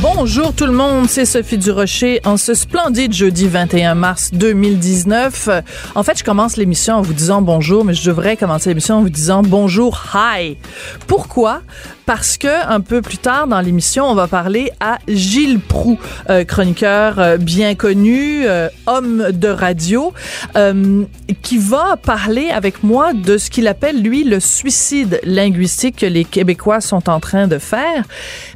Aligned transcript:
Bonjour 0.00 0.54
tout 0.54 0.66
le 0.66 0.72
monde, 0.72 1.08
c'est 1.08 1.24
Sophie 1.24 1.58
Durocher 1.58 2.20
en 2.24 2.36
ce 2.36 2.54
splendide 2.54 3.12
jeudi 3.12 3.48
21 3.48 3.96
mars 3.96 4.30
2019. 4.32 5.48
En 5.96 6.02
fait, 6.04 6.16
je 6.16 6.22
commence 6.22 6.56
l'émission 6.56 6.94
en 6.94 7.02
vous 7.02 7.14
disant 7.14 7.42
bonjour, 7.42 7.84
mais 7.84 7.94
je 7.94 8.08
devrais 8.08 8.36
commencer 8.36 8.68
l'émission 8.68 8.98
en 8.98 9.02
vous 9.02 9.10
disant 9.10 9.42
bonjour, 9.42 10.00
hi. 10.14 10.56
Pourquoi? 11.08 11.62
Parce 12.08 12.38
que 12.38 12.66
un 12.66 12.80
peu 12.80 13.02
plus 13.02 13.18
tard 13.18 13.46
dans 13.48 13.60
l'émission, 13.60 14.06
on 14.06 14.14
va 14.14 14.28
parler 14.28 14.70
à 14.80 14.96
Gilles 15.08 15.60
Proux, 15.60 15.98
euh, 16.30 16.42
chroniqueur 16.42 17.18
euh, 17.18 17.36
bien 17.36 17.74
connu, 17.74 18.46
euh, 18.46 18.70
homme 18.86 19.30
de 19.30 19.48
radio, 19.48 20.14
qui 21.42 21.58
va 21.58 21.98
parler 22.02 22.48
avec 22.48 22.82
moi 22.82 23.12
de 23.12 23.36
ce 23.36 23.50
qu'il 23.50 23.68
appelle 23.68 24.02
lui 24.02 24.24
le 24.24 24.40
suicide 24.40 25.20
linguistique 25.22 25.96
que 25.96 26.06
les 26.06 26.24
Québécois 26.24 26.80
sont 26.80 27.10
en 27.10 27.20
train 27.20 27.46
de 27.46 27.58
faire. 27.58 28.04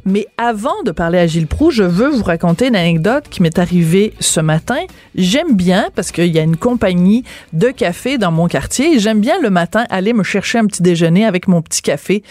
Mais 0.03 0.25
avant 0.39 0.81
de 0.83 0.89
parler 0.89 1.19
à 1.19 1.27
Gilles 1.27 1.45
Proux, 1.45 1.69
je 1.69 1.83
veux 1.83 2.09
vous 2.09 2.23
raconter 2.23 2.69
une 2.69 2.75
anecdote 2.75 3.25
qui 3.29 3.43
m'est 3.43 3.59
arrivée 3.59 4.13
ce 4.19 4.39
matin. 4.39 4.79
J'aime 5.13 5.55
bien 5.55 5.89
parce 5.95 6.11
qu'il 6.11 6.33
y 6.33 6.39
a 6.39 6.43
une 6.43 6.57
compagnie 6.57 7.23
de 7.53 7.69
café 7.69 8.17
dans 8.17 8.31
mon 8.31 8.47
quartier 8.47 8.97
j'aime 8.97 9.21
bien 9.21 9.39
le 9.39 9.51
matin 9.51 9.85
aller 9.91 10.13
me 10.13 10.23
chercher 10.23 10.57
un 10.57 10.65
petit 10.65 10.81
déjeuner 10.81 11.25
avec 11.25 11.47
mon 11.47 11.61
petit 11.61 11.81
café 11.83 12.23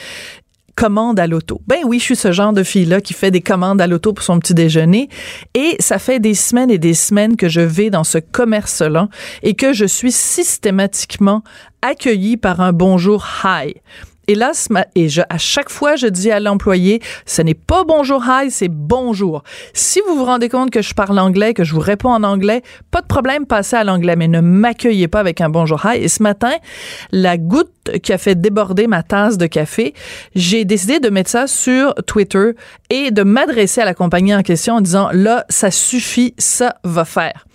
commande 0.75 1.19
à 1.21 1.27
l'auto. 1.27 1.61
Ben 1.67 1.81
oui, 1.85 1.99
je 1.99 2.05
suis 2.05 2.17
ce 2.17 2.33
genre 2.33 2.53
de 2.53 2.63
fille-là 2.63 3.01
qui 3.01 3.15
fait 3.15 3.31
des 3.31 3.41
commandes 3.41 3.81
à 3.81 3.87
l'auto 3.87 4.13
pour 4.13 4.25
son 4.25 4.39
petit 4.39 4.55
déjeuner. 4.55 5.09
Et 5.55 5.77
ça 5.79 5.99
fait 5.99 6.21
des 6.21 6.35
semaines 6.35 6.71
et 6.71 6.79
des 6.79 6.95
semaines 6.95 7.37
que 7.37 7.49
je 7.49 7.61
vais 7.61 7.91
dans 7.91 8.05
ce 8.05 8.19
commerce-là 8.19 9.09
et 9.43 9.55
que 9.55 9.73
je 9.73 9.85
suis 9.85 10.13
systématiquement 10.13 11.43
accueillie 11.83 12.37
par 12.37 12.61
un 12.61 12.73
bonjour 12.73 13.27
hi. 13.45 13.75
Là, 14.29 14.53
et 14.95 15.09
je, 15.09 15.21
à 15.29 15.39
chaque 15.39 15.69
fois, 15.69 15.97
je 15.97 16.07
dis 16.07 16.31
à 16.31 16.41
l'employé, 16.41 17.01
ce 17.27 17.43
n'est 17.43 17.55
pas 17.55 17.85
bonjour 17.85 18.25
hi, 18.27 18.51
c'est 18.51 18.69
bonjour. 18.69 19.43
Si 19.75 20.01
vous 20.07 20.17
vous 20.17 20.25
rendez 20.25 20.49
compte 20.49 20.71
que 20.71 20.81
je 20.83 20.95
parle 20.95 21.19
anglais, 21.19 21.55
que 21.55 21.65
je 21.65 21.75
vous 21.75 21.81
réponds 21.81 22.11
en 22.11 22.23
anglais, 22.23 22.63
pas 22.91 23.03
de 23.03 23.07
problème, 23.07 23.47
passez 23.47 23.77
à 23.77 23.85
l'anglais, 23.85 24.17
mais 24.17 24.29
ne 24.29 24.41
m'accueillez 24.41 25.07
pas 25.07 25.21
avec 25.21 25.41
un 25.41 25.49
bonjour 25.49 25.85
hi. 25.85 25.99
Et 25.99 26.09
ce 26.09 26.23
matin, 26.23 26.53
la 27.13 27.37
goutte 27.37 27.99
qui 28.03 28.13
a 28.13 28.19
fait 28.19 28.41
déborder 28.41 28.87
ma 28.87 29.03
tasse 29.03 29.39
de 29.39 29.47
café, 29.47 29.95
j'ai 30.35 30.65
décidé 30.65 30.99
de 30.99 31.11
mettre 31.11 31.31
ça 31.31 31.47
sur 31.47 31.95
Twitter 32.07 32.53
et 32.91 33.11
de 33.11 33.23
m'adresser 33.23 33.81
à 33.81 33.85
la 33.85 33.95
compagnie 33.95 34.35
en 34.35 34.43
question 34.43 34.75
en 34.75 34.81
disant, 34.81 35.11
là, 35.13 35.45
ça 35.49 35.71
suffit, 35.71 36.35
ça 36.39 36.77
va 36.85 37.05
faire. 37.05 37.47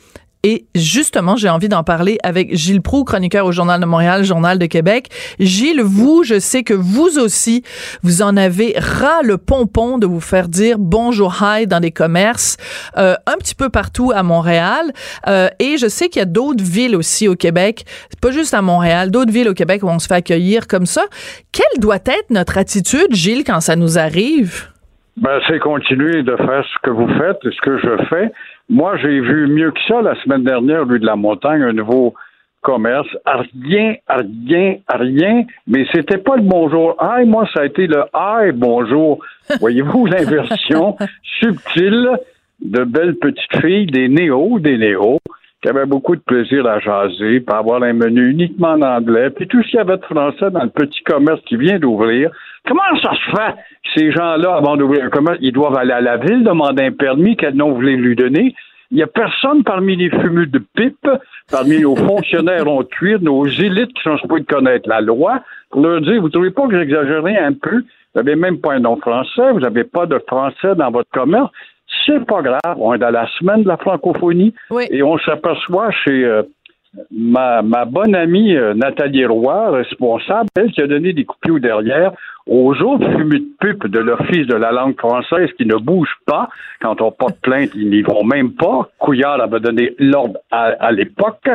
Et 0.50 0.64
justement, 0.76 1.36
j'ai 1.36 1.50
envie 1.50 1.68
d'en 1.68 1.84
parler 1.84 2.20
avec 2.24 2.56
Gilles 2.56 2.82
Proux, 2.82 3.04
chroniqueur 3.04 3.46
au 3.46 3.52
Journal 3.52 3.82
de 3.82 3.86
Montréal, 3.86 4.24
Journal 4.24 4.58
de 4.58 4.66
Québec. 4.66 5.10
Gilles, 5.42 5.82
vous, 5.82 6.24
je 6.24 6.40
sais 6.40 6.64
que 6.64 6.74
vous 6.74 7.20
aussi, 7.20 7.64
vous 8.02 8.22
en 8.22 8.38
avez 8.38 8.74
ras 8.78 9.24
le 9.24 9.38
pompon 9.38 9.98
de 9.98 10.08
vous 10.08 10.22
faire 10.22 10.48
dire 10.48 10.78
bonjour 10.80 11.36
hi 11.42 11.68
dans 11.68 11.82
des 11.82 11.92
commerces 11.92 12.56
euh, 12.96 13.16
un 13.26 13.34
petit 13.34 13.56
peu 13.56 13.68
partout 13.68 14.14
à 14.16 14.24
Montréal. 14.24 14.94
Euh, 15.28 15.50
et 15.60 15.76
je 15.76 15.90
sais 15.90 16.08
qu'il 16.08 16.22
y 16.22 16.24
a 16.24 16.26
d'autres 16.26 16.64
villes 16.64 16.96
aussi 16.96 17.28
au 17.28 17.36
Québec, 17.36 17.84
pas 18.22 18.32
juste 18.32 18.54
à 18.54 18.62
Montréal, 18.62 19.12
d'autres 19.12 19.34
villes 19.34 19.50
au 19.50 19.54
Québec 19.54 19.84
où 19.84 19.90
on 19.90 20.00
se 20.00 20.08
fait 20.08 20.14
accueillir 20.14 20.68
comme 20.68 20.86
ça. 20.86 21.04
Quelle 21.52 21.82
doit 21.82 21.98
être 21.98 22.30
notre 22.30 22.58
attitude, 22.58 23.12
Gilles, 23.12 23.44
quand 23.44 23.60
ça 23.60 23.76
nous 23.76 23.98
arrive? 23.98 24.70
Ben, 25.18 25.40
c'est 25.48 25.58
continuer 25.60 26.22
de 26.22 26.36
faire 26.38 26.64
ce 26.64 26.78
que 26.84 26.92
vous 26.92 27.08
faites 27.18 27.40
ce 27.44 27.62
que 27.62 27.78
je 27.80 28.06
fais. 28.06 28.32
Moi, 28.70 28.98
j'ai 28.98 29.20
vu 29.22 29.48
mieux 29.48 29.72
que 29.72 29.80
ça 29.88 30.02
la 30.02 30.16
semaine 30.22 30.44
dernière, 30.44 30.86
rue 30.86 31.00
de 31.00 31.06
la 31.06 31.16
Montagne, 31.16 31.62
un 31.62 31.74
nouveau 31.74 32.14
commerce. 32.62 33.08
Rien, 33.26 33.96
rien, 34.10 34.76
rien. 34.90 35.46
Mais 35.68 35.86
c'était 35.94 36.18
pas 36.18 36.36
le 36.36 36.44
bonjour. 36.44 37.02
Aïe, 37.02 37.26
moi, 37.26 37.48
ça 37.54 37.62
a 37.62 37.66
été 37.66 37.88
le 37.88 38.04
aïe, 38.14 38.52
bonjour. 38.54 39.20
Voyez-vous 39.60 40.06
l'inversion 40.08 40.98
subtile 41.40 42.10
de 42.60 42.84
belles 42.84 43.16
petites 43.16 43.62
filles, 43.62 43.86
des 43.86 44.10
néos, 44.10 44.60
des 44.60 44.78
néos, 44.78 45.20
qui 45.62 45.70
avaient 45.70 45.86
beaucoup 45.86 46.16
de 46.16 46.22
plaisir 46.22 46.66
à 46.68 46.80
jaser, 46.80 47.40
pour 47.40 47.56
avoir 47.56 47.82
un 47.84 47.94
menu 47.94 48.30
uniquement 48.30 48.74
en 48.74 48.82
anglais, 48.82 49.30
puis 49.32 49.48
tout 49.48 49.62
ce 49.64 49.70
qu'il 49.70 49.78
y 49.78 49.82
avait 49.82 49.98
de 49.98 50.06
français 50.06 50.52
dans 50.52 50.64
le 50.64 50.70
petit 50.70 51.02
commerce 51.04 51.42
qui 51.46 51.58
vient 51.58 51.80
d'ouvrir. 51.80 52.32
Comment 52.68 52.82
ça 53.02 53.12
se 53.14 53.36
fait 53.36 53.56
ces 53.96 54.12
gens-là, 54.12 54.56
avant 54.56 54.78
d'ouvrir 54.78 55.06
un 55.06 55.10
commerce, 55.10 55.38
ils 55.42 55.54
doivent 55.54 55.78
aller 55.78 55.94
à 55.94 56.02
la 56.02 56.18
ville, 56.18 56.44
demander 56.44 56.84
un 56.84 56.92
permis 56.92 57.36
qu'elle 57.36 57.56
n'ont 57.56 57.74
voulu 57.74 57.98
lui 57.98 58.16
donner? 58.16 58.54
Il 58.92 58.98
n'y 58.98 59.04
a 59.04 59.08
personne 59.08 59.64
parmi 59.64 59.96
les 59.96 60.10
fumeux 60.10 60.46
de 60.46 60.60
pipe, 60.60 61.10
parmi 61.52 61.82
nos 61.82 61.96
fonctionnaires 61.96 62.68
en 62.68 62.84
cuir, 62.84 63.20
nos 63.22 63.46
élites 63.46 63.92
qui 63.94 64.04
sont 64.04 64.18
supposés 64.18 64.46
connaître 64.46 64.88
la 64.88 65.02
loi, 65.02 65.42
pour 65.72 65.82
leur 65.82 66.02
dire, 66.02 66.22
vous 66.22 66.28
ne 66.28 66.32
trouvez 66.32 66.52
pas 66.52 66.68
que 66.68 66.78
j'exagérais 66.78 67.38
un 67.38 67.54
peu? 67.54 67.78
Vous 67.78 68.24
n'avez 68.24 68.36
même 68.36 68.60
pas 68.60 68.74
un 68.74 68.80
nom 68.80 68.96
français, 68.98 69.52
vous 69.52 69.60
n'avez 69.60 69.84
pas 69.84 70.06
de 70.06 70.20
français 70.28 70.76
dans 70.76 70.92
votre 70.92 71.10
commerce. 71.10 71.52
C'est 72.06 72.26
pas 72.26 72.42
grave. 72.42 72.78
On 72.78 72.94
est 72.94 72.98
dans 72.98 73.12
la 73.12 73.28
semaine 73.40 73.64
de 73.64 73.68
la 73.68 73.78
francophonie 73.78 74.54
et 74.90 75.04
on 75.04 75.18
s'aperçoit 75.20 75.92
chez 75.92 76.26
euh, 76.26 76.44
ma, 77.12 77.62
ma, 77.62 77.86
bonne 77.86 78.16
amie 78.16 78.56
euh, 78.56 78.74
Nathalie 78.74 79.26
Roy, 79.26 79.72
responsable, 79.72 80.50
elle 80.58 80.72
qui 80.72 80.82
a 80.82 80.88
donné 80.88 81.14
des 81.14 81.26
coupures 81.26 81.60
derrière 81.60 82.12
aux 82.48 82.74
autres 82.82 83.10
fumées 83.18 83.40
de 83.40 83.48
pupe 83.60 83.88
de 83.88 84.00
l'Office 84.00 84.48
de 84.48 84.56
la 84.56 84.72
langue 84.72 84.98
française 84.98 85.50
qui 85.58 85.66
ne 85.66 85.76
bougent 85.76 86.18
pas. 86.26 86.50
Quand 86.82 87.02
on 87.02 87.12
porte 87.12 87.40
plainte, 87.42 87.72
ils 87.76 87.90
n'y 87.90 88.02
vont 88.02 88.24
même 88.24 88.54
pas. 88.54 88.90
Couillard 89.00 89.42
avait 89.42 89.60
donné 89.60 89.94
l'ordre 90.00 90.40
à, 90.52 90.92
l'époque. 90.92 91.50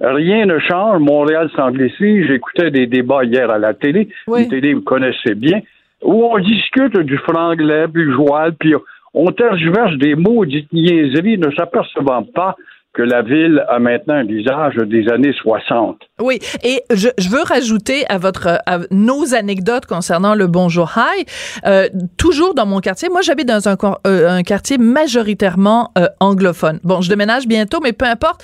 Rien 0.00 0.46
ne 0.46 0.58
change. 0.58 1.00
Montréal 1.00 1.50
s'anglicise. 1.54 2.26
J'écoutais 2.26 2.70
des 2.70 2.86
débats 2.86 3.24
hier 3.24 3.50
à 3.50 3.58
la 3.58 3.74
télé. 3.74 4.08
La 4.28 4.46
télé, 4.46 4.74
vous 4.74 4.80
connaissez 4.80 5.34
bien, 5.34 5.60
où 6.02 6.24
on 6.24 6.38
discute 6.38 6.96
du 6.98 7.18
franglais, 7.18 7.86
du 7.88 8.10
joual, 8.12 8.54
puis 8.58 8.74
on 9.14 9.32
tergiverse 9.32 9.96
des 9.96 10.14
mots 10.14 10.44
niaiseries, 10.44 11.38
ne 11.38 11.50
s'apercevant 11.52 12.22
pas 12.22 12.56
que 12.92 13.02
la 13.02 13.22
ville 13.22 13.64
a 13.68 13.78
maintenant 13.78 14.14
un 14.14 14.24
visage 14.24 14.74
des 14.74 15.08
années 15.08 15.32
60. 15.42 15.96
Oui, 16.20 16.40
et 16.64 16.82
je, 16.92 17.08
veux 17.30 17.42
rajouter 17.42 18.04
à 18.08 18.18
votre 18.18 18.60
à 18.66 18.80
nos 18.90 19.32
anecdotes 19.32 19.86
concernant 19.86 20.34
le 20.34 20.48
Bonjour 20.48 20.90
High, 20.96 21.24
euh, 21.66 21.88
toujours 22.16 22.54
dans 22.54 22.66
mon 22.66 22.80
quartier. 22.80 23.08
Moi, 23.08 23.22
j'habite 23.22 23.46
dans 23.46 23.68
un, 23.68 23.76
euh, 24.06 24.42
quartier 24.42 24.76
majoritairement 24.76 25.92
euh, 25.98 26.08
anglophone. 26.18 26.80
Bon, 26.82 27.00
je 27.00 27.08
déménage 27.08 27.46
bientôt, 27.46 27.78
mais 27.80 27.92
peu 27.92 28.06
importe. 28.06 28.42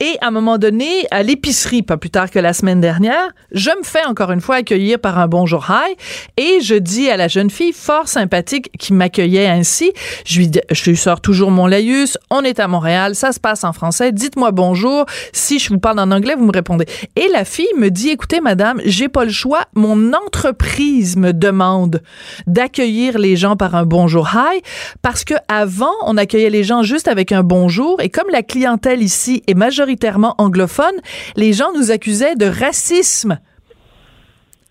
Et 0.00 0.16
à 0.20 0.28
un 0.28 0.30
moment 0.30 0.58
donné, 0.58 1.06
à 1.10 1.22
l'épicerie, 1.22 1.82
pas 1.82 1.96
plus 1.96 2.10
tard 2.10 2.30
que 2.30 2.40
la 2.40 2.52
semaine 2.52 2.80
dernière, 2.80 3.30
je 3.52 3.70
me 3.70 3.84
fais 3.84 4.04
encore 4.06 4.32
une 4.32 4.40
fois 4.40 4.56
accueillir 4.56 4.98
par 4.98 5.18
un 5.18 5.28
Bonjour 5.28 5.66
High 5.70 5.96
et 6.36 6.60
je 6.62 6.74
dis 6.74 7.10
à 7.10 7.16
la 7.16 7.28
jeune 7.28 7.50
fille 7.50 7.72
fort 7.72 8.08
sympathique 8.08 8.70
qui 8.78 8.92
m'accueillait 8.92 9.46
ainsi, 9.46 9.92
je 10.26 10.38
lui, 10.38 10.50
je 10.70 10.90
lui 10.90 10.96
sors 10.96 11.20
toujours 11.20 11.50
mon 11.50 11.66
laïus. 11.66 12.18
On 12.30 12.42
est 12.42 12.58
à 12.58 12.66
Montréal, 12.66 13.14
ça 13.14 13.30
se 13.32 13.38
passe 13.38 13.51
en 13.64 13.72
français. 13.72 14.12
Dites-moi 14.12 14.50
bonjour. 14.50 15.06
Si 15.32 15.58
je 15.58 15.68
vous 15.68 15.78
parle 15.78 16.00
en 16.00 16.10
anglais, 16.10 16.34
vous 16.34 16.46
me 16.46 16.52
répondez. 16.52 16.86
Et 17.16 17.28
la 17.32 17.44
fille 17.44 17.66
me 17.76 17.90
dit, 17.90 18.10
écoutez, 18.10 18.40
madame, 18.40 18.80
j'ai 18.84 19.08
pas 19.08 19.24
le 19.24 19.30
choix. 19.30 19.66
Mon 19.74 20.12
entreprise 20.12 21.16
me 21.16 21.32
demande 21.32 22.02
d'accueillir 22.46 23.18
les 23.18 23.36
gens 23.36 23.56
par 23.56 23.74
un 23.74 23.84
bonjour 23.84 24.30
hi 24.34 24.62
parce 25.02 25.24
que 25.24 25.34
avant, 25.48 25.92
on 26.06 26.16
accueillait 26.16 26.50
les 26.50 26.64
gens 26.64 26.82
juste 26.82 27.08
avec 27.08 27.32
un 27.32 27.42
bonjour 27.42 28.00
et 28.00 28.08
comme 28.08 28.30
la 28.30 28.42
clientèle 28.42 29.02
ici 29.02 29.42
est 29.46 29.54
majoritairement 29.54 30.34
anglophone, 30.38 30.94
les 31.36 31.52
gens 31.52 31.72
nous 31.76 31.90
accusaient 31.90 32.34
de 32.34 32.46
racisme. 32.46 33.38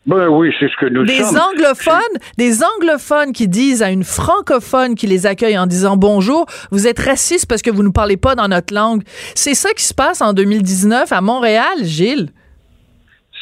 Ben 0.07 0.29
oui, 0.29 0.51
c'est 0.59 0.67
ce 0.67 0.75
que 0.77 0.87
nous 0.87 1.03
des 1.03 1.21
anglophones, 1.37 2.17
des 2.37 2.63
anglophones 2.63 3.33
qui 3.33 3.47
disent 3.47 3.83
à 3.83 3.91
une 3.91 4.03
francophone 4.03 4.95
qui 4.95 5.05
les 5.05 5.27
accueille 5.27 5.59
en 5.59 5.67
disant 5.67 5.95
bonjour, 5.95 6.47
vous 6.71 6.87
êtes 6.87 6.99
raciste 6.99 7.47
parce 7.47 7.61
que 7.61 7.69
vous 7.69 7.83
ne 7.83 7.91
parlez 7.91 8.17
pas 8.17 8.33
dans 8.33 8.47
notre 8.47 8.73
langue. 8.73 9.03
C'est 9.35 9.53
ça 9.53 9.69
qui 9.73 9.83
se 9.83 9.93
passe 9.93 10.23
en 10.23 10.33
2019 10.33 11.11
à 11.11 11.21
Montréal, 11.21 11.83
Gilles. 11.83 12.29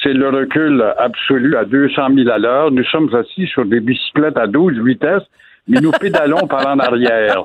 C'est 0.04 0.14
le 0.14 0.30
recul 0.30 0.84
absolu 0.98 1.56
à 1.56 1.64
200 1.64 2.08
000 2.16 2.30
à 2.30 2.38
l'heure. 2.38 2.72
Nous 2.72 2.86
sommes 2.86 3.14
assis 3.16 3.48
sur 3.48 3.66
des 3.66 3.80
bicyclettes 3.80 4.38
à 4.38 4.48
12 4.48 4.84
vitesses 4.86 5.24
mais 5.70 5.80
nous 5.80 5.92
pédalons 6.02 6.48
par 6.48 6.68
en 6.68 6.80
arrière. 6.80 7.44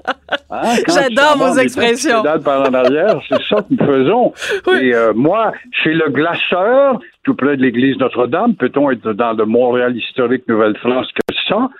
Hein? 0.51 0.77
J'adore 0.89 1.37
vos 1.37 1.59
expressions. 1.59 2.23
Pédale 2.23 2.41
par 2.41 2.69
en 2.69 2.75
arrière, 2.75 3.21
c'est 3.29 3.43
ça 3.49 3.57
que 3.57 3.67
nous 3.71 3.87
faisons. 3.87 4.33
Et 4.81 4.95
euh, 4.95 5.13
moi, 5.15 5.53
chez 5.83 5.93
le 5.93 6.09
glaceur, 6.11 6.99
tout 7.25 7.35
près 7.35 7.57
de 7.57 7.63
l'église 7.63 7.99
Notre-Dame, 7.99 8.55
peut-on 8.55 8.91
être 8.91 9.13
dans 9.15 9.33
le 9.33 9.47
Montréal 9.47 9.97
historique 9.97 10.47
Nouvelle-France 10.47 11.09
que 11.13 11.35
ça? 11.49 11.71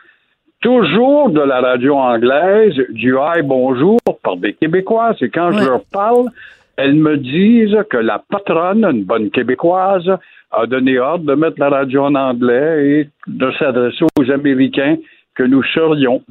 Toujours 0.61 1.29
de 1.29 1.41
la 1.41 1.61
radio 1.61 1.97
anglaise, 1.97 2.75
du 2.89 3.15
hi 3.15 3.43
bonjour 3.43 3.99
par 4.23 4.39
des 4.39 4.55
Québécois. 4.55 5.15
Et 5.21 5.29
quand 5.29 5.53
je 5.53 5.67
leur 5.67 5.85
parle, 5.93 6.31
elles 6.77 6.95
me 6.95 7.19
disent 7.19 7.77
que 7.91 7.99
la 7.99 8.19
patronne, 8.19 8.85
une 8.87 9.05
bonne 9.05 9.31
Québécoise, 9.31 10.11
a 10.51 10.67
donné 10.67 10.99
ordre 10.99 11.27
de 11.27 11.35
mettre 11.35 11.61
la 11.61 11.69
radio 11.69 12.05
en 12.05 12.15
anglais 12.15 12.89
et 12.89 13.09
de 13.27 13.53
s'adresser 13.59 14.07
aux 14.19 14.31
Américains 14.31 14.97
que 15.35 15.43
nous 15.43 15.63
serions. 15.63 16.23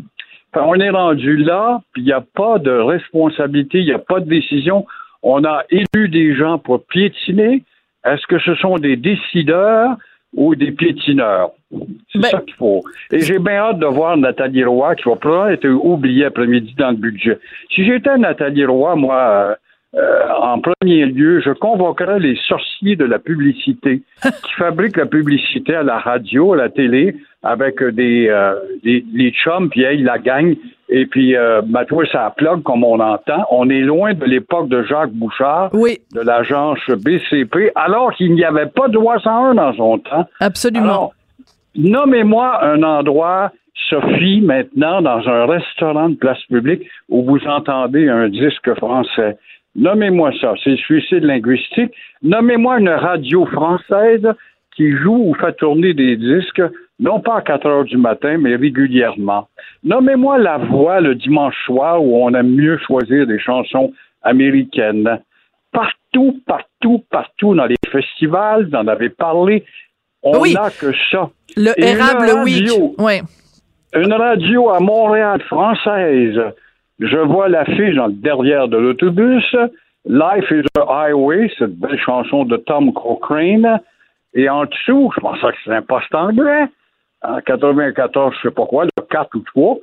on 0.56 0.76
est 0.76 0.90
rendu 0.90 1.38
là, 1.38 1.82
puis 1.94 2.02
il 2.02 2.06
n'y 2.06 2.14
a 2.14 2.24
pas 2.36 2.58
de 2.58 2.72
responsabilité, 2.72 3.80
il 3.80 3.86
n'y 3.86 3.92
a 3.92 4.00
pas 4.00 4.20
de 4.20 4.28
décision. 4.28 4.88
On 5.22 5.44
a 5.44 5.64
élu 5.70 6.10
des 6.10 6.36
gens 6.36 6.58
pour 6.58 6.84
piétiner. 6.86 7.64
Est-ce 8.06 8.26
que 8.28 8.40
ce 8.40 8.56
sont 8.56 8.78
des 8.78 8.96
décideurs 8.96 9.98
ou 10.36 10.56
des 10.56 10.72
piétineurs? 10.72 11.52
C'est 12.12 12.20
ben 12.20 12.30
ça 12.30 12.42
qu'il 12.42 12.56
faut. 12.56 12.84
Et 13.12 13.20
j'ai 13.20 13.40
bien 13.40 13.54
hâte 13.54 13.80
de 13.80 13.86
voir 13.86 14.18
Nathalie 14.18 14.64
Roy, 14.64 14.96
qui 14.96 15.08
va 15.08 15.16
probablement 15.16 15.50
être 15.50 15.70
oubliée 15.70 16.26
après-midi 16.26 16.76
dans 16.78 16.92
le 16.92 16.98
budget. 16.98 17.40
Si 17.74 17.86
j'étais 17.86 18.18
Nathalie 18.18 18.66
Roy, 18.66 18.96
moi, 18.96 19.58
euh, 19.96 20.28
en 20.30 20.60
premier 20.60 21.06
lieu, 21.06 21.40
je 21.42 21.52
convoquerais 21.52 22.20
les 22.20 22.36
sorciers 22.48 22.96
de 22.96 23.06
la 23.06 23.20
publicité 23.20 24.02
qui 24.44 24.54
fabriquent 24.58 24.98
la 24.98 25.06
publicité 25.06 25.76
à 25.76 25.84
la 25.84 26.00
radio, 26.00 26.54
à 26.54 26.58
la 26.58 26.70
télé, 26.70 27.16
avec 27.44 27.84
des, 27.84 28.28
euh, 28.30 28.56
des 28.84 29.06
les 29.14 29.32
chums, 29.32 29.70
puis 29.70 29.84
hey, 29.84 30.02
la 30.02 30.18
gang, 30.18 30.56
et 30.90 31.06
puis 31.06 31.36
euh, 31.36 31.62
ben, 31.66 31.86
ça 32.12 32.34
plug 32.36 32.64
comme 32.64 32.84
on 32.84 33.00
entend. 33.00 33.46
On 33.52 33.70
est 33.70 33.82
loin 33.82 34.14
de 34.14 34.26
l'époque 34.26 34.70
de 34.70 34.84
Jacques 34.84 35.12
Bouchard, 35.12 35.70
oui. 35.74 36.00
de 36.14 36.22
l'agence 36.22 36.80
BCP, 36.90 37.72
alors 37.76 38.14
qu'il 38.14 38.34
n'y 38.34 38.46
avait 38.46 38.68
pas 38.68 38.88
de 38.88 38.94
loi 38.94 39.20
101 39.20 39.56
dans 39.56 39.74
son 39.74 39.98
temps. 40.00 40.28
Absolument. 40.40 41.12
nommez-moi 41.76 42.64
un 42.64 42.84
endroit 42.84 43.52
Sophie, 43.90 44.42
maintenant, 44.42 45.02
dans 45.02 45.28
un 45.28 45.46
restaurant 45.46 46.10
de 46.10 46.16
place 46.16 46.42
publique 46.44 46.84
où 47.10 47.24
vous 47.24 47.40
entendez 47.48 48.08
un 48.08 48.30
disque 48.30 48.74
français. 48.76 49.38
Nommez-moi 49.76 50.32
ça, 50.40 50.54
c'est 50.64 50.72
le 50.72 50.78
suicide 50.78 51.24
linguistique. 51.24 51.92
Nommez-moi 52.22 52.80
une 52.80 52.90
radio 52.90 53.46
française 53.48 54.28
qui 54.76 54.92
joue 54.92 55.30
ou 55.30 55.34
fait 55.36 55.54
tourner 55.54 55.94
des 55.94 56.16
disques, 56.16 56.62
non 57.04 57.20
pas 57.20 57.38
à 57.38 57.42
4 57.42 57.66
heures 57.68 57.84
du 57.84 57.98
matin, 57.98 58.38
mais 58.40 58.56
régulièrement. 58.56 59.48
Nommez-moi 59.84 60.40
la 60.40 60.58
voix 60.58 61.02
le 61.02 61.14
dimanche 61.14 61.56
soir 61.66 62.04
où 62.04 62.26
on 62.26 62.34
aime 62.34 62.56
mieux 62.56 62.80
choisir 62.88 63.28
des 63.28 63.40
chansons 63.40 63.94
américaines. 64.24 65.20
Partout, 65.72 66.40
partout, 66.48 67.04
partout 67.12 67.54
dans 67.54 67.66
les 67.66 67.76
festivals, 67.92 68.68
vous 68.70 68.76
en 68.76 68.88
avez 68.88 69.10
parlé, 69.10 69.64
on 70.24 70.46
n'a 70.46 70.70
que 70.72 70.92
ça. 71.12 71.30
Le 71.56 71.74
érable 71.78 72.44
oui. 72.98 73.22
Une 73.94 74.14
radio 74.14 74.72
à 74.72 74.80
Montréal 74.80 75.42
française 75.42 76.42
je 77.00 77.18
vois 77.18 77.50
l'affiche 77.50 77.96
dans 77.96 78.08
le 78.08 78.14
derrière 78.14 78.68
de 78.68 78.78
l'autobus. 78.78 79.56
Life 80.06 80.52
is 80.52 80.66
a 80.78 81.08
Highway, 81.08 81.52
cette 81.58 81.78
belle 81.78 82.00
chanson 82.00 82.46
de 82.46 82.58
Tom 82.58 82.94
Cochrane. 82.94 83.80
Et 84.34 84.50
en 84.50 84.66
dessous, 84.66 85.12
je 85.16 85.22
pense 85.22 85.40
que 85.40 85.48
c'est 85.66 85.76
un 85.76 85.82
poste 85.82 86.14
anglais. 86.14 86.66
En 87.24 87.40
94, 87.40 88.34
je 88.36 88.48
sais 88.50 88.54
pas 88.54 88.66
quoi, 88.66 88.86
le 88.86 89.04
4 89.10 89.36
ou 89.36 89.40
3. 89.40 89.78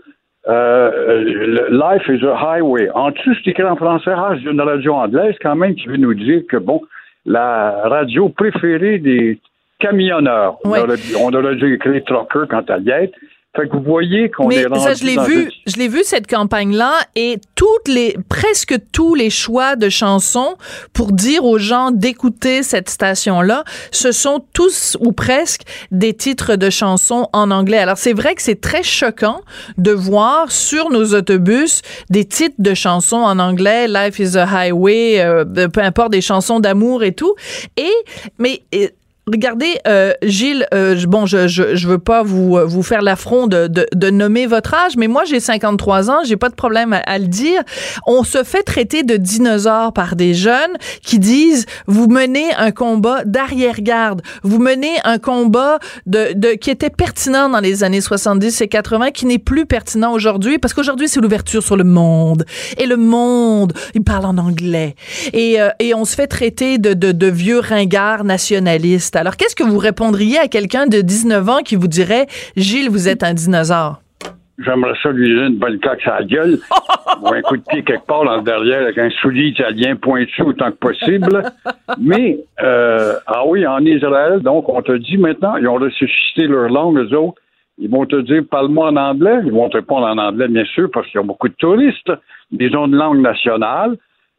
Euh, 0.49 1.69
Life 1.71 2.09
is 2.09 2.25
a 2.27 2.35
Highway. 2.35 2.91
En 2.95 3.11
dessous, 3.11 3.35
c'est 3.43 3.51
écrit 3.51 3.65
en 3.65 3.77
français. 3.77 4.13
Ah, 4.15 4.33
c'est 4.35 4.51
une 4.51 4.61
radio 4.61 4.95
anglaise 4.95 5.35
quand 5.43 5.57
même 5.57 5.75
qui 5.75 5.87
veut 5.87 5.97
nous 5.97 6.15
dire 6.15 6.43
que, 6.49 6.57
bon, 6.57 6.81
la 7.27 7.83
radio 7.85 8.29
préférée 8.29 8.99
des 8.99 9.39
camionneurs. 9.79 10.59
On, 10.65 10.71
aurait, 10.71 10.97
on 11.21 11.33
aurait 11.33 11.57
dû 11.57 11.75
écrire 11.75 12.03
trucker 12.05 12.45
quand 12.49 12.71
à 12.71 12.79
y. 12.79 13.11
Fait 13.57 13.69
que 13.69 13.77
vous 13.77 13.83
voyez 13.83 14.31
qu'on 14.31 14.49
est 14.49 14.65
rendu 14.65 14.81
ça, 14.81 14.95
je 14.95 15.05
l'ai 15.05 15.17
vu, 15.25 15.51
je 15.67 15.77
l'ai 15.77 15.89
vu 15.89 16.05
cette 16.05 16.29
campagne-là 16.29 16.93
et 17.17 17.41
toutes 17.57 17.89
les, 17.89 18.17
presque 18.29 18.77
tous 18.93 19.17
les 19.17 19.29
choix 19.29 19.75
de 19.75 19.89
chansons 19.89 20.55
pour 20.93 21.11
dire 21.11 21.45
aux 21.45 21.59
gens 21.59 21.91
d'écouter 21.91 22.63
cette 22.63 22.89
station-là, 22.89 23.65
ce 23.91 24.13
sont 24.13 24.45
tous 24.53 24.97
ou 25.01 25.11
presque 25.11 25.63
des 25.91 26.15
titres 26.15 26.55
de 26.55 26.71
chansons 26.71 27.29
en 27.33 27.51
anglais. 27.51 27.79
Alors 27.79 27.99
c'est 27.99 28.13
vrai 28.13 28.37
que 28.37 28.43
c'est 28.43 28.61
très 28.61 28.85
choquant 28.85 29.41
de 29.79 29.91
voir 29.91 30.53
sur 30.53 30.89
nos 30.91 31.13
autobus 31.15 31.83
des 32.09 32.27
titres 32.27 32.55
de 32.61 32.75
chansons 32.75 33.17
en 33.17 33.41
anglais, 33.41 33.89
Life 33.89 34.21
is 34.21 34.39
a 34.39 34.47
Highway, 34.47 35.21
euh, 35.21 35.45
peu 35.45 35.81
importe 35.81 36.13
des 36.13 36.21
chansons 36.21 36.61
d'amour 36.61 37.03
et 37.03 37.13
tout. 37.13 37.35
Et 37.77 37.91
mais 38.39 38.63
regardez, 39.31 39.79
euh, 39.87 40.13
Gilles, 40.23 40.67
euh, 40.75 41.01
bon, 41.07 41.27
je, 41.27 41.49
je, 41.49 41.75
je 41.75 41.89
veux 41.89 41.99
pas 41.99 42.23
vous, 42.23 42.57
euh, 42.57 42.65
vous 42.65 42.83
faire 42.83 43.03
l'affront 43.03 43.47
de, 43.47 43.67
de, 43.67 43.87
de, 43.95 44.11
nommer 44.11 44.47
votre 44.47 44.75
âge, 44.75 44.97
mais 44.97 45.07
moi, 45.07 45.25
j'ai 45.25 45.41
53 45.41 46.11
ans, 46.11 46.19
j'ai 46.25 46.37
pas 46.37 46.49
de 46.49 46.55
problème 46.55 46.99
à, 47.05 47.19
le 47.19 47.27
dire. 47.27 47.63
On 48.07 48.25
se 48.25 48.43
fait 48.45 48.63
traiter 48.63 49.03
de 49.03 49.17
dinosaures 49.17 49.93
par 49.93 50.17
des 50.17 50.35
jeunes 50.35 50.77
qui 51.03 51.19
disent, 51.19 51.67
vous 51.87 52.09
menez 52.09 52.53
un 52.57 52.71
combat 52.73 53.25
d'arrière-garde, 53.25 54.23
vous 54.43 54.59
menez 54.59 54.97
un 55.05 55.19
combat 55.19 55.79
de, 56.07 56.33
de, 56.35 56.51
qui 56.55 56.71
était 56.71 56.91
pertinent 56.91 57.49
dans 57.49 57.61
les 57.61 57.85
années 57.85 58.01
70 58.01 58.61
et 58.61 58.69
80, 58.69 59.11
qui 59.13 59.27
n'est 59.27 59.39
plus 59.39 59.67
pertinent 59.67 60.13
aujourd'hui, 60.13 60.59
parce 60.59 60.75
qu'aujourd'hui, 60.75 61.09
c'est 61.09 61.21
l'ouverture 61.21 61.63
sur 61.63 61.77
le 61.77 61.85
monde. 61.85 62.45
Et 62.79 62.87
le 62.87 62.97
monde, 62.97 63.73
il 63.95 64.03
parle 64.03 64.27
en 64.27 64.39
anglais. 64.39 64.95
Et, 65.33 65.59
et 65.79 65.95
on 65.95 66.05
se 66.05 66.15
fait 66.15 66.27
traiter 66.27 66.79
de, 66.79 66.95
de, 66.95 67.13
de 67.13 67.27
vieux 67.27 67.61
ringards 67.61 68.25
nationalistes. 68.25 69.17
Alors, 69.21 69.37
qu'est-ce 69.37 69.55
que 69.55 69.63
vous 69.63 69.77
répondriez 69.77 70.39
à 70.39 70.49
quelqu'un 70.49 70.87
de 70.87 71.03
19 71.03 71.47
ans 71.51 71.59
qui 71.63 71.77
vous 71.77 71.89
dirait, 71.89 72.25
Gilles, 72.57 72.89
vous 72.89 73.07
êtes 73.07 73.23
un 73.23 73.35
dinosaure? 73.35 74.01
J'aimerais 74.65 74.95
ça 75.03 75.11
lui 75.11 75.35
donner 75.35 75.49
une 75.49 75.59
bonne 75.59 75.79
coque 75.79 76.01
à 76.07 76.21
la 76.21 76.25
gueule, 76.25 76.59
ou 77.21 77.29
un 77.29 77.43
coup 77.43 77.59
de 77.59 77.63
pied 77.69 77.83
quelque 77.83 78.07
part 78.07 78.25
dans 78.25 78.37
le 78.37 78.43
derrière 78.43 78.81
avec 78.81 78.97
un 78.97 79.11
soulier 79.21 79.49
italien 79.49 79.97
pointu 79.97 80.41
autant 80.41 80.71
que 80.71 80.77
possible. 80.77 81.43
Mais, 81.99 82.39
euh, 82.63 83.13
ah 83.27 83.45
oui, 83.45 83.67
en 83.67 83.85
Israël, 83.85 84.41
donc, 84.41 84.71
on 84.71 84.81
te 84.81 84.93
dit 84.93 85.19
maintenant, 85.19 85.57
ils 85.57 85.69
ont 85.69 85.75
ressuscité 85.75 86.47
leur 86.47 86.71
langue, 86.71 86.97
eux 86.97 87.15
autres. 87.15 87.43
Ils 87.77 87.91
vont 87.91 88.07
te 88.07 88.17
dire, 88.23 88.43
parle-moi 88.51 88.89
en 88.89 88.97
anglais. 88.97 89.41
Ils 89.45 89.53
vont 89.53 89.69
te 89.69 89.77
répondre 89.77 90.07
en 90.07 90.17
anglais, 90.17 90.49
bien 90.49 90.65
sûr, 90.65 90.89
parce 90.91 91.07
qu'ils 91.09 91.21
ont 91.21 91.27
beaucoup 91.27 91.49
de 91.49 91.57
touristes. 91.59 92.13
Ils 92.59 92.75
ont 92.75 92.87
une 92.87 92.97
langue 92.97 93.21
nationale. 93.21 93.99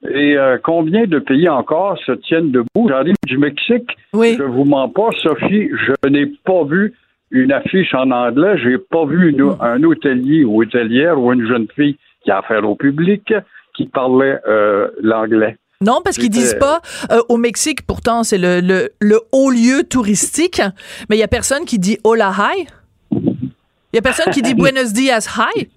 Et 0.09 0.35
euh, 0.35 0.57
combien 0.61 1.05
de 1.05 1.19
pays 1.19 1.47
encore 1.47 1.97
se 2.05 2.13
tiennent 2.13 2.51
debout? 2.51 2.87
J'arrive 2.87 3.15
du 3.27 3.37
Mexique. 3.37 3.97
Oui. 4.13 4.35
Je 4.37 4.43
vous 4.43 4.63
mens 4.63 4.89
pas, 4.89 5.09
Sophie, 5.21 5.69
je 5.69 6.09
n'ai 6.09 6.25
pas 6.25 6.63
vu 6.63 6.93
une 7.29 7.51
affiche 7.51 7.93
en 7.93 8.09
anglais. 8.11 8.57
J'ai 8.63 8.77
pas 8.77 9.05
vu 9.05 9.35
un 9.59 9.83
hôtelier 9.83 10.43
ou 10.43 10.61
hôtelière 10.61 11.19
ou 11.19 11.31
une 11.31 11.47
jeune 11.47 11.67
fille 11.75 11.97
qui 12.23 12.31
a 12.31 12.39
affaire 12.39 12.67
au 12.67 12.75
public 12.75 13.33
qui 13.75 13.85
parlait 13.85 14.39
euh, 14.47 14.87
l'anglais. 15.01 15.57
Non, 15.81 16.01
parce 16.03 16.17
qu'ils 16.17 16.29
disent 16.29 16.57
pas 16.59 16.81
euh, 17.11 17.21
au 17.29 17.37
Mexique, 17.37 17.87
pourtant 17.87 18.23
c'est 18.23 18.37
le, 18.37 18.59
le, 18.59 18.89
le, 18.99 19.19
haut 19.31 19.49
lieu 19.49 19.83
touristique, 19.83 20.61
mais 21.09 21.15
il 21.15 21.19
y 21.19 21.23
a 21.23 21.27
personne 21.27 21.65
qui 21.65 21.79
dit 21.79 21.97
hola 22.03 22.31
hi. 22.37 22.67
Il 23.11 23.95
y 23.95 23.97
a 23.97 24.01
personne 24.01 24.31
qui 24.31 24.43
dit 24.43 24.53
buenos 24.55 24.93
dias 24.93 25.27
hi. 25.37 25.69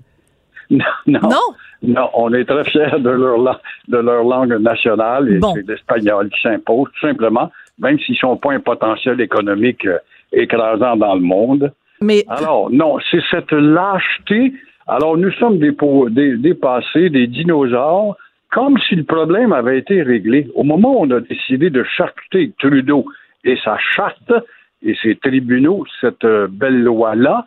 Non, 0.71 0.85
non. 1.07 1.21
Non, 1.23 1.41
on 2.15 2.33
est 2.33 2.45
très 2.45 2.65
fiers 2.65 2.99
de 2.99 3.11
leur, 3.11 3.61
de 3.89 3.99
leur 3.99 4.25
langue 4.25 4.57
nationale 4.61 5.29
et 5.29 5.41
c'est 5.55 5.67
l'espagnol 5.67 6.29
qui 6.31 6.41
s'impose, 6.41 6.89
tout 6.95 7.07
simplement, 7.07 7.51
même 7.79 7.99
s'ils 7.99 8.17
sont 8.17 8.37
pas 8.37 8.53
un 8.53 8.61
potentiel 8.61 9.21
économique 9.21 9.87
euh, 9.87 9.99
écrasant 10.33 10.97
dans 10.97 11.15
le 11.15 11.21
monde. 11.21 11.73
Mais... 12.01 12.25
Alors, 12.29 12.71
non, 12.71 12.99
c'est 13.11 13.23
cette 13.31 13.53
lâcheté. 13.53 14.53
Alors, 14.87 15.17
nous 15.17 15.33
sommes 15.33 15.59
des, 15.59 15.75
des, 16.11 16.37
dépassés, 16.37 17.09
des 17.09 17.27
dinosaures, 17.27 18.17
comme 18.51 18.79
si 18.89 18.95
le 18.95 19.05
problème 19.05 19.53
avait 19.53 19.79
été 19.79 20.03
réglé. 20.03 20.49
Au 20.55 20.63
moment 20.63 21.01
où 21.01 21.05
on 21.05 21.11
a 21.11 21.21
décidé 21.21 21.71
de 21.71 21.83
charcuter 21.85 22.53
Trudeau 22.59 23.07
et 23.45 23.57
sa 23.65 23.79
charte 23.79 24.33
et 24.83 24.95
ses 25.03 25.17
tribunaux, 25.17 25.85
cette 26.01 26.25
euh, 26.25 26.47
belle 26.51 26.83
loi-là, 26.83 27.47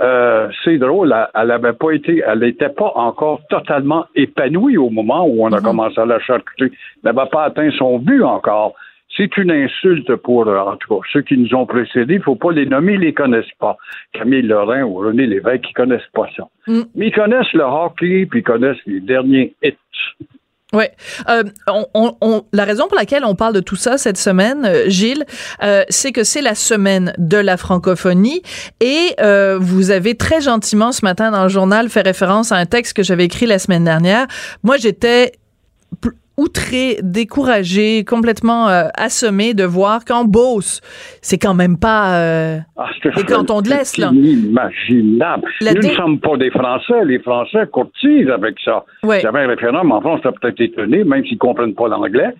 euh, 0.00 0.48
c'est 0.62 0.78
drôle, 0.78 1.14
elle 1.34 1.48
n'avait 1.48 1.72
pas 1.72 1.92
été, 1.92 2.22
elle 2.26 2.40
n'était 2.40 2.68
pas 2.68 2.92
encore 2.96 3.40
totalement 3.48 4.06
épanouie 4.14 4.76
au 4.76 4.90
moment 4.90 5.26
où 5.26 5.44
on 5.44 5.52
a 5.52 5.58
mhm. 5.58 5.64
commencé 5.64 6.00
à 6.00 6.04
la 6.04 6.18
charcuter. 6.18 6.66
Elle 6.66 7.12
n'avait 7.14 7.28
pas 7.30 7.44
atteint 7.44 7.70
son 7.78 7.98
but 7.98 8.22
encore. 8.22 8.74
C'est 9.16 9.34
une 9.38 9.50
insulte 9.50 10.14
pour, 10.16 10.46
euh, 10.46 10.58
en 10.58 10.76
tout 10.76 10.94
cas, 10.94 11.08
ceux 11.12 11.22
qui 11.22 11.38
nous 11.38 11.54
ont 11.54 11.64
précédés. 11.64 12.14
Il 12.14 12.18
ne 12.18 12.24
faut 12.24 12.36
pas 12.36 12.52
les 12.52 12.66
nommer, 12.66 12.94
ils 12.94 13.00
ne 13.00 13.04
les 13.04 13.14
connaissent 13.14 13.54
pas. 13.58 13.78
Camille 14.12 14.42
Lorrain 14.42 14.82
ou 14.82 14.96
René 14.96 15.26
Lévesque, 15.26 15.64
ils 15.64 15.80
ne 15.80 15.86
connaissent 15.86 16.10
pas 16.12 16.28
ça. 16.36 16.44
Mm. 16.66 16.80
Mais 16.94 17.06
ils 17.06 17.14
connaissent 17.14 17.52
le 17.54 17.62
hockey, 17.62 18.26
puis 18.26 18.40
ils 18.40 18.42
connaissent 18.42 18.84
les 18.84 19.00
derniers 19.00 19.54
hits. 19.62 19.76
Oui. 20.76 20.84
Euh, 21.30 21.42
on, 21.94 22.44
la 22.52 22.64
raison 22.64 22.86
pour 22.86 22.98
laquelle 22.98 23.24
on 23.24 23.34
parle 23.34 23.54
de 23.54 23.60
tout 23.60 23.76
ça 23.76 23.96
cette 23.96 24.18
semaine, 24.18 24.66
euh, 24.66 24.90
Gilles, 24.90 25.24
euh, 25.62 25.84
c'est 25.88 26.12
que 26.12 26.22
c'est 26.22 26.42
la 26.42 26.54
semaine 26.54 27.14
de 27.16 27.38
la 27.38 27.56
francophonie 27.56 28.42
et 28.80 29.14
euh, 29.20 29.56
vous 29.58 29.90
avez 29.90 30.16
très 30.16 30.42
gentiment 30.42 30.92
ce 30.92 31.02
matin 31.02 31.30
dans 31.30 31.44
le 31.44 31.48
journal 31.48 31.88
fait 31.88 32.02
référence 32.02 32.52
à 32.52 32.56
un 32.56 32.66
texte 32.66 32.92
que 32.92 33.02
j'avais 33.02 33.24
écrit 33.24 33.46
la 33.46 33.58
semaine 33.58 33.84
dernière. 33.84 34.26
Moi, 34.64 34.76
j'étais 34.76 35.32
outré, 36.36 36.96
découragé, 37.02 38.04
complètement 38.04 38.68
euh, 38.68 38.88
assommé 38.96 39.54
de 39.54 39.64
voir 39.64 40.04
qu'en 40.04 40.24
Beauce, 40.24 40.80
c'est 41.22 41.38
quand 41.38 41.54
même 41.54 41.78
pas 41.78 42.18
euh, 42.18 42.58
ah, 42.76 42.88
des 43.04 43.24
cantons 43.24 43.62
de 43.62 43.70
l'Est. 43.70 43.96
C'est 43.96 44.02
inimaginable. 44.02 45.48
Nous 45.62 45.88
ne 45.88 45.94
sommes 45.94 46.20
pas 46.20 46.36
des 46.36 46.50
Français. 46.50 47.04
Les 47.04 47.18
Français 47.20 47.66
courtisent 47.72 48.30
avec 48.30 48.56
ça. 48.64 48.84
Ouais. 49.02 49.24
Avait 49.24 49.40
un 49.40 49.48
référendum 49.48 49.92
en 49.92 50.00
France, 50.00 50.20
ça 50.22 50.32
peut-être 50.32 50.60
étonné, 50.60 51.04
même 51.04 51.24
s'ils 51.24 51.34
ne 51.34 51.38
comprennent 51.38 51.74
pas 51.74 51.88
l'anglais. 51.88 52.34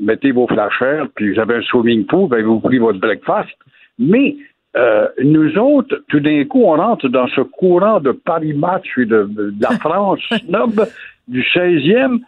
mettez 0.00 0.32
vos 0.32 0.46
flashers, 0.46 1.04
puis 1.14 1.32
vous 1.32 1.40
avez 1.40 1.56
un 1.56 1.62
swimming 1.62 2.06
pool, 2.06 2.28
ben 2.28 2.44
vous 2.44 2.60
prenez 2.60 2.78
votre 2.78 2.98
breakfast. 2.98 3.50
Mais 3.98 4.36
euh, 4.76 5.08
nous 5.22 5.56
autres, 5.56 6.02
tout 6.08 6.20
d'un 6.20 6.44
coup, 6.44 6.62
on 6.64 6.76
rentre 6.76 7.08
dans 7.08 7.28
ce 7.28 7.40
courant 7.40 8.00
de 8.00 8.12
Paris 8.12 8.52
Match 8.52 8.86
et 8.98 9.06
de, 9.06 9.54
la 9.58 9.70
France 9.80 10.20
snob 10.44 10.86
du 11.28 11.42
16e. 11.42 12.20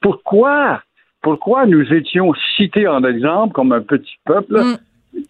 Pourquoi? 0.00 0.82
Pourquoi 1.22 1.66
nous 1.66 1.92
étions 1.92 2.32
cités 2.56 2.86
en 2.86 3.02
exemple 3.04 3.54
comme 3.54 3.72
un 3.72 3.80
petit 3.80 4.16
peuple 4.24 4.60
mm. 4.60 5.28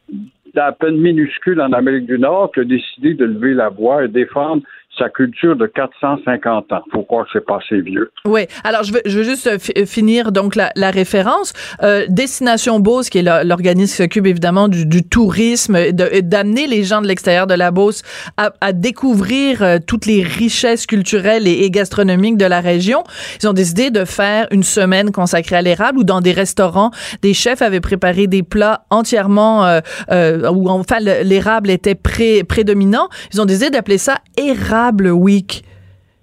d'à 0.54 0.72
peine 0.72 0.96
minuscule 0.96 1.60
en 1.60 1.72
Amérique 1.72 2.06
du 2.06 2.18
Nord 2.18 2.50
qui 2.52 2.60
a 2.60 2.64
décidé 2.64 3.14
de 3.14 3.24
lever 3.24 3.54
la 3.54 3.68
voix 3.68 4.04
et 4.04 4.08
défendre 4.08 4.62
sa 4.98 5.08
culture 5.08 5.56
de 5.56 5.66
450 5.66 6.72
ans. 6.72 6.82
Faut 6.92 7.02
croire 7.02 7.24
que 7.24 7.30
c'est 7.32 7.44
pas 7.44 7.58
assez 7.64 7.80
vieux. 7.80 8.10
Oui. 8.26 8.46
Alors, 8.62 8.82
je 8.82 8.92
veux, 8.92 9.02
je 9.04 9.18
veux 9.18 9.24
juste 9.24 9.46
euh, 9.46 9.58
euh, 9.76 9.86
finir 9.86 10.32
donc 10.32 10.56
la, 10.56 10.70
la 10.76 10.90
référence. 10.90 11.52
Euh, 11.82 12.06
Destination 12.08 12.80
Beauce, 12.80 13.10
qui 13.10 13.18
est 13.18 13.44
l'organisme 13.44 13.92
qui 13.92 14.02
s'occupe 14.02 14.26
évidemment 14.26 14.68
du, 14.68 14.86
du 14.86 15.02
tourisme, 15.02 15.92
d'amener 15.92 16.66
les 16.66 16.84
gens 16.84 17.02
de 17.02 17.06
l'extérieur 17.06 17.46
de 17.46 17.54
la 17.54 17.70
Beauce 17.70 18.02
à, 18.36 18.52
à 18.60 18.72
découvrir 18.72 19.62
euh, 19.62 19.78
toutes 19.84 20.06
les 20.06 20.22
richesses 20.22 20.86
culturelles 20.86 21.46
et, 21.46 21.70
gastronomiques 21.70 22.36
de 22.36 22.44
la 22.44 22.60
région. 22.60 23.02
Ils 23.42 23.48
ont 23.48 23.52
décidé 23.52 23.90
de 23.90 24.04
faire 24.04 24.46
une 24.50 24.62
semaine 24.62 25.10
consacrée 25.10 25.56
à 25.56 25.62
l'érable 25.62 25.98
où 25.98 26.04
dans 26.04 26.20
des 26.20 26.32
restaurants, 26.32 26.90
des 27.22 27.34
chefs 27.34 27.62
avaient 27.62 27.80
préparé 27.80 28.26
des 28.26 28.42
plats 28.42 28.84
entièrement 28.90 29.64
euh, 29.64 30.50
où 30.50 30.68
enfin 30.68 31.00
l'érable 31.00 31.70
était 31.70 31.94
pré, 31.94 32.44
prédominant. 32.44 33.08
Ils 33.32 33.40
ont 33.40 33.44
décidé 33.44 33.70
d'appeler 33.70 33.98
ça 33.98 34.18
érable 34.36 34.83
Week. 34.92 35.64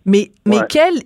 Mais, 0.05 0.31
mais 0.45 0.61
quelle 0.67 1.03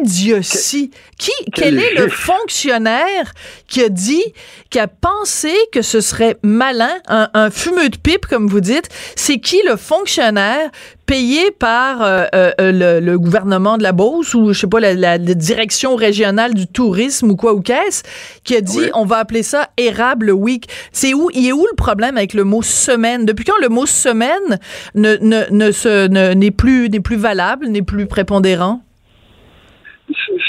idiotie. 0.00 0.90
Qui, 1.18 1.32
quel 1.54 1.78
est 1.78 1.94
le 1.94 2.08
fonctionnaire 2.08 3.32
qui 3.68 3.82
a 3.82 3.88
dit, 3.88 4.22
qui 4.68 4.78
a 4.78 4.86
pensé 4.86 5.54
que 5.72 5.80
ce 5.80 6.02
serait 6.02 6.36
malin, 6.42 6.92
un, 7.08 7.50
fumeux 7.50 7.88
de 7.88 7.96
pipe, 7.96 8.26
comme 8.26 8.48
vous 8.48 8.60
dites? 8.60 8.88
C'est 9.14 9.38
qui 9.38 9.60
le 9.66 9.76
fonctionnaire 9.76 10.70
payé 11.06 11.52
par 11.52 12.02
euh, 12.02 12.26
euh, 12.34 13.00
le, 13.00 13.18
gouvernement 13.18 13.78
de 13.78 13.82
la 13.82 13.92
Beauce 13.92 14.34
ou, 14.34 14.52
je 14.52 14.60
sais 14.60 14.66
pas, 14.66 14.80
la, 14.80 15.18
direction 15.18 15.96
régionale 15.96 16.52
du 16.52 16.66
tourisme 16.66 17.30
ou 17.30 17.36
quoi 17.36 17.54
ou 17.54 17.62
qu'est-ce, 17.62 18.02
qui 18.44 18.54
a 18.54 18.60
dit, 18.60 18.90
on 18.92 19.06
va 19.06 19.18
appeler 19.18 19.42
ça 19.42 19.70
Érable 19.78 20.30
Week? 20.32 20.68
C'est 20.92 21.14
où, 21.14 21.30
il 21.32 21.46
est 21.46 21.52
où 21.52 21.64
le 21.64 21.76
problème 21.76 22.18
avec 22.18 22.34
le 22.34 22.44
mot 22.44 22.62
semaine? 22.62 23.24
Depuis 23.24 23.44
quand 23.44 23.58
le 23.60 23.68
mot 23.68 23.86
semaine 23.86 24.58
ne, 24.94 25.16
ne, 25.20 25.44
ne, 25.50 26.34
n'est 26.34 26.50
plus, 26.50 26.90
n'est 26.90 27.00
plus 27.00 27.16
valable, 27.16 27.68
n'est 27.68 27.82
plus 27.82 28.06
prépondérant? 28.06 28.82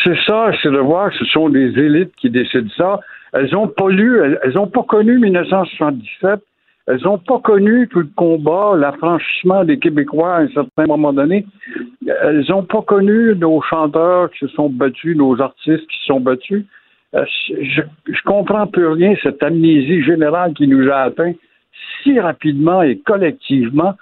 C'est 0.04 0.18
ça, 0.26 0.52
c'est 0.62 0.72
de 0.72 0.78
voir 0.78 1.12
que 1.12 1.18
ce 1.18 1.26
sont 1.26 1.50
des 1.50 1.78
élites 1.80 2.16
qui 2.18 2.30
décident 2.30 2.70
ça. 2.76 3.00
Elles 3.34 3.52
n'ont 3.52 3.68
pas 3.68 3.90
lu, 3.90 4.20
elles 4.20 4.54
n'ont 4.54 4.68
pas 4.68 4.84
connu 4.84 5.20
1977. 5.20 6.40
Elles 6.88 7.02
n'ont 7.04 7.18
pas 7.18 7.40
connu 7.40 7.90
tout 7.90 8.00
le 8.00 8.10
combat, 8.16 8.74
l'affranchissement 8.78 9.66
des 9.66 9.78
Québécois 9.78 10.36
à 10.36 10.42
un 10.44 10.48
certain 10.48 10.86
moment 10.86 11.12
donné. 11.12 11.46
Elles 12.24 12.46
n'ont 12.48 12.64
pas 12.64 12.82
connu 12.82 13.36
nos 13.36 13.62
chanteurs 13.62 14.32
qui 14.32 14.40
se 14.40 14.48
sont 14.48 14.70
battus, 14.70 15.18
nos 15.18 15.42
artistes 15.42 15.86
qui 15.88 16.00
se 16.00 16.06
sont 16.06 16.22
battus. 16.22 16.66
Euh, 17.14 17.26
je, 17.50 17.82
je 18.08 18.22
comprends 18.24 18.68
plus 18.68 18.88
rien, 18.88 19.16
cette 19.22 19.44
amnésie 19.44 20.02
générale 20.02 20.54
qui 20.54 20.68
nous 20.68 20.90
a 20.90 21.00
atteint 21.00 21.34
si 22.02 22.20
rapidement 22.20 22.82
et 22.82 22.98
collectivement. 23.00 23.96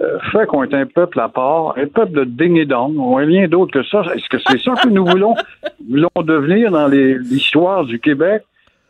Euh, 0.00 0.18
fait 0.30 0.46
qu'on 0.46 0.64
est 0.64 0.72
un 0.72 0.86
peuple 0.86 1.20
à 1.20 1.28
part, 1.28 1.74
un 1.76 1.86
peuple 1.86 2.12
de 2.12 2.24
ding 2.24 2.56
et 2.56 2.64
dong. 2.64 2.96
On 2.98 3.18
n'est 3.18 3.26
rien 3.26 3.48
d'autre 3.48 3.72
que 3.72 3.82
ça. 3.84 4.02
Est-ce 4.14 4.28
que 4.28 4.38
c'est 4.38 4.58
ça 4.58 4.72
que 4.82 4.88
nous 4.88 5.04
voulons, 5.04 5.34
voulons 5.88 6.08
devenir 6.16 6.70
dans 6.70 6.88
l'histoire 6.88 7.84
du 7.84 8.00
Québec? 8.00 8.42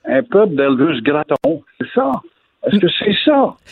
Un 0.04 0.22
peuple 0.22 0.54
d'Elvis 0.54 1.02
Gratton. 1.02 1.62
C'est 1.80 1.88
ça. 1.94 2.12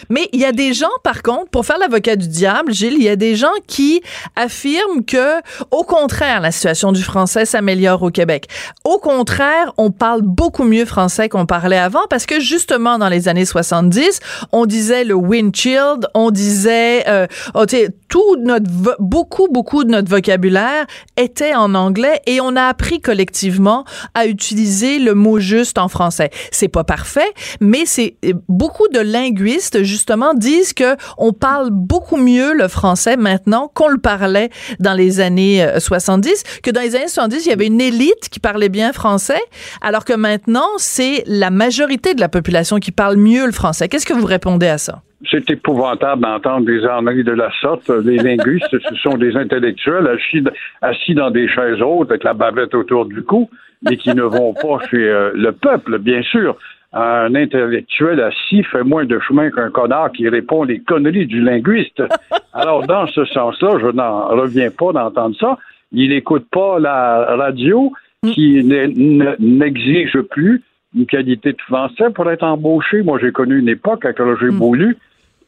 Mais 0.08 0.28
il 0.32 0.40
y 0.40 0.44
a 0.44 0.50
des 0.50 0.74
gens, 0.74 0.88
par 1.04 1.22
contre, 1.22 1.48
pour 1.50 1.64
faire 1.64 1.78
l'avocat 1.78 2.16
du 2.16 2.26
diable, 2.26 2.72
Gilles, 2.72 2.96
il 2.96 3.04
y 3.04 3.08
a 3.08 3.14
des 3.14 3.36
gens 3.36 3.52
qui 3.68 4.02
affirment 4.34 5.04
que, 5.04 5.38
au 5.70 5.84
contraire, 5.84 6.40
la 6.40 6.50
situation 6.50 6.90
du 6.90 7.02
français 7.02 7.44
s'améliore 7.44 8.02
au 8.02 8.10
Québec. 8.10 8.48
Au 8.84 8.98
contraire, 8.98 9.72
on 9.76 9.92
parle 9.92 10.22
beaucoup 10.22 10.64
mieux 10.64 10.86
français 10.86 11.28
qu'on 11.28 11.46
parlait 11.46 11.78
avant 11.78 12.06
parce 12.10 12.26
que, 12.26 12.40
justement, 12.40 12.98
dans 12.98 13.08
les 13.08 13.28
années 13.28 13.44
70, 13.44 14.18
on 14.50 14.66
disait 14.66 15.04
le 15.04 15.14
windshield, 15.14 16.08
on 16.14 16.32
disait, 16.32 17.08
euh, 17.08 17.26
oh, 17.54 17.66
tout 18.08 18.36
notre, 18.40 18.66
beaucoup, 18.98 19.46
beaucoup 19.48 19.84
de 19.84 19.90
notre 19.90 20.10
vocabulaire 20.10 20.86
était 21.16 21.54
en 21.54 21.76
anglais 21.76 22.20
et 22.26 22.40
on 22.40 22.56
a 22.56 22.64
appris 22.64 23.00
collectivement 23.00 23.84
à 24.14 24.26
utiliser 24.26 24.98
le 24.98 25.14
mot 25.14 25.38
juste 25.38 25.78
en 25.78 25.88
français. 25.88 26.30
C'est 26.50 26.68
pas 26.68 26.82
parfait, 26.82 27.32
mais 27.60 27.86
c'est 27.86 28.16
euh, 28.24 28.32
beaucoup 28.80 28.92
de 28.92 29.00
linguistes 29.00 29.82
justement 29.82 30.32
disent 30.34 30.72
que 30.72 30.96
on 31.18 31.32
parle 31.32 31.68
beaucoup 31.70 32.16
mieux 32.16 32.54
le 32.54 32.68
français 32.68 33.16
maintenant 33.16 33.70
qu'on 33.74 33.88
le 33.88 33.98
parlait 33.98 34.48
dans 34.78 34.94
les 34.94 35.20
années 35.20 35.66
70, 35.78 36.28
euh, 36.30 36.60
que 36.62 36.70
dans 36.70 36.80
les 36.80 36.96
années 36.96 37.08
70, 37.08 37.46
il 37.46 37.50
y 37.50 37.52
avait 37.52 37.66
une 37.66 37.80
élite 37.80 38.28
qui 38.30 38.40
parlait 38.40 38.68
bien 38.68 38.92
français, 38.92 39.40
alors 39.82 40.04
que 40.04 40.14
maintenant, 40.14 40.68
c'est 40.78 41.24
la 41.26 41.50
majorité 41.50 42.14
de 42.14 42.20
la 42.20 42.28
population 42.28 42.76
qui 42.78 42.92
parle 42.92 43.16
mieux 43.16 43.44
le 43.44 43.52
français. 43.52 43.88
Qu'est-ce 43.88 44.06
que 44.06 44.14
vous 44.14 44.26
répondez 44.26 44.68
à 44.68 44.78
ça? 44.78 45.02
C'est 45.30 45.50
épouvantable 45.50 46.22
d'entendre 46.22 46.64
des 46.64 46.86
enneries 46.86 47.24
de 47.24 47.32
la 47.32 47.50
sorte. 47.60 47.90
Les 47.90 48.16
linguistes, 48.36 48.70
ce 48.70 48.94
sont 49.02 49.18
des 49.18 49.36
intellectuels 49.36 50.06
assis, 50.06 50.42
assis 50.80 51.14
dans 51.14 51.30
des 51.30 51.48
chaises 51.48 51.82
hautes 51.82 52.10
avec 52.10 52.24
la 52.24 52.32
bavette 52.32 52.74
autour 52.74 53.04
du 53.04 53.22
cou, 53.22 53.50
mais 53.82 53.98
qui 53.98 54.14
ne 54.14 54.22
vont 54.22 54.54
pas 54.54 54.78
chez 54.90 55.06
euh, 55.08 55.32
le 55.34 55.52
peuple, 55.52 55.98
bien 55.98 56.22
sûr 56.22 56.56
un 56.92 57.34
intellectuel 57.34 58.20
assis 58.20 58.64
fait 58.64 58.82
moins 58.82 59.04
de 59.04 59.18
chemin 59.20 59.50
qu'un 59.50 59.70
connard 59.70 60.10
qui 60.12 60.28
répond 60.28 60.64
les 60.64 60.80
conneries 60.80 61.26
du 61.26 61.40
linguiste. 61.40 62.02
Alors, 62.52 62.86
dans 62.86 63.06
ce 63.06 63.24
sens-là, 63.26 63.78
je 63.80 63.86
n'en 63.88 64.28
reviens 64.28 64.70
pas 64.70 64.92
d'entendre 64.92 65.36
ça. 65.38 65.56
Il 65.92 66.10
n'écoute 66.10 66.46
pas 66.50 66.78
la 66.80 67.36
radio 67.36 67.92
qui 68.24 68.62
n'exige 68.64 70.20
plus 70.30 70.62
une 70.96 71.06
qualité 71.06 71.52
de 71.52 71.60
français 71.62 72.10
pour 72.10 72.30
être 72.30 72.42
embauché. 72.42 73.02
Moi, 73.02 73.18
j'ai 73.20 73.32
connu 73.32 73.58
une 73.58 73.68
époque 73.68 74.04
avec 74.04 74.18
Roger 74.18 74.50
mm. 74.50 74.94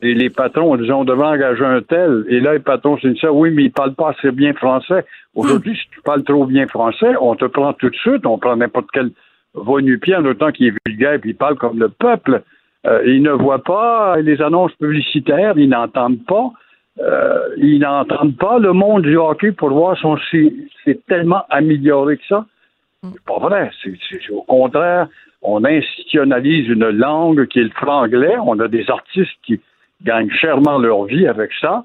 et 0.03 0.15
les 0.15 0.31
patrons, 0.31 0.77
disons, 0.77 1.01
on 1.01 1.05
devait 1.05 1.25
engager 1.25 1.65
un 1.65 1.83
tel. 1.83 2.25
Et 2.29 2.41
là, 2.41 2.53
les 2.53 2.61
patrons 2.61 2.97
se 2.99 3.09
disent 3.09 3.21
ça, 3.21 3.33
oui, 3.33 3.51
mais 3.51 3.65
il 3.65 3.73
parle 3.73 3.95
pas 3.95 4.11
assez 4.11 4.31
bien 4.31 4.53
français. 4.55 5.05
Aujourd'hui, 5.35 5.77
si 5.77 5.89
tu 5.91 6.01
parles 6.03 6.23
trop 6.23 6.47
bien 6.47 6.67
français, 6.69 7.15
on 7.21 7.35
te 7.35 7.47
prend 7.47 7.73
tout 7.73 7.91
de 7.91 7.97
suite, 7.97 8.25
on 8.27 8.39
prend 8.39 8.57
n'importe 8.57 8.89
quel 8.93 9.11
va 9.55 9.81
nu-pied 9.81 10.17
en 10.17 10.25
autant 10.25 10.51
qu'il 10.51 10.69
est 10.69 10.75
vulgaire 10.87 11.15
et 11.15 11.21
il 11.25 11.37
parle 11.37 11.57
comme 11.57 11.79
le 11.79 11.89
peuple. 11.89 12.43
Euh, 12.87 13.03
il 13.07 13.23
ne 13.23 13.31
voit 13.31 13.63
pas 13.63 14.17
les 14.21 14.41
annonces 14.43 14.73
publicitaires, 14.75 15.57
ils 15.57 15.69
n'entendent 15.69 16.25
pas. 16.27 16.53
Euh, 17.01 17.55
ils 17.57 17.79
n'entendent 17.79 18.37
pas 18.37 18.59
le 18.59 18.73
monde 18.73 19.03
du 19.03 19.17
hockey 19.17 19.53
pour 19.53 19.71
voir 19.71 19.97
si 20.31 20.69
c'est 20.85 21.05
tellement 21.07 21.45
amélioré 21.49 22.19
que 22.19 22.27
ça. 22.29 22.47
C'est 23.03 23.25
pas 23.25 23.39
vrai. 23.39 23.71
C'est 23.83 24.31
au 24.31 24.43
contraire, 24.43 25.09
on 25.41 25.65
institutionnalise 25.65 26.69
une 26.69 26.89
langue 26.91 27.47
qui 27.47 27.61
est 27.61 27.65
le 27.65 27.71
franglais. 27.71 28.37
On 28.45 28.59
a 28.61 28.69
des 28.69 28.89
artistes 28.91 29.33
qui 29.43 29.61
gagnent 30.03 30.31
chèrement 30.31 30.79
leur 30.79 31.05
vie 31.05 31.27
avec 31.27 31.51
ça. 31.61 31.85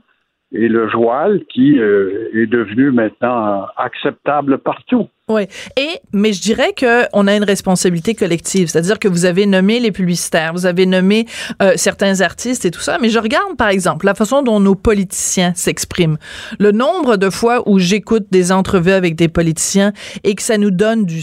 Et 0.51 0.67
le 0.67 0.87
joual 0.89 1.41
qui 1.49 1.79
euh, 1.79 2.29
est 2.33 2.47
devenu 2.47 2.91
maintenant 2.91 3.67
acceptable 3.77 4.59
partout. 4.59 5.07
Oui. 5.29 5.47
Et, 5.75 5.99
mais 6.13 6.31
je 6.31 6.41
dirais 6.41 6.71
que 6.71 7.05
on 7.11 7.27
a 7.27 7.35
une 7.35 7.43
responsabilité 7.43 8.15
collective. 8.15 8.69
C'est-à-dire 8.69 8.97
que 8.97 9.09
vous 9.09 9.25
avez 9.25 9.45
nommé 9.45 9.81
les 9.81 9.91
publicitaires, 9.91 10.53
vous 10.53 10.65
avez 10.65 10.85
nommé 10.85 11.25
euh, 11.61 11.73
certains 11.75 12.21
artistes 12.21 12.63
et 12.63 12.71
tout 12.71 12.79
ça. 12.79 12.97
Mais 13.01 13.09
je 13.09 13.19
regarde, 13.19 13.57
par 13.57 13.67
exemple, 13.67 14.05
la 14.05 14.15
façon 14.15 14.41
dont 14.41 14.61
nos 14.61 14.75
politiciens 14.75 15.51
s'expriment. 15.53 16.17
Le 16.59 16.71
nombre 16.71 17.17
de 17.17 17.29
fois 17.29 17.67
où 17.67 17.77
j'écoute 17.77 18.27
des 18.31 18.53
entrevues 18.53 18.93
avec 18.93 19.15
des 19.15 19.27
politiciens 19.27 19.91
et 20.23 20.33
que 20.33 20.41
ça 20.41 20.57
nous 20.57 20.71
donne 20.71 21.03
du 21.03 21.21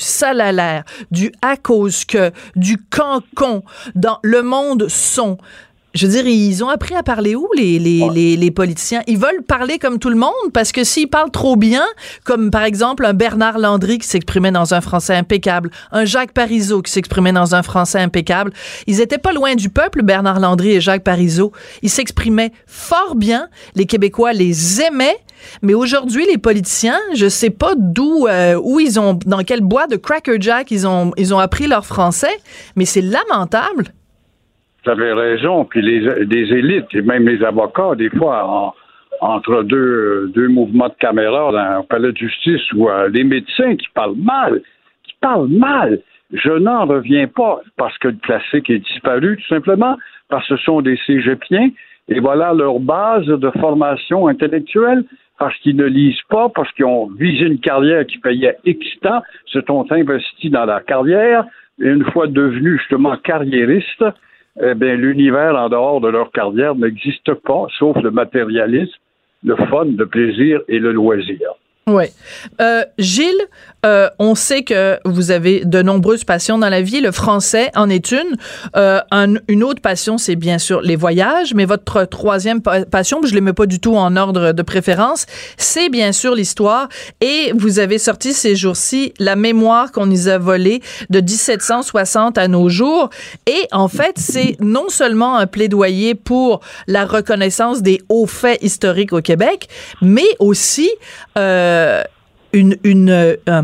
l'air, 0.53 0.85
du 1.11 1.33
à 1.41 1.57
cause 1.57 2.05
que, 2.05 2.31
du 2.57 2.77
cancon 2.77 3.63
dans 3.95 4.19
le 4.23 4.43
monde 4.43 4.87
son 4.89 5.39
je 5.95 6.07
veux 6.07 6.13
dire, 6.13 6.27
ils 6.27 6.65
ont 6.65 6.69
appris 6.69 6.95
à 6.97 7.05
parler 7.05 7.37
où, 7.37 7.49
les, 7.57 7.79
les, 7.79 8.09
les, 8.13 8.37
les, 8.37 8.51
politiciens? 8.51 9.03
Ils 9.07 9.17
veulent 9.17 9.43
parler 9.47 9.79
comme 9.79 10.01
tout 10.01 10.11
le 10.11 10.17
monde 10.17 10.33
parce 10.53 10.73
que 10.73 10.83
s'ils 10.83 11.09
parlent 11.09 11.31
trop 11.31 11.55
bien, 11.55 11.85
comme 12.25 12.51
par 12.51 12.65
exemple 12.65 13.07
un 13.07 13.15
Bernard 13.15 13.59
Landry 13.59 13.99
qui 13.99 14.09
s'exprimait 14.09 14.51
dans 14.51 14.75
un 14.75 14.81
français 14.81 15.15
impeccable, 15.15 15.71
un 15.93 16.05
Jacques 16.05 16.33
Parizeau 16.33 16.83
qui 16.83 16.91
s'exprimait 16.91 17.33
dans 17.33 17.55
un 17.55 17.63
français 17.63 18.01
impeccable, 18.01 18.53
ils 18.89 19.01
étaient 19.01 19.19
pas 19.19 19.33
loin 19.33 19.55
du 19.55 19.71
peuple, 19.71 20.03
Bernard 20.03 20.41
Landry 20.41 20.73
et 20.73 20.81
Jacques 20.81 21.05
Parizeau. 21.05 21.53
Ils 21.83 21.91
s'exprimaient 21.91 22.53
fort 22.67 23.15
bien. 23.15 23.49
Les 23.77 23.87
Québécois 23.87 24.33
les 24.33 24.83
aimaient. 24.83 25.19
Mais 25.63 25.75
aujourd'hui, 25.75 26.27
les 26.27 26.39
politiciens, 26.39 26.99
je 27.15 27.29
sais 27.29 27.51
pas 27.51 27.75
d'où, 27.77 28.27
euh, 28.27 28.59
où 28.63 28.81
ils 28.81 28.99
ont, 28.99 29.19
dans 29.27 29.45
quel 29.45 29.61
bois 29.61 29.87
de 29.87 29.97
Cracker 29.97 30.37
Jack 30.41 30.71
ils 30.71 30.87
ont, 30.87 31.13
ils 31.17 31.35
ont 31.35 31.39
appris 31.39 31.67
leur 31.67 31.87
français, 31.87 32.37
mais 32.77 32.85
c'est 32.85 33.03
lamentable. 33.03 33.93
Vous 34.85 34.91
avez 34.91 35.13
raison. 35.13 35.65
Puis 35.65 35.83
les, 35.83 36.53
élites 36.53 36.95
et 36.95 37.03
même 37.03 37.27
les 37.29 37.43
avocats, 37.43 37.95
des 37.97 38.11
fois, 38.11 38.75
entre 39.21 39.63
deux, 39.63 40.31
deux 40.35 40.49
mouvements 40.49 40.89
de 40.89 40.95
caméra 40.99 41.51
dans 41.53 41.59
un 41.59 41.83
palais 41.83 42.13
de 42.13 42.17
justice 42.17 42.73
ou 42.73 42.89
euh, 42.89 43.09
les 43.09 43.25
médecins 43.25 43.77
qui 43.77 43.87
parlent 43.95 44.17
mal, 44.17 44.61
qui 45.05 45.15
parlent 45.21 45.49
mal. 45.49 46.01
Je 46.33 46.51
n'en 46.51 46.87
reviens 46.87 47.27
pas 47.29 47.61
parce 47.77 47.97
que 47.99 48.09
le 48.09 48.17
classique 48.17 48.69
est 48.71 48.81
disparu, 48.81 49.37
tout 49.37 49.55
simplement 49.55 49.97
parce 50.29 50.47
que 50.49 50.57
ce 50.57 50.65
sont 50.65 50.81
des 50.81 50.99
cégepiens 51.07 51.71
et 52.09 52.21
voilà 52.21 52.53
leur 52.53 52.81
base 52.81 53.27
de 53.27 53.51
formation 53.61 54.29
intellectuelle 54.29 55.05
parce 55.39 55.57
qu'ils 55.59 55.77
ne 55.77 55.85
lisent 55.85 56.23
pas, 56.29 56.49
parce 56.49 56.71
qu'ils 56.73 56.85
ont 56.85 57.09
visé 57.19 57.47
une 57.47 57.59
carrière 57.59 58.07
qui 58.07 58.19
payait 58.19 58.57
X 58.65 58.87
temps, 59.01 59.23
se 59.47 59.61
sont 59.63 59.91
investis 59.91 60.51
dans 60.51 60.65
la 60.65 60.81
carrière, 60.81 61.45
et 61.81 61.89
une 61.89 62.05
fois 62.13 62.29
devenus 62.29 62.79
justement 62.79 63.17
carriéristes, 63.17 64.05
eh 64.61 64.75
bien, 64.75 64.95
l'univers 64.95 65.57
en 65.57 65.69
dehors 65.69 66.01
de 66.01 66.09
leur 66.09 66.31
carrière 66.31 66.75
n'existe 66.75 67.35
pas, 67.35 67.67
sauf 67.79 67.97
le 68.03 68.11
matérialisme, 68.11 68.95
le 69.43 69.57
fun, 69.57 69.87
le 69.87 70.07
plaisir 70.07 70.61
et 70.69 70.79
le 70.79 70.93
loisir. 70.93 71.55
Oui. 71.87 72.05
Euh, 72.63 72.83
Gilles, 72.99 73.29
euh, 73.85 74.09
on 74.19 74.35
sait 74.35 74.63
que 74.63 74.99
vous 75.05 75.31
avez 75.31 75.67
de 75.67 75.83
nombreuses 75.83 76.25
passions 76.25 76.57
dans 76.57 76.71
la 76.71 76.81
vie. 76.81 77.03
Le 77.03 77.13
français 77.13 77.71
en 77.75 77.91
est 77.91 78.11
une. 78.11 78.37
Euh, 78.77 79.01
une 79.49 79.63
autre 79.63 79.83
passion, 79.83 80.17
c'est 80.17 80.37
bien 80.37 80.57
sûr 80.57 80.81
les 80.81 80.97
voyages. 80.97 81.53
Mais 81.53 81.67
votre 81.67 82.05
troisième 82.05 82.63
passion, 82.63 83.21
je 83.23 83.31
ne 83.31 83.35
les 83.35 83.41
mets 83.43 83.53
pas 83.53 83.67
du 83.67 83.81
tout 83.81 83.97
en 83.97 84.17
ordre 84.17 84.53
de 84.53 84.63
préférence, 84.63 85.27
c'est 85.59 85.91
bien 85.91 86.13
sûr 86.13 86.35
l'histoire. 86.35 86.89
Et 87.21 87.53
vous 87.55 87.79
avez 87.79 87.99
sorti 87.99 88.33
ces 88.33 88.57
jours-ci 88.57 89.13
la 89.19 89.37
mémoire 89.37 89.93
qu'on 89.93 90.07
nous 90.07 90.29
a 90.29 90.39
volée 90.39 90.81
de 91.11 91.21
1760 91.21 92.39
à 92.39 92.49
nos 92.49 92.71
jours. 92.71 93.11
Et 93.47 93.69
en 93.73 93.89
fait, 93.89 94.15
c'est 94.17 94.57
non 94.61 94.89
seulement 94.89 95.37
un 95.37 95.47
plaidoyer 95.47 96.15
pour 96.15 96.61
la 96.87 97.05
reconnaissance 97.05 97.83
des 97.83 98.01
hauts 98.09 98.27
faits 98.27 98.63
historiques 98.63 99.13
au 99.13 99.21
Québec, 99.21 99.69
mais 100.01 100.25
aussi 100.39 100.91
euh, 101.37 101.74
une, 102.53 102.77
une 102.85 103.11
euh, 103.11 103.63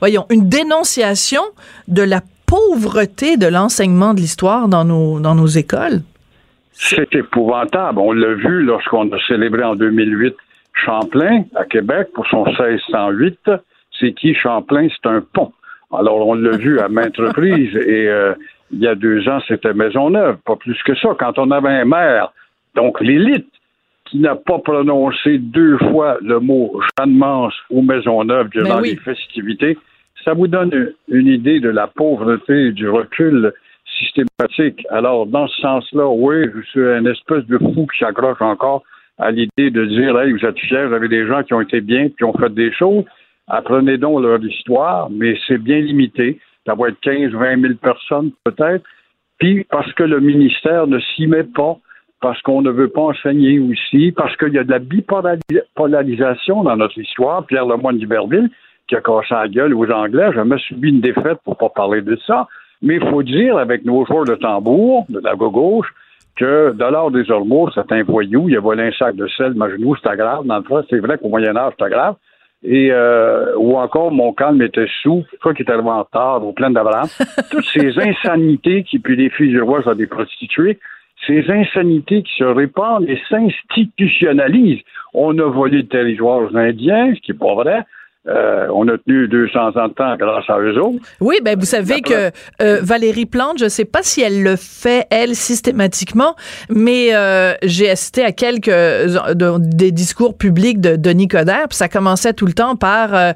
voyons, 0.00 0.26
une 0.30 0.48
dénonciation 0.48 1.42
de 1.88 2.02
la 2.02 2.20
pauvreté 2.46 3.36
de 3.36 3.46
l'enseignement 3.46 4.14
de 4.14 4.20
l'histoire 4.20 4.68
dans 4.68 4.84
nos, 4.84 5.20
dans 5.20 5.34
nos 5.34 5.46
écoles. 5.46 6.00
C'est 6.72 7.12
épouvantable. 7.14 7.98
On 7.98 8.12
l'a 8.12 8.34
vu 8.34 8.62
lorsqu'on 8.62 9.10
a 9.10 9.18
célébré 9.26 9.64
en 9.64 9.74
2008 9.74 10.34
Champlain 10.72 11.44
à 11.56 11.64
Québec 11.64 12.08
pour 12.14 12.26
son 12.28 12.44
1608. 12.44 13.50
C'est 13.98 14.12
qui 14.12 14.34
Champlain? 14.34 14.86
C'est 14.88 15.08
un 15.08 15.20
pont. 15.20 15.52
Alors, 15.92 16.26
on 16.26 16.34
l'a 16.34 16.56
vu 16.56 16.78
à 16.78 16.88
maintes 16.88 17.16
reprises 17.16 17.74
et 17.74 18.08
euh, 18.08 18.34
il 18.70 18.80
y 18.80 18.86
a 18.86 18.94
deux 18.94 19.28
ans, 19.28 19.40
c'était 19.48 19.72
Maisonneuve, 19.72 20.36
pas 20.44 20.56
plus 20.56 20.80
que 20.84 20.94
ça. 20.94 21.08
Quand 21.18 21.38
on 21.38 21.50
avait 21.50 21.68
un 21.68 21.84
maire, 21.84 22.32
donc 22.74 23.00
l'élite, 23.00 23.48
qui 24.08 24.18
n'a 24.18 24.36
pas 24.36 24.58
prononcé 24.58 25.38
deux 25.38 25.78
fois 25.78 26.18
le 26.22 26.40
mot 26.40 26.80
Jeanne-Mance 26.98 27.54
ou 27.70 27.82
Maisonneuve 27.82 28.48
durant 28.50 28.80
les 28.80 28.96
festivités, 28.96 29.76
ça 30.24 30.34
vous 30.34 30.48
donne 30.48 30.92
une 31.08 31.26
idée 31.26 31.60
de 31.60 31.68
la 31.68 31.86
pauvreté 31.86 32.66
et 32.66 32.72
du 32.72 32.88
recul 32.88 33.52
systématique. 33.98 34.86
Alors, 34.90 35.26
dans 35.26 35.46
ce 35.48 35.60
sens-là, 35.60 36.08
oui, 36.08 36.46
je 36.54 36.62
suis 36.70 36.84
un 36.84 37.04
espèce 37.06 37.44
de 37.46 37.58
fou 37.58 37.86
qui 37.92 37.98
s'accroche 37.98 38.40
encore 38.40 38.82
à 39.18 39.30
l'idée 39.30 39.70
de 39.70 39.84
dire 39.86 40.18
Hey, 40.18 40.32
vous 40.32 40.44
êtes 40.44 40.58
fiers, 40.58 40.86
vous 40.86 40.94
avez 40.94 41.08
des 41.08 41.26
gens 41.26 41.42
qui 41.42 41.54
ont 41.54 41.60
été 41.60 41.80
bien, 41.80 42.08
qui 42.10 42.24
ont 42.24 42.32
fait 42.32 42.52
des 42.52 42.72
choses. 42.72 43.04
Apprenez 43.48 43.96
donc 43.96 44.22
leur 44.22 44.42
histoire, 44.44 45.08
mais 45.10 45.36
c'est 45.46 45.58
bien 45.58 45.80
limité. 45.80 46.38
Ça 46.66 46.74
va 46.74 46.88
être 46.88 47.00
15, 47.00 47.32
20 47.32 47.60
000 47.60 47.74
personnes 47.74 48.30
peut-être. 48.44 48.84
Puis 49.38 49.64
parce 49.70 49.90
que 49.94 50.02
le 50.02 50.20
ministère 50.20 50.86
ne 50.86 50.98
s'y 50.98 51.26
met 51.26 51.44
pas, 51.44 51.78
parce 52.20 52.40
qu'on 52.42 52.62
ne 52.62 52.70
veut 52.70 52.88
pas 52.88 53.02
enseigner 53.02 53.60
aussi, 53.60 54.12
parce 54.12 54.36
qu'il 54.36 54.52
y 54.52 54.58
a 54.58 54.64
de 54.64 54.70
la 54.70 54.80
bipolarisation 54.80 56.62
dans 56.64 56.76
notre 56.76 56.98
histoire. 56.98 57.46
Pierre 57.46 57.66
Lemoyne 57.66 57.98
d'Iberville, 57.98 58.50
qui 58.88 58.96
a 58.96 59.00
cassé 59.00 59.34
la 59.34 59.48
gueule 59.48 59.74
aux 59.74 59.90
Anglais, 59.90 60.30
jamais 60.34 60.58
subi 60.58 60.88
une 60.90 61.00
défaite 61.00 61.38
pour 61.44 61.56
pas 61.56 61.68
parler 61.68 62.02
de 62.02 62.16
ça. 62.26 62.48
Mais 62.82 62.96
il 62.96 63.08
faut 63.08 63.22
dire, 63.22 63.58
avec 63.58 63.84
nos 63.84 64.04
joueurs 64.06 64.24
de 64.24 64.34
tambour, 64.34 65.04
de 65.08 65.20
la 65.20 65.34
gauche, 65.34 65.92
que 66.36 66.72
Dollar 66.72 67.10
des 67.10 67.30
Ormeaux, 67.30 67.68
c'est 67.74 67.92
un 67.92 68.02
voyou, 68.04 68.48
il 68.48 68.56
a 68.56 68.60
volé 68.60 68.84
un 68.84 68.92
sac 68.92 69.16
de 69.16 69.26
sel, 69.28 69.54
ma 69.54 69.68
genou, 69.68 69.96
c'était 69.96 70.16
grave. 70.16 70.46
Dans 70.46 70.58
le 70.58 70.62
fond, 70.62 70.84
c'est 70.88 70.98
vrai 70.98 71.18
qu'au 71.18 71.28
Moyen-Âge, 71.28 71.72
c'était 71.78 71.90
grave. 71.90 72.14
Et 72.64 72.90
euh, 72.90 73.54
ou 73.56 73.76
encore 73.76 74.10
mon 74.10 74.32
calme 74.32 74.60
était 74.62 74.88
sous, 75.02 75.24
quoi 75.42 75.54
qui 75.54 75.62
était 75.62 75.72
arrivé 75.72 75.88
en 75.88 76.02
retard, 76.02 76.44
au 76.44 76.52
plein 76.52 76.70
d'Abraham. 76.70 77.08
Toutes 77.50 77.66
ces 77.66 77.96
insanités 77.98 78.82
qui 78.82 78.98
puis 78.98 79.16
les 79.16 79.30
filles 79.30 79.50
du 79.50 79.62
roi 79.62 79.82
sont 79.82 79.94
des 79.94 80.06
prostituées, 80.06 80.78
ces 81.26 81.44
insanités 81.50 82.22
qui 82.22 82.32
se 82.38 82.44
répandent 82.44 83.08
et 83.08 83.20
s'institutionnalisent. 83.28 84.82
On 85.14 85.38
a 85.38 85.50
volé 85.50 85.78
le 85.78 85.86
territoire 85.86 86.40
aux 86.40 86.56
Indiens, 86.56 87.14
ce 87.14 87.20
qui 87.20 87.32
n'est 87.32 87.38
pas 87.38 87.54
vrai. 87.54 87.84
Euh, 88.26 88.66
on 88.74 88.86
a 88.88 88.98
tenu 88.98 89.26
200 89.26 89.76
ans 89.76 89.88
de 89.88 89.94
temps 89.94 90.16
grâce 90.16 90.44
à 90.50 90.58
eux 90.58 90.78
autres. 90.78 90.98
Oui, 91.20 91.36
ben 91.42 91.58
vous 91.58 91.64
savez 91.64 92.02
que 92.02 92.30
euh, 92.60 92.80
Valérie 92.82 93.24
Plante, 93.24 93.58
je 93.58 93.64
ne 93.64 93.68
sais 93.70 93.86
pas 93.86 94.02
si 94.02 94.20
elle 94.20 94.42
le 94.42 94.56
fait 94.56 95.06
elle 95.10 95.34
systématiquement, 95.34 96.34
mais 96.68 97.14
euh, 97.14 97.54
j'ai 97.62 97.88
assisté 97.88 98.22
à 98.24 98.32
quelques 98.32 98.70
des 99.60 99.92
discours 99.92 100.36
publics 100.36 100.80
de 100.80 100.96
Denis 100.96 101.28
Coderre, 101.28 101.68
puis 101.68 101.76
ça 101.76 101.88
commençait 101.88 102.34
tout 102.34 102.46
le 102.46 102.52
temps 102.52 102.76
par 102.76 103.34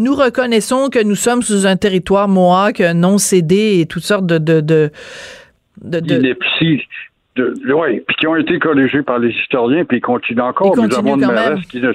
nous 0.00 0.14
reconnaissons 0.14 0.88
que 0.90 1.02
nous 1.02 1.14
sommes 1.14 1.42
sous 1.42 1.66
un 1.66 1.76
territoire 1.76 2.28
mohawk 2.28 2.80
non 2.94 3.16
cédé 3.18 3.80
et 3.80 3.86
toutes 3.86 4.02
sortes 4.02 4.26
de 4.26 4.36
de 4.36 4.60
de, 4.60 4.90
de, 5.82 6.00
de 6.00 6.34
oui, 7.36 8.00
puis 8.00 8.16
qui 8.16 8.26
ont 8.26 8.36
été 8.36 8.58
corrigés 8.58 9.02
par 9.02 9.18
les 9.18 9.30
historiens, 9.30 9.84
puis 9.84 9.98
ils 9.98 10.02
continuent 10.02 10.40
encore. 10.40 10.76
Nous 10.76 10.94
avons 10.94 11.16
une 11.16 11.26
mairesse 11.26 11.66
qui 11.66 11.80
ne, 11.80 11.92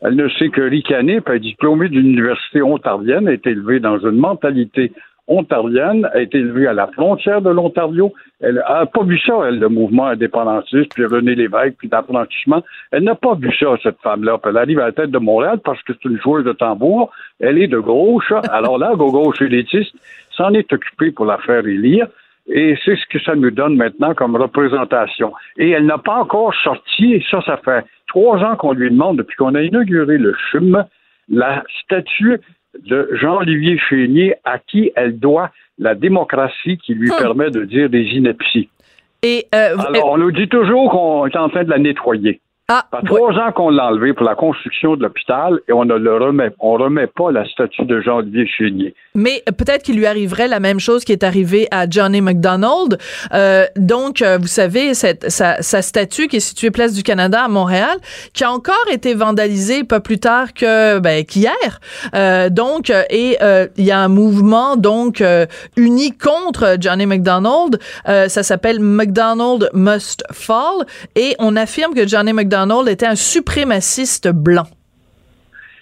elle 0.00 0.14
ne 0.14 0.28
sait 0.28 0.48
que 0.48 0.62
ricaner, 0.62 1.20
puis 1.20 1.34
elle 1.34 1.36
est 1.36 1.50
diplômée 1.50 1.88
d'une 1.88 2.06
université 2.06 2.62
ontarienne, 2.62 3.28
a 3.28 3.32
été 3.32 3.50
élevée 3.50 3.80
dans 3.80 3.98
une 3.98 4.16
mentalité 4.16 4.92
ontarienne, 5.26 6.08
a 6.14 6.20
été 6.20 6.38
élevée 6.38 6.66
à 6.66 6.72
la 6.72 6.86
frontière 6.86 7.42
de 7.42 7.50
l'Ontario. 7.50 8.14
Elle 8.40 8.54
n'a 8.54 8.86
pas 8.86 9.02
vu 9.02 9.18
ça, 9.18 9.34
elle, 9.46 9.58
le 9.58 9.68
mouvement 9.68 10.06
indépendantiste, 10.06 10.94
puis 10.94 11.04
René 11.04 11.34
Lévesque, 11.34 11.76
puis 11.78 11.88
l'apprentissement. 11.92 12.62
Elle 12.90 13.04
n'a 13.04 13.14
pas 13.14 13.34
vu 13.34 13.52
ça, 13.58 13.76
cette 13.82 14.00
femme-là. 14.00 14.40
elle 14.44 14.56
arrive 14.56 14.80
à 14.80 14.86
la 14.86 14.92
tête 14.92 15.10
de 15.10 15.18
Montréal 15.18 15.60
parce 15.62 15.82
que 15.82 15.92
c'est 15.92 16.08
une 16.08 16.20
joueuse 16.20 16.44
de 16.44 16.52
tambour. 16.52 17.10
Elle 17.40 17.58
est 17.60 17.68
de 17.68 17.78
gauche. 17.78 18.32
Alors 18.50 18.78
là, 18.78 18.94
gauche 18.96 19.42
élitiste 19.42 19.94
s'en 20.30 20.54
est 20.54 20.72
occupée 20.72 21.10
pour 21.10 21.26
la 21.26 21.38
faire 21.38 21.66
élire. 21.66 22.06
Et 22.48 22.76
c'est 22.84 22.96
ce 22.96 23.06
que 23.10 23.20
ça 23.20 23.34
nous 23.34 23.50
donne 23.50 23.76
maintenant 23.76 24.14
comme 24.14 24.36
représentation. 24.36 25.32
Et 25.58 25.70
elle 25.70 25.86
n'a 25.86 25.98
pas 25.98 26.16
encore 26.16 26.54
sorti, 26.54 27.14
et 27.14 27.24
ça, 27.30 27.42
ça 27.42 27.58
fait 27.58 27.84
trois 28.06 28.38
ans 28.38 28.56
qu'on 28.56 28.72
lui 28.72 28.90
demande, 28.90 29.18
depuis 29.18 29.36
qu'on 29.36 29.54
a 29.54 29.62
inauguré 29.62 30.16
le 30.18 30.34
CHUM, 30.50 30.84
la 31.28 31.62
statue 31.82 32.40
de 32.86 33.08
Jean-Olivier 33.12 33.78
Chénier 33.78 34.34
à 34.44 34.58
qui 34.58 34.92
elle 34.96 35.18
doit 35.18 35.50
la 35.78 35.94
démocratie 35.94 36.78
qui 36.78 36.94
lui 36.94 37.10
hum. 37.10 37.18
permet 37.18 37.50
de 37.50 37.64
dire 37.64 37.90
des 37.90 38.02
inepties. 38.02 38.68
Et 39.22 39.46
euh, 39.54 39.76
Alors, 39.78 40.12
on 40.12 40.18
nous 40.18 40.32
dit 40.32 40.48
toujours 40.48 40.90
qu'on 40.90 41.26
est 41.26 41.36
en 41.36 41.48
train 41.48 41.64
de 41.64 41.70
la 41.70 41.78
nettoyer. 41.78 42.40
Ah, 42.70 42.84
ça 42.92 43.00
fait 43.00 43.06
trois 43.06 43.32
ans 43.32 43.50
qu'on 43.52 43.70
l'a 43.70 43.86
enlevé 43.86 44.12
pour 44.12 44.26
la 44.26 44.34
construction 44.34 44.94
de 44.94 45.02
l'hôpital 45.02 45.58
et 45.68 45.72
on 45.72 45.86
ne 45.86 45.94
le 45.94 46.18
remet, 46.18 46.50
on 46.60 46.74
remet 46.74 47.06
pas 47.06 47.32
la 47.32 47.48
statue 47.48 47.86
de 47.86 48.02
Jean-Olivier 48.02 48.46
Chénier. 48.46 48.94
Mais 49.14 49.42
peut-être 49.46 49.82
qu'il 49.82 49.96
lui 49.96 50.04
arriverait 50.04 50.48
la 50.48 50.60
même 50.60 50.78
chose 50.78 51.02
qui 51.02 51.12
est 51.12 51.24
arrivé 51.24 51.66
à 51.70 51.88
Johnny 51.88 52.20
McDonald. 52.20 52.98
Euh, 53.32 53.64
donc, 53.76 54.20
euh, 54.20 54.36
vous 54.36 54.48
savez, 54.48 54.92
cette, 54.92 55.30
sa, 55.30 55.62
sa, 55.62 55.80
statue 55.80 56.28
qui 56.28 56.36
est 56.36 56.40
située 56.40 56.70
place 56.70 56.92
du 56.92 57.02
Canada 57.02 57.42
à 57.42 57.48
Montréal, 57.48 57.96
qui 58.34 58.44
a 58.44 58.52
encore 58.52 58.76
été 58.92 59.14
vandalisée 59.14 59.84
pas 59.84 60.00
plus 60.00 60.18
tard 60.18 60.52
que 60.52 60.98
ben, 60.98 61.24
qu'hier. 61.24 61.80
Euh, 62.14 62.50
donc, 62.50 62.90
et 63.08 63.38
euh, 63.40 63.66
il 63.78 63.86
y 63.86 63.92
a 63.92 63.98
un 63.98 64.08
mouvement 64.08 64.76
donc 64.76 65.22
euh, 65.22 65.46
uni 65.78 66.14
contre 66.14 66.76
Johnny 66.78 67.06
McDonald. 67.06 67.78
ça 68.04 68.42
s'appelle 68.42 68.78
McDonald 68.78 69.70
Must 69.72 70.22
Fall 70.32 70.84
et 71.16 71.34
on 71.38 71.56
affirme 71.56 71.94
que 71.94 72.06
Johnny 72.06 72.34
McDonald 72.34 72.57
Donald 72.66 72.88
était 72.88 73.06
un 73.06 73.14
suprémaciste 73.14 74.28
blanc. 74.32 74.66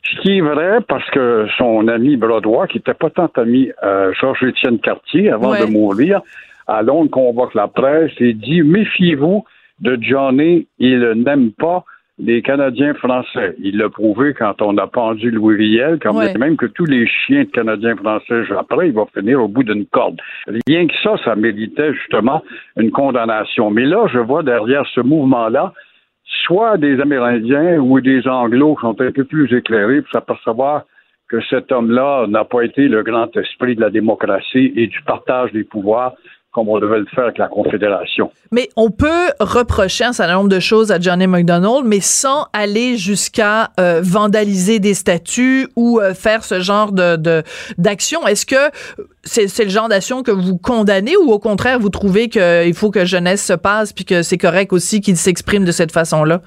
Ce 0.03 0.21
qui 0.21 0.39
est 0.39 0.41
vrai 0.41 0.79
parce 0.89 1.09
que 1.11 1.47
son 1.59 1.89
ami 1.89 2.17
Brodois, 2.17 2.67
qui 2.69 2.79
n'était 2.79 2.95
pas 2.95 3.11
tant 3.11 3.31
ami 3.37 3.71
euh, 3.83 4.13
Georges-Étienne 4.21 4.79
Cartier 4.79 5.31
avant 5.31 5.59
de 5.59 5.65
mourir, 5.65 6.21
à 6.67 6.83
Londres 6.83 7.11
convoque 7.11 7.55
la 7.55 7.69
presse 7.69 8.13
et 8.19 8.33
dit 8.33 8.63
Méfiez-vous 8.63 9.45
de 9.81 9.99
Johnny, 10.01 10.67
il 10.79 11.01
n'aime 11.01 11.51
pas 11.53 11.85
les 12.19 12.41
Canadiens 12.41 12.95
français. 12.95 13.55
Il 13.59 13.77
l'a 13.77 13.91
prouvé 13.91 14.33
quand 14.33 14.63
on 14.63 14.79
a 14.79 14.87
pendu 14.87 15.31
Louis 15.31 15.57
Riel, 15.57 15.99
quand 16.01 16.15
même 16.15 16.57
que 16.57 16.67
tous 16.67 16.87
les 16.87 17.07
chiens 17.07 17.45
de 17.45 17.51
Canadiens 17.51 17.97
français, 17.97 18.43
après, 18.59 18.89
il 18.89 18.95
va 18.95 19.05
finir 19.15 19.43
au 19.43 19.49
bout 19.49 19.63
d'une 19.63 19.85
corde. 19.87 20.19
Rien 20.67 20.87
que 20.87 20.95
ça, 21.03 21.17
ça 21.25 21.37
méritait 21.37 21.93
justement 21.93 22.43
une 22.79 22.91
condamnation. 22.91 23.71
Mais 23.71 23.85
là, 23.85 24.07
je 24.13 24.19
vois 24.19 24.43
derrière 24.43 24.87
ce 24.95 25.01
mouvement-là 25.01 25.75
soit 26.27 26.77
des 26.77 27.01
Amérindiens 27.01 27.79
ou 27.79 28.01
des 28.01 28.27
Anglos 28.27 28.77
sont 28.81 29.01
un 29.01 29.13
peu 29.13 29.25
plus 29.25 29.53
éclairés 29.53 30.03
pour 30.03 30.11
s'apercevoir 30.11 30.85
que 31.29 31.41
cet 31.51 31.73
homme-là 31.73 32.27
n'a 32.29 32.45
pas 32.45 32.63
été 32.63 32.89
le 32.89 33.03
grand 33.03 33.35
esprit 33.37 33.75
de 33.75 33.81
la 33.81 33.91
démocratie 33.91 34.73
et 34.77 34.87
du 34.87 35.03
partage 35.03 35.53
des 35.53 35.65
pouvoirs 35.65 36.15
comme 36.57 36.71
on 36.71 36.79
devait 36.79 37.01
le 37.01 37.07
faire 37.15 37.25
avec 37.25 37.37
la 37.37 37.49
Confédération. 37.49 38.31
Mais 38.51 38.71
on 38.79 38.91
peut 38.91 39.29
reprocher 39.41 40.05
un 40.05 40.13
certain 40.13 40.37
nombre 40.37 40.49
de 40.49 40.59
choses 40.59 40.91
à 40.91 40.99
Johnny 40.99 41.27
McDonald, 41.27 41.85
mais 41.85 42.01
sans 42.01 42.47
aller 42.55 42.97
jusqu'à 42.97 43.69
euh, 43.79 44.01
vandaliser 44.03 44.81
des 44.81 44.95
statues 44.95 45.69
ou 45.77 46.01
euh, 46.01 46.15
faire 46.15 46.45
ce 46.45 46.61
genre 46.61 46.93
de 46.93 47.43
d'action. 47.77 48.27
Est-ce 48.27 48.47
que 48.47 48.71
c'est 49.23 49.65
le 49.65 49.69
genre 49.69 49.91
d'action 49.91 50.23
que 50.23 50.31
vous 50.31 50.57
condamnez 50.57 51.15
ou 51.19 51.31
au 51.31 51.39
contraire 51.39 51.79
vous 51.79 51.91
trouvez 51.91 52.31
qu'il 52.31 52.73
faut 52.75 52.91
que 52.91 53.05
jeunesse 53.05 53.45
se 53.45 53.53
passe 53.53 53.93
puis 53.93 54.07
que 54.07 54.23
c'est 54.23 54.39
correct 54.39 54.73
aussi 54.73 55.03
qu'il 55.03 55.17
s'exprime 55.17 55.67
de 55.67 55.73
cette 55.73 55.93
façon-là? 55.93 56.41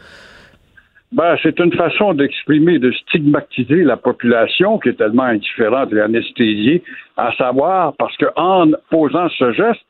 Ben, 1.12 1.38
c'est 1.43 1.60
une 1.60 1.74
façon 1.74 2.15
d'exprimer, 2.15 2.80
de 2.80 2.91
stigmatiser 2.91 3.84
la 3.84 3.98
population 3.98 4.80
qui 4.80 4.89
est 4.89 4.93
tellement 4.93 5.24
indifférente 5.24 5.93
et 5.93 6.02
anesthésiée, 6.02 6.82
à 7.15 7.32
savoir, 7.34 7.93
parce 7.98 8.15
qu'en 8.17 8.72
posant 8.89 9.30
ce 9.30 9.52
geste, 9.54 9.82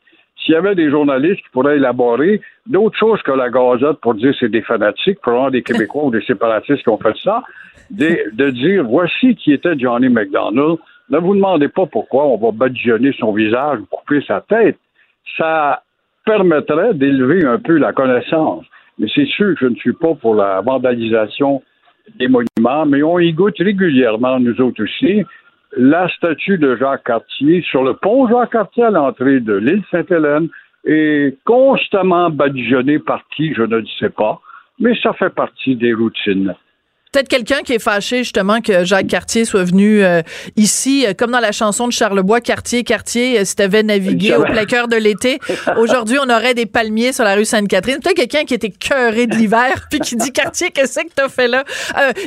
s'il 0.50 0.56
y 0.56 0.58
avait 0.58 0.74
des 0.74 0.90
journalistes 0.90 1.42
qui 1.42 1.50
pourraient 1.52 1.76
élaborer 1.76 2.40
d'autres 2.66 2.98
choses 2.98 3.22
que 3.22 3.30
la 3.30 3.50
gazette 3.50 4.00
pour 4.02 4.14
dire 4.14 4.34
c'est 4.40 4.48
des 4.48 4.62
fanatiques, 4.62 5.20
probablement 5.20 5.50
des 5.50 5.62
Québécois 5.62 6.06
ou 6.06 6.10
des 6.10 6.22
séparatistes 6.22 6.82
qui 6.82 6.88
ont 6.88 6.98
fait 6.98 7.16
ça, 7.22 7.44
de, 7.90 8.34
de 8.34 8.50
dire 8.50 8.84
voici 8.84 9.36
qui 9.36 9.52
était 9.52 9.78
Johnny 9.78 10.08
McDonald, 10.08 10.78
ne 11.10 11.18
vous 11.18 11.36
demandez 11.36 11.68
pas 11.68 11.86
pourquoi 11.86 12.26
on 12.26 12.36
va 12.36 12.50
badigeonner 12.50 13.12
son 13.18 13.32
visage, 13.32 13.78
couper 13.90 14.24
sa 14.26 14.40
tête. 14.40 14.78
Ça 15.36 15.84
permettrait 16.24 16.94
d'élever 16.94 17.44
un 17.44 17.58
peu 17.58 17.76
la 17.78 17.92
connaissance. 17.92 18.64
Mais 18.98 19.06
c'est 19.14 19.26
sûr 19.26 19.54
que 19.54 19.60
je 19.60 19.66
ne 19.66 19.76
suis 19.76 19.92
pas 19.92 20.14
pour 20.14 20.34
la 20.34 20.60
vandalisation 20.62 21.62
des 22.18 22.26
monuments, 22.26 22.86
mais 22.86 23.04
on 23.04 23.20
y 23.20 23.32
goûte 23.32 23.58
régulièrement, 23.58 24.40
nous 24.40 24.60
autres 24.60 24.82
aussi. 24.82 25.22
La 25.76 26.08
statue 26.08 26.58
de 26.58 26.76
Jacques 26.76 27.04
Cartier 27.04 27.62
sur 27.62 27.84
le 27.84 27.94
pont 27.94 28.28
Jacques 28.28 28.52
Cartier 28.52 28.84
à 28.84 28.90
l'entrée 28.90 29.40
de 29.40 29.54
l'île 29.54 29.84
Sainte-Hélène 29.90 30.48
est 30.84 31.38
constamment 31.44 32.30
badigeonnée 32.30 32.98
par 32.98 33.22
qui, 33.36 33.54
je 33.54 33.62
ne 33.62 33.84
sais 33.98 34.10
pas, 34.10 34.40
mais 34.80 34.98
ça 35.00 35.12
fait 35.12 35.30
partie 35.30 35.76
des 35.76 35.94
routines. 35.94 36.54
Peut-être 37.12 37.26
quelqu'un 37.26 37.62
qui 37.62 37.72
est 37.72 37.80
fâché 37.80 38.18
justement 38.18 38.60
que 38.60 38.84
Jacques 38.84 39.08
Cartier 39.08 39.44
soit 39.44 39.64
venu 39.64 40.04
euh, 40.04 40.22
ici, 40.54 41.04
euh, 41.04 41.12
comme 41.12 41.32
dans 41.32 41.40
la 41.40 41.50
chanson 41.50 41.88
de 41.88 41.92
Charlebois, 41.92 42.40
Cartier, 42.40 42.84
Cartier, 42.84 43.40
euh, 43.40 43.44
si 43.44 43.56
t'avais 43.56 43.82
navigué 43.82 44.36
au 44.36 44.44
plein 44.44 44.64
cœur 44.64 44.86
de 44.86 44.94
l'été, 44.94 45.40
aujourd'hui 45.76 46.18
on 46.24 46.30
aurait 46.30 46.54
des 46.54 46.66
palmiers 46.66 47.12
sur 47.12 47.24
la 47.24 47.34
rue 47.34 47.44
Sainte-Catherine. 47.44 47.98
Peut-être 48.00 48.14
quelqu'un 48.14 48.44
qui 48.44 48.54
était 48.54 48.70
cœuré 48.70 49.26
de 49.26 49.34
l'hiver 49.34 49.86
puis 49.90 49.98
qui 49.98 50.14
dit 50.14 50.30
Cartier, 50.30 50.70
qu'est-ce 50.70 51.00
que 51.00 51.08
t'as 51.12 51.28
fait 51.28 51.48
là? 51.48 51.64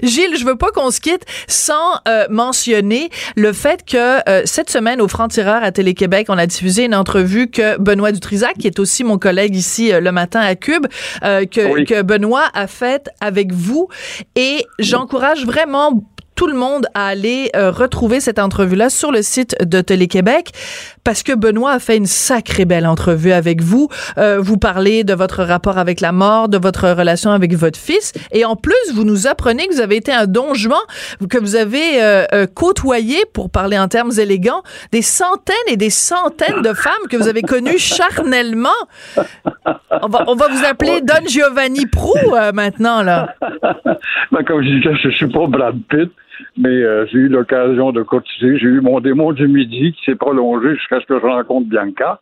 Gilles, 0.02 0.36
je 0.38 0.44
veux 0.44 0.58
pas 0.58 0.72
qu'on 0.72 0.92
se 0.92 1.00
quitte 1.00 1.24
sans 1.48 2.00
mentionner 2.30 3.10
le 3.38 3.54
fait 3.54 3.86
que 3.86 4.18
cette 4.44 4.70
semaine 4.70 5.00
au 5.00 5.08
Franc-Tireur 5.08 5.64
à 5.64 5.72
Télé-Québec, 5.72 6.28
on 6.28 6.38
a 6.38 6.46
diffusé 6.46 6.84
une 6.84 6.96
entrevue 6.96 7.50
que 7.50 7.78
Benoît 7.78 8.12
Dutrisac, 8.12 8.58
qui 8.58 8.68
est 8.68 8.80
aussi 8.80 9.06
mon 9.06 9.18
collègue 9.18 9.56
ici 9.56 9.92
le 9.94 10.12
matin 10.12 10.42
à 10.42 10.56
Cube, 10.56 10.88
que, 11.22 11.84
que 11.86 12.02
Benoît 12.02 12.50
a 12.54 12.68
fait 12.68 13.10
avec 13.22 13.54
vous. 13.54 13.88
Et 14.36 14.66
j'encourage 14.80 15.46
vraiment 15.46 16.04
tout 16.36 16.48
le 16.48 16.56
monde 16.56 16.88
à 16.94 17.08
aller 17.08 17.52
euh, 17.56 17.72
retrouver 17.72 18.20
cette 18.20 18.40
entrevue-là 18.40 18.90
sur 18.90 19.12
le 19.12 19.22
site 19.22 19.56
de 19.64 19.82
Télé-Québec 19.82 20.52
parce 21.04 21.24
que 21.24 21.34
Benoît 21.34 21.72
a 21.72 21.80
fait 21.80 21.98
une 21.98 22.06
sacrée 22.06 22.66
belle 22.66 22.88
entrevue 22.88 23.32
avec 23.32 23.62
vous. 23.62 23.90
Euh, 24.18 24.40
vous 24.40 24.58
parlez 24.58 25.04
de 25.04 25.14
votre 25.14 25.44
rapport 25.44 25.78
avec 25.78 26.02
la 26.02 26.12
mort, 26.12 26.50
de 26.50 26.58
votre 26.58 26.90
relation 26.90 27.32
avec 27.32 27.54
votre 27.54 27.80
fils 27.80 28.14
et 28.32 28.46
en 28.46 28.56
plus, 28.56 28.74
vous 28.94 29.04
nous 29.04 29.28
apprenez 29.28 29.68
que 29.68 29.74
vous 29.74 29.82
avez 29.82 29.98
été 29.98 30.12
un 30.12 30.28
don 30.28 30.54
que 31.30 31.38
vous 31.38 31.56
avez 31.56 32.02
euh, 32.02 32.46
côtoyé, 32.54 33.18
pour 33.34 33.50
parler 33.50 33.78
en 33.78 33.88
termes 33.88 34.12
élégants, 34.18 34.62
des 34.92 35.02
centaines 35.02 35.56
et 35.68 35.78
des 35.78 35.90
centaines 35.90 36.62
de 36.62 36.74
femmes 36.74 36.94
que 37.10 37.18
vous 37.18 37.28
avez 37.28 37.42
connues 37.42 37.78
charnellement. 37.78 38.70
On 40.02 40.08
va, 40.08 40.24
on 40.28 40.36
va 40.36 40.48
vous 40.48 40.66
appeler 40.66 41.02
Don 41.02 41.26
Giovanni 41.28 41.86
Prou 41.86 42.18
maintenant, 42.54 43.02
là. 43.02 43.36
Ben, 44.32 44.44
comme 44.46 44.64
je 44.64 44.70
disais, 44.70 44.96
je 45.04 45.10
suis 45.10 45.28
pas 45.28 45.46
Brad 45.48 45.76
Pitt 45.90 46.12
mais 46.58 46.70
euh, 46.70 47.06
j'ai 47.12 47.20
eu 47.20 47.28
l'occasion 47.28 47.92
de 47.92 48.04
cotiser. 48.04 48.58
J'ai 48.60 48.68
eu 48.68 48.82
mon 48.82 49.00
démon 49.00 49.32
du 49.32 49.48
midi 49.48 49.94
qui 49.94 50.06
s'est 50.06 50.16
prolongé 50.16 50.76
jusqu'à 50.76 51.00
ce 51.00 51.06
que 51.06 51.20
je 51.20 51.26
rencontre 51.26 51.68
Bianca. 51.68 52.20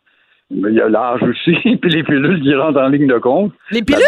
Mais 0.50 0.70
il 0.70 0.76
y 0.76 0.80
a 0.80 0.88
l'âge 0.88 1.22
aussi, 1.22 1.52
puis 1.80 1.90
les 1.90 2.02
pilules 2.02 2.40
qui 2.42 2.54
rentrent 2.54 2.80
en 2.80 2.88
ligne 2.88 3.06
de 3.06 3.18
compte. 3.18 3.52
Les 3.70 3.82
pilules? 3.82 4.02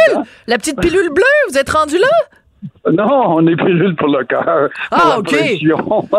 La 0.47 0.57
petite 0.57 0.81
pilule 0.81 1.11
bleue, 1.11 1.25
vous 1.49 1.59
êtes 1.59 1.71
rendu 1.71 1.97
là? 1.97 2.91
Non, 2.91 3.37
on 3.37 3.47
est 3.47 3.57
pilules 3.57 3.97
pour 3.97 4.09
le 4.09 4.25
cœur. 4.25 4.71
Ah, 4.91 5.19
OK. 5.19 5.35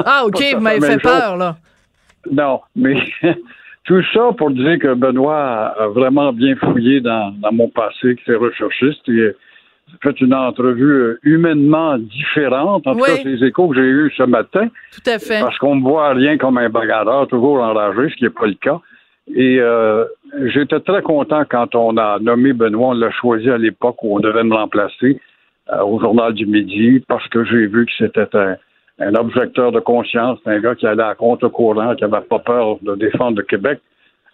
Ah, 0.06 0.24
OK, 0.26 0.44
vous 0.56 0.62
m'avez 0.62 0.82
fait 0.82 1.02
peur, 1.02 1.38
là. 1.38 1.58
Non, 2.32 2.62
mais 2.76 2.96
tout 3.86 4.02
ça 4.14 4.32
pour 4.38 4.50
dire 4.52 4.80
que 4.80 4.94
Benoît 4.96 5.76
a 5.80 5.88
vraiment 5.88 6.34
bien 6.34 6.56
fouillé 6.56 7.02
dans, 7.02 7.32
dans 7.40 7.52
mon 7.52 7.70
passé, 7.70 8.16
qui 8.16 8.32
est 8.32 8.36
recherchiste. 8.36 9.08
Et, 9.10 9.36
fait 10.02 10.20
une 10.22 10.34
entrevue 10.34 10.84
euh, 10.84 11.20
humainement 11.24 11.98
différente, 11.98 12.88
en 12.88 12.96
tout 12.96 13.02
cas, 13.02 13.24
les 13.24 13.44
échos 13.44 13.70
que 13.70 13.76
j'ai 13.76 13.88
eus 13.88 14.14
ce 14.18 14.24
matin. 14.24 14.68
Tout 14.94 15.10
à 15.10 15.20
fait. 15.20 15.40
Parce 15.42 15.58
qu'on 15.58 15.76
me 15.76 15.82
voit 15.82 16.10
rien 16.14 16.38
comme 16.38 16.58
un 16.58 16.70
bagarreur, 16.70 17.28
toujours 17.28 17.62
enragé, 17.62 18.10
ce 18.10 18.16
qui 18.16 18.24
n'est 18.24 18.30
pas 18.30 18.48
le 18.48 18.56
cas. 18.56 18.80
Et 19.34 19.60
euh, 19.60 20.06
j'étais 20.48 20.80
très 20.80 21.02
content 21.02 21.44
quand 21.50 21.74
on 21.76 21.98
a 21.98 22.20
nommé 22.20 22.54
Benoît, 22.54 22.90
on 22.90 22.94
l'a 22.94 23.12
choisi 23.12 23.50
à 23.50 23.58
l'époque 23.58 24.04
où 24.04 24.16
on 24.16 24.20
devait 24.20 24.44
me 24.44 24.54
remplacer 24.56 25.20
euh, 25.72 25.82
au 25.84 26.00
Journal 26.00 26.34
du 26.34 26.46
Midi, 26.46 27.04
parce 27.08 27.28
que 27.30 27.44
j'ai 27.46 27.66
vu 27.66 27.86
que 27.86 27.92
c'était 27.98 28.36
un, 28.36 28.56
un 29.00 29.16
objecteur 29.16 29.72
de 29.72 29.80
conscience, 29.80 30.40
un 30.46 30.60
gars 30.60 30.76
qui 30.76 30.86
allait 30.86 31.04
à 31.04 31.16
contre-courant, 31.16 31.96
qui 31.96 32.04
n'avait 32.04 32.26
pas 32.26 32.40
peur 32.40 32.78
de 32.82 32.96
défendre 32.96 33.38
le 33.38 33.44
Québec. 33.44 33.80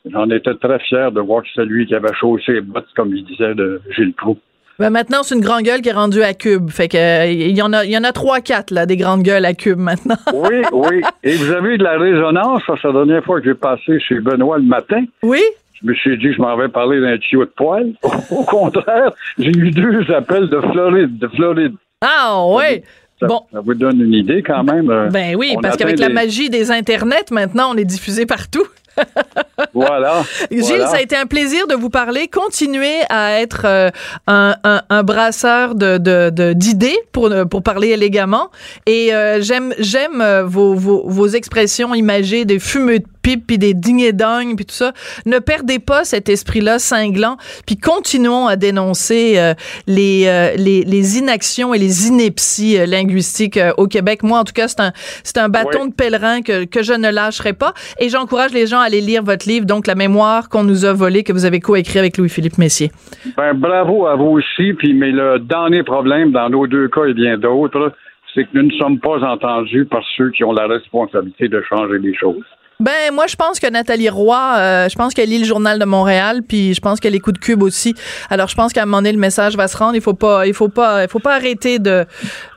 J'en 0.10 0.30
étais 0.30 0.56
très 0.56 0.80
fier 0.80 1.12
de 1.12 1.22
voir 1.22 1.44
que 1.44 1.50
c'est 1.56 1.66
lui 1.66 1.86
qui 1.86 1.96
avait 1.96 2.14
chaussé 2.14 2.54
les 2.54 2.62
bottes, 2.62 2.88
comme 2.96 3.16
il 3.16 3.24
disait, 3.24 3.54
de 3.54 3.82
Gilles 3.96 4.14
Proux. 4.14 4.38
Ben 4.82 4.90
maintenant, 4.90 5.22
c'est 5.22 5.36
une 5.36 5.42
grande 5.42 5.62
gueule 5.62 5.82
qui 5.82 5.90
est 5.90 5.94
rendue 5.94 6.24
à 6.24 6.34
Cube. 6.34 6.72
Fait 6.72 6.88
que 6.88 7.32
il 7.32 7.56
y 7.56 7.62
en 7.62 7.72
a, 7.72 7.86
il 7.86 7.92
y 7.92 7.98
en 8.00 8.04
a 8.04 8.12
trois, 8.12 8.42
quatre 8.42 8.72
là, 8.72 8.88
des 8.88 8.98
grandes 8.98 9.22
gueules 9.22 9.46
à 9.46 9.54
Cube 9.54 9.78
maintenant. 9.78 10.16
oui, 10.34 10.64
oui. 10.72 11.02
Et 11.24 11.36
vous 11.36 11.52
avez 11.52 11.76
eu 11.76 11.78
de 11.78 11.84
la 11.84 12.00
résonance 12.00 12.64
que 12.66 12.88
la 12.88 12.94
dernière 12.94 13.24
fois 13.24 13.40
que 13.40 13.46
j'ai 13.46 13.54
passé 13.54 14.00
chez 14.00 14.20
Benoît 14.20 14.58
le 14.58 14.64
matin. 14.64 15.04
Oui. 15.22 15.44
Je 15.80 15.88
me 15.88 15.94
suis 15.94 16.18
dit, 16.18 16.34
je 16.34 16.42
m'en 16.42 16.58
vais 16.58 16.68
parler 16.68 17.00
d'un 17.00 17.16
tuyau 17.20 17.46
de 17.46 17.52
poêle. 17.52 17.94
Au 18.32 18.44
contraire, 18.44 19.12
j'ai 19.38 19.52
eu 19.52 19.70
deux 19.70 20.12
appels 20.12 20.50
de 20.50 20.60
Floride, 20.60 21.20
de 21.20 21.28
Floride. 21.28 21.74
Ah 22.02 22.44
oui. 22.48 22.82
Ça, 23.20 23.28
bon. 23.28 23.42
ça 23.54 23.60
vous 23.60 23.76
donne 23.76 24.02
une 24.02 24.14
idée 24.14 24.42
quand 24.42 24.64
même. 24.64 24.90
Euh, 24.90 25.10
ben 25.10 25.36
oui, 25.36 25.56
parce 25.62 25.78
qu'avec 25.78 26.00
la 26.00 26.10
magie 26.10 26.50
des 26.50 26.72
internets, 26.72 27.30
maintenant, 27.30 27.72
on 27.72 27.78
est 27.78 27.86
diffusé 27.86 28.26
partout. 28.26 28.66
voilà. 29.74 30.24
Gilles, 30.52 30.86
ça 30.88 30.98
a 30.98 31.02
été 31.02 31.16
un 31.16 31.26
plaisir 31.26 31.68
de 31.68 31.76
vous 31.76 31.90
parler. 31.90 32.28
Continuez 32.28 33.02
à 33.10 33.40
être 33.42 33.64
euh, 33.66 33.90
un, 34.28 34.56
un, 34.64 34.82
un, 34.90 35.04
brasseur 35.04 35.76
de, 35.76 36.54
d'idées 36.54 36.98
pour, 37.12 37.30
pour 37.50 37.64
parler 37.64 37.90
élégamment. 37.90 38.50
Et 38.86 39.14
euh, 39.14 39.42
j'aime, 39.42 39.74
j'aime 39.80 40.22
euh, 40.22 40.44
vos, 40.44 40.76
vos, 40.76 41.04
vos, 41.06 41.28
expressions 41.28 41.94
imagées 41.94 42.46
des 42.46 42.60
fumeux 42.60 43.00
de 43.00 43.08
pipe 43.22 43.46
puis 43.48 43.58
des 43.58 43.74
ding 43.74 44.02
et 44.02 44.14
puis 44.56 44.66
tout 44.66 44.76
ça. 44.76 44.94
Ne 45.26 45.40
perdez 45.40 45.80
pas 45.80 46.04
cet 46.04 46.30
esprit-là 46.30 46.80
cinglant. 46.80 47.38
Puis 47.66 47.78
continuons 47.78 48.48
à 48.48 48.56
dénoncer 48.56 49.54
les, 49.88 50.54
les, 50.58 50.84
les, 50.84 51.20
inactions 51.20 51.74
et 51.74 51.78
les 51.78 52.08
inepties 52.08 52.78
linguistiques 52.86 53.60
au 53.78 53.88
Québec. 53.88 54.24
Moi, 54.24 54.40
en 54.40 54.44
tout 54.44 54.54
cas, 54.54 54.68
c'est 54.68 54.80
un, 54.80 54.92
c'est 55.24 55.38
un 55.38 55.50
bâton 55.50 55.86
de 55.86 55.94
pèlerin 55.94 56.42
que, 56.42 56.66
que 56.66 56.84
je 56.84 56.94
ne 56.94 57.12
lâcherai 57.12 57.54
pas. 57.54 57.74
Et 58.00 58.10
j'encourage 58.10 58.52
les 58.54 58.68
gens 58.68 58.80
à 58.80 58.86
aller 58.86 59.02
lire 59.02 59.24
votre 59.24 59.48
livre, 59.48 59.66
donc 59.66 59.88
La 59.88 59.96
mémoire 59.96 60.50
qu'on 60.50 60.64
nous 60.64 60.86
a 60.86 60.94
volée, 60.94 61.24
que 61.24 61.34
vous 61.34 61.46
avez 61.46 61.60
coécrit 61.60 62.00
avec 62.00 62.18
Louis-Philippe 62.18 62.58
Messier. 62.58 62.92
Ben, 63.38 63.54
bravo 63.54 64.08
à 64.08 64.16
vous 64.16 64.38
aussi. 64.38 64.74
Puis, 64.74 64.94
mais 64.94 65.12
le 65.12 65.40
dernier 65.40 65.84
problème, 65.84 66.32
dans 66.32 66.50
nos 66.50 66.68
deux 66.68 66.88
cas 66.88 67.06
et 67.06 67.14
bien 67.14 67.38
d'autres, 67.38 67.94
c'est 68.34 68.46
que 68.46 68.50
nous 68.54 68.64
ne 68.64 68.72
sommes 68.72 69.00
pas 69.00 69.20
entendus 69.24 69.86
par 69.86 70.04
ceux 70.16 70.30
qui 70.32 70.44
ont 70.44 70.54
la 70.54 70.68
responsabilité 70.68 71.48
de 71.48 71.62
changer 71.62 72.00
les 72.00 72.16
choses. 72.16 72.46
Ben 72.82 73.14
moi 73.14 73.28
je 73.28 73.36
pense 73.36 73.60
que 73.60 73.68
Nathalie 73.70 74.10
Roy, 74.10 74.56
euh, 74.58 74.90
je 74.90 74.96
pense 74.96 75.14
qu'elle 75.14 75.30
lit 75.30 75.38
le 75.38 75.46
journal 75.46 75.78
de 75.80 75.86
Montréal, 75.86 76.42
puis 76.48 76.74
je 76.74 76.82
pense 76.82 77.00
qu'elle 77.00 77.16
écoute 77.16 77.38
Cube 77.40 77.62
aussi. 77.62 77.96
Alors 78.30 78.48
je 78.48 78.56
pense 78.56 78.74
qu'à 78.74 78.82
un 78.82 78.86
moment 78.86 78.98
donné 78.98 79.12
le 79.12 79.20
message 79.20 79.56
va 79.56 79.68
se 79.68 79.78
rendre. 79.78 79.96
Il 79.96 80.02
faut 80.02 80.16
pas, 80.16 80.48
il 80.48 80.54
faut 80.54 80.68
pas, 80.68 81.04
il 81.04 81.08
faut 81.10 81.20
pas 81.20 81.36
arrêter 81.36 81.78
de, 81.80 82.06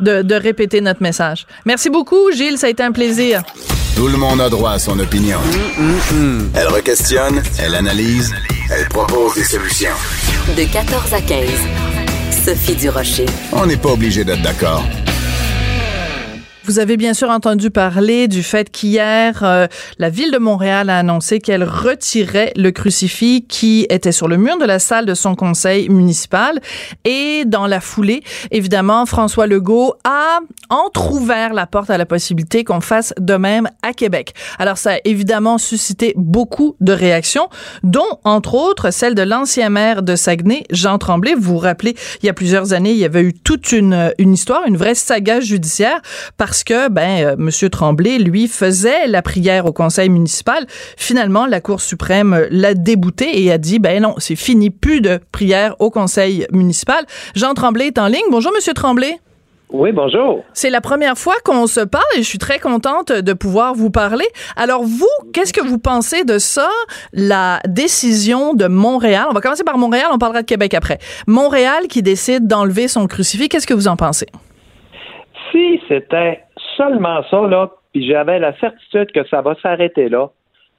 de, 0.00 0.22
de 0.22 0.34
répéter 0.34 0.80
notre 0.80 1.02
message. 1.02 1.46
Merci 1.66 1.90
beaucoup 1.90 2.30
Gilles, 2.32 2.58
ça 2.58 2.66
a 2.66 2.70
été 2.70 2.82
un 2.82 2.92
plaisir. 2.92 3.42
Tout 3.94 4.08
le 4.08 4.16
monde 4.16 4.40
a 4.40 4.48
droit 4.48 4.72
à 4.72 4.78
son 4.78 4.98
opinion. 4.98 5.38
Elle 6.54 6.68
requestionne, 6.68 7.42
elle 7.62 7.74
analyse, 7.74 8.34
elle 8.72 8.88
propose 8.88 9.34
des 9.34 9.44
solutions. 9.44 9.94
De 10.56 10.64
14 10.64 11.12
à 11.14 11.20
15, 11.20 11.48
Sophie 12.44 12.74
Durocher. 12.76 13.26
On 13.52 13.66
n'est 13.66 13.76
pas 13.76 13.90
obligé 13.90 14.24
d'être 14.24 14.42
d'accord. 14.42 14.82
Vous 16.66 16.78
avez 16.78 16.96
bien 16.96 17.12
sûr 17.12 17.28
entendu 17.28 17.70
parler 17.70 18.26
du 18.26 18.42
fait 18.42 18.70
qu'hier, 18.70 19.40
euh, 19.42 19.66
la 19.98 20.08
ville 20.08 20.30
de 20.30 20.38
Montréal 20.38 20.88
a 20.88 20.98
annoncé 20.98 21.38
qu'elle 21.38 21.62
retirait 21.62 22.54
le 22.56 22.70
crucifix 22.70 23.44
qui 23.46 23.86
était 23.90 24.12
sur 24.12 24.28
le 24.28 24.38
mur 24.38 24.56
de 24.56 24.64
la 24.64 24.78
salle 24.78 25.04
de 25.04 25.12
son 25.12 25.34
conseil 25.34 25.90
municipal. 25.90 26.58
Et 27.04 27.44
dans 27.44 27.66
la 27.66 27.82
foulée, 27.82 28.22
évidemment, 28.50 29.04
François 29.04 29.46
Legault 29.46 29.92
a 30.04 30.38
entrouvert 30.70 31.52
la 31.52 31.66
porte 31.66 31.90
à 31.90 31.98
la 31.98 32.06
possibilité 32.06 32.64
qu'on 32.64 32.80
fasse 32.80 33.12
de 33.20 33.34
même 33.34 33.68
à 33.82 33.92
Québec. 33.92 34.32
Alors, 34.58 34.78
ça 34.78 34.94
a 34.94 34.98
évidemment 35.04 35.58
suscité 35.58 36.14
beaucoup 36.16 36.76
de 36.80 36.94
réactions, 36.94 37.50
dont, 37.82 38.18
entre 38.24 38.54
autres, 38.54 38.90
celle 38.90 39.14
de 39.14 39.22
l'ancien 39.22 39.68
maire 39.68 40.02
de 40.02 40.16
Saguenay, 40.16 40.64
Jean 40.70 40.96
Tremblay. 40.96 41.34
Vous 41.34 41.42
vous 41.42 41.58
rappelez, 41.58 41.94
il 42.22 42.26
y 42.26 42.30
a 42.30 42.32
plusieurs 42.32 42.72
années, 42.72 42.92
il 42.92 42.98
y 42.98 43.04
avait 43.04 43.20
eu 43.20 43.34
toute 43.34 43.72
une, 43.72 44.14
une 44.16 44.32
histoire, 44.32 44.62
une 44.66 44.78
vraie 44.78 44.94
saga 44.94 45.40
judiciaire 45.40 46.00
parce 46.54 46.62
que 46.62 46.88
ben 46.88 47.26
euh, 47.26 47.34
Monsieur 47.36 47.68
Tremblay 47.68 48.18
lui 48.18 48.46
faisait 48.46 49.08
la 49.08 49.22
prière 49.22 49.66
au 49.66 49.72
conseil 49.72 50.08
municipal. 50.08 50.64
Finalement, 50.96 51.46
la 51.46 51.60
Cour 51.60 51.80
suprême 51.80 52.46
l'a 52.48 52.74
débouté 52.74 53.42
et 53.42 53.50
a 53.50 53.58
dit 53.58 53.80
ben 53.80 54.00
non, 54.00 54.14
c'est 54.18 54.36
fini, 54.36 54.70
plus 54.70 55.00
de 55.00 55.18
prière 55.32 55.74
au 55.80 55.90
conseil 55.90 56.46
municipal. 56.52 57.06
Jean 57.34 57.54
Tremblay 57.54 57.88
est 57.88 57.98
en 57.98 58.06
ligne. 58.06 58.22
Bonjour 58.30 58.52
Monsieur 58.54 58.72
Tremblay. 58.72 59.18
Oui, 59.70 59.90
bonjour. 59.90 60.44
C'est 60.52 60.70
la 60.70 60.80
première 60.80 61.18
fois 61.18 61.34
qu'on 61.44 61.66
se 61.66 61.80
parle 61.80 62.04
et 62.14 62.18
je 62.18 62.28
suis 62.28 62.38
très 62.38 62.60
contente 62.60 63.10
de 63.10 63.32
pouvoir 63.32 63.74
vous 63.74 63.90
parler. 63.90 64.28
Alors 64.54 64.84
vous, 64.84 65.10
qu'est-ce 65.32 65.52
que 65.52 65.60
vous 65.60 65.78
pensez 65.78 66.22
de 66.22 66.38
ça, 66.38 66.70
la 67.12 67.58
décision 67.66 68.54
de 68.54 68.68
Montréal? 68.68 69.26
On 69.28 69.34
va 69.34 69.40
commencer 69.40 69.64
par 69.64 69.76
Montréal, 69.76 70.06
on 70.12 70.18
parlera 70.18 70.42
de 70.42 70.46
Québec 70.46 70.74
après. 70.74 71.00
Montréal 71.26 71.88
qui 71.88 72.00
décide 72.00 72.46
d'enlever 72.46 72.86
son 72.86 73.08
crucifix, 73.08 73.48
qu'est-ce 73.48 73.66
que 73.66 73.74
vous 73.74 73.88
en 73.88 73.96
pensez? 73.96 74.28
Si 75.54 75.80
c'était 75.86 76.40
seulement 76.76 77.22
ça, 77.30 77.46
là, 77.46 77.70
puis 77.92 78.06
j'avais 78.08 78.40
la 78.40 78.58
certitude 78.58 79.12
que 79.12 79.24
ça 79.28 79.40
va 79.40 79.54
s'arrêter 79.62 80.08
là, 80.08 80.30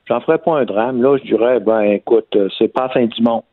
j'en 0.07 0.19
ferais 0.19 0.37
pas 0.37 0.59
un 0.59 0.65
drame. 0.65 1.01
Là, 1.01 1.17
je 1.17 1.23
dirais, 1.23 1.59
ben 1.59 1.81
écoute, 1.81 2.27
euh, 2.35 2.49
c'est 2.57 2.73
pas 2.73 2.89
fin 2.89 3.05
du 3.05 3.21
monde. 3.21 3.43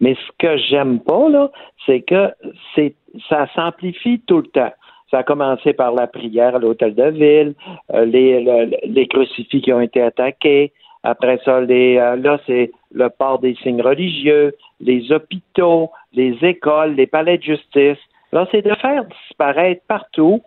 Mais 0.00 0.14
ce 0.14 0.32
que 0.38 0.56
j'aime 0.56 0.98
pas, 0.98 1.28
là, 1.28 1.50
c'est 1.86 2.00
que 2.00 2.30
c'est 2.74 2.94
ça 3.28 3.46
s'amplifie 3.54 4.20
tout 4.26 4.38
le 4.38 4.48
temps. 4.48 4.72
Ça 5.10 5.18
a 5.18 5.22
commencé 5.22 5.72
par 5.72 5.92
la 5.92 6.06
prière 6.06 6.56
à 6.56 6.58
l'hôtel 6.58 6.94
de 6.94 7.10
ville, 7.10 7.54
euh, 7.92 8.04
les, 8.04 8.68
les 8.84 9.06
crucifix 9.06 9.60
qui 9.60 9.72
ont 9.72 9.80
été 9.80 10.02
attaqués. 10.02 10.72
Après 11.04 11.38
ça, 11.44 11.60
les, 11.60 11.98
euh, 11.98 12.16
là, 12.16 12.40
c'est 12.46 12.72
le 12.92 13.08
port 13.10 13.38
des 13.38 13.54
signes 13.62 13.82
religieux, 13.82 14.54
les 14.80 15.12
hôpitaux, 15.12 15.90
les 16.12 16.36
écoles, 16.42 16.94
les 16.94 17.06
palais 17.06 17.38
de 17.38 17.42
justice. 17.42 17.98
Là, 18.32 18.48
c'est 18.50 18.62
de 18.62 18.74
faire 18.76 19.04
disparaître 19.04 19.82
partout 19.86 20.42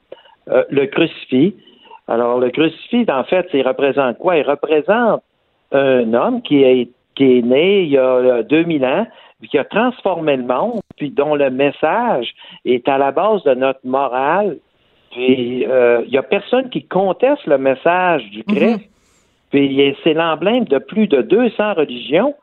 euh, 0.50 0.64
le 0.70 0.86
crucifix. 0.88 1.56
Alors, 2.08 2.40
le 2.40 2.50
crucifix, 2.50 3.06
en 3.10 3.24
fait, 3.24 3.48
il 3.54 3.68
représente 3.68 4.18
quoi? 4.20 4.38
Il 4.38 4.48
représente 4.48 5.24
un 5.72 6.14
homme 6.14 6.42
qui 6.42 6.64
est, 6.64 6.90
qui 7.16 7.38
est 7.38 7.42
né 7.42 7.84
il 7.84 7.90
y 7.90 7.98
a 7.98 8.44
2000 8.44 8.86
ans, 8.86 9.08
qui 9.50 9.58
a 9.58 9.64
transformé 9.64 10.38
le 10.38 10.44
monde, 10.44 10.80
puis 10.98 11.10
dont 11.10 11.36
le 11.36 11.50
message 11.50 12.34
est 12.64 12.88
à 12.88 12.98
la 12.98 13.12
base 13.12 13.44
de 13.44 13.54
notre 13.54 13.80
morale. 13.84 14.58
Puis, 15.12 15.66
euh, 15.66 16.04
il 16.06 16.12
n'y 16.12 16.18
a 16.18 16.24
personne 16.24 16.70
qui 16.70 16.86
conteste 16.86 17.46
le 17.46 17.58
message 17.58 18.24
du. 18.32 18.44
Christ. 18.44 18.90
Puis, 19.52 19.96
c'est 20.04 20.14
l'emblème 20.14 20.66
de 20.66 20.80
plus 20.80 21.08
de 21.08 21.22
200 21.22 21.76
religions, 21.76 22.36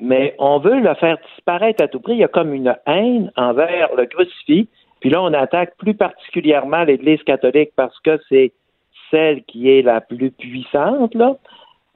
mais 0.00 0.34
on 0.38 0.58
veut 0.58 0.80
le 0.80 0.94
faire 0.94 1.18
disparaître 1.34 1.82
à 1.82 1.88
tout 1.88 2.00
prix. 2.00 2.14
Il 2.14 2.18
y 2.18 2.24
a 2.24 2.28
comme 2.28 2.54
une 2.54 2.74
haine 2.86 3.30
envers 3.36 3.94
le 3.94 4.06
crucifix. 4.06 4.68
Puis 5.00 5.10
là, 5.10 5.22
on 5.22 5.32
attaque 5.32 5.76
plus 5.78 5.94
particulièrement 5.94 6.84
l'Église 6.84 7.22
catholique 7.22 7.70
parce 7.76 7.98
que 8.00 8.18
c'est 8.28 8.52
celle 9.10 9.42
qui 9.44 9.70
est 9.70 9.82
la 9.82 10.00
plus 10.00 10.30
puissante, 10.30 11.14
là. 11.14 11.36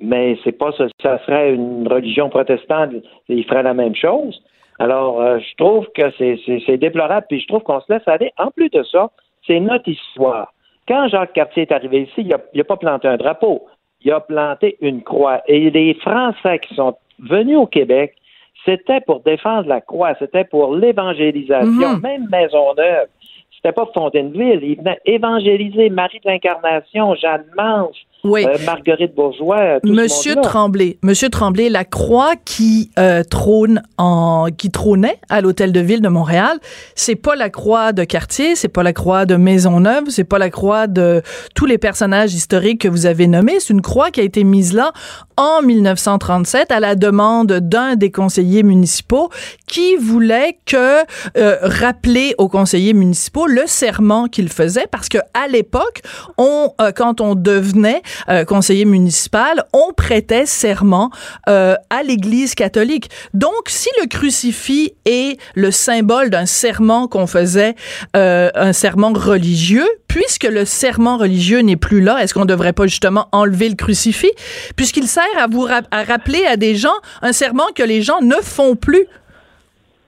Mais 0.00 0.36
c'est 0.42 0.52
pas 0.52 0.72
ça, 0.72 0.86
ça 1.00 1.18
serait 1.24 1.54
une 1.54 1.86
religion 1.86 2.28
protestante, 2.28 2.90
il 3.28 3.44
ferait 3.44 3.62
la 3.62 3.74
même 3.74 3.94
chose. 3.94 4.42
Alors, 4.80 5.20
euh, 5.20 5.38
je 5.38 5.54
trouve 5.56 5.86
que 5.94 6.10
c'est 6.18 6.76
déplorable, 6.78 7.26
puis 7.28 7.40
je 7.40 7.46
trouve 7.46 7.62
qu'on 7.62 7.80
se 7.80 7.92
laisse 7.92 8.06
aller. 8.06 8.32
En 8.38 8.50
plus 8.50 8.70
de 8.70 8.82
ça, 8.82 9.10
c'est 9.46 9.60
notre 9.60 9.88
histoire. 9.88 10.52
Quand 10.88 11.08
Jacques 11.08 11.32
Cartier 11.32 11.62
est 11.62 11.72
arrivé 11.72 12.02
ici, 12.02 12.28
il 12.28 12.28
n'a 12.28 12.64
pas 12.64 12.76
planté 12.76 13.06
un 13.06 13.16
drapeau, 13.16 13.66
il 14.02 14.12
a 14.12 14.20
planté 14.20 14.76
une 14.80 15.02
croix. 15.02 15.42
Et 15.46 15.70
les 15.70 15.94
Français 15.94 16.58
qui 16.58 16.74
sont 16.74 16.96
venus 17.20 17.56
au 17.56 17.66
Québec, 17.66 18.16
c'était 18.64 19.00
pour 19.00 19.20
défendre 19.20 19.68
la 19.68 19.80
croix, 19.80 20.14
c'était 20.18 20.44
pour 20.44 20.74
l'évangélisation, 20.74 21.96
mhm. 21.96 22.00
même 22.00 22.28
Maisonneuve. 22.30 23.08
C'était 23.54 23.72
pas 23.72 23.88
Fontainebleau, 23.94 24.58
il 24.60 24.76
venait 24.76 25.00
évangéliser 25.06 25.88
Marie 25.88 26.20
de 26.20 26.28
l'Incarnation, 26.28 27.14
Jeanne 27.14 27.46
Mance, 27.56 27.96
oui. 28.24 28.44
Euh, 28.46 28.56
Marguerite 28.64 29.14
Bourgeois. 29.14 29.80
Tout 29.80 29.92
Monsieur 29.92 30.34
Tremblay, 30.36 30.98
Monsieur 31.02 31.28
Tremblay, 31.28 31.68
la 31.68 31.84
croix 31.84 32.34
qui 32.44 32.90
euh, 32.98 33.22
trône 33.22 33.82
en, 33.98 34.46
qui 34.56 34.70
trônait 34.70 35.18
à 35.28 35.40
l'hôtel 35.40 35.72
de 35.72 35.80
ville 35.80 36.00
de 36.00 36.08
Montréal, 36.08 36.58
c'est 36.94 37.14
pas 37.14 37.36
la 37.36 37.50
croix 37.50 37.92
de 37.92 38.04
Cartier, 38.04 38.56
c'est 38.56 38.68
pas 38.68 38.82
la 38.82 38.92
croix 38.92 39.26
de 39.26 39.36
Maisonneuve, 39.36 40.04
c'est 40.08 40.24
pas 40.24 40.38
la 40.38 40.50
croix 40.50 40.86
de 40.86 41.22
tous 41.54 41.66
les 41.66 41.78
personnages 41.78 42.34
historiques 42.34 42.80
que 42.80 42.88
vous 42.88 43.06
avez 43.06 43.26
nommés. 43.26 43.60
C'est 43.60 43.72
une 43.72 43.82
croix 43.82 44.10
qui 44.10 44.20
a 44.20 44.24
été 44.24 44.42
mise 44.42 44.72
là 44.72 44.92
en 45.36 45.62
1937 45.62 46.70
à 46.70 46.80
la 46.80 46.94
demande 46.94 47.52
d'un 47.52 47.96
des 47.96 48.10
conseillers 48.10 48.62
municipaux 48.62 49.30
qui 49.66 49.96
voulait 49.96 50.58
que 50.66 51.02
euh, 51.36 51.58
rappeler 51.62 52.34
aux 52.38 52.48
conseillers 52.48 52.94
municipaux 52.94 53.46
le 53.46 53.62
serment 53.66 54.28
qu'ils 54.28 54.48
faisaient 54.48 54.86
parce 54.90 55.08
que 55.08 55.18
à 55.34 55.48
l'époque, 55.48 56.02
on 56.38 56.72
euh, 56.80 56.92
quand 56.94 57.20
on 57.20 57.34
devenait 57.34 58.02
euh, 58.28 58.44
conseiller 58.44 58.84
municipal, 58.84 59.64
on 59.72 59.92
prêtait 59.92 60.46
serment 60.46 61.10
euh, 61.48 61.74
à 61.90 62.02
l'Église 62.02 62.54
catholique. 62.54 63.10
Donc, 63.32 63.68
si 63.68 63.88
le 64.00 64.08
crucifix 64.08 64.94
est 65.04 65.40
le 65.54 65.70
symbole 65.70 66.30
d'un 66.30 66.46
serment 66.46 67.08
qu'on 67.08 67.26
faisait, 67.26 67.74
euh, 68.16 68.50
un 68.54 68.72
serment 68.72 69.12
religieux, 69.12 69.88
puisque 70.08 70.44
le 70.44 70.64
serment 70.64 71.16
religieux 71.16 71.60
n'est 71.60 71.76
plus 71.76 72.00
là, 72.00 72.22
est-ce 72.22 72.34
qu'on 72.34 72.42
ne 72.42 72.46
devrait 72.46 72.72
pas 72.72 72.86
justement 72.86 73.28
enlever 73.32 73.68
le 73.68 73.74
crucifix, 73.74 74.32
puisqu'il 74.76 75.06
sert 75.06 75.24
à 75.38 75.46
vous 75.46 75.66
à 75.66 76.02
rappeler 76.04 76.44
à 76.46 76.56
des 76.56 76.74
gens 76.74 76.94
un 77.22 77.32
serment 77.32 77.66
que 77.74 77.82
les 77.82 78.02
gens 78.02 78.20
ne 78.20 78.36
font 78.36 78.76
plus? 78.76 79.06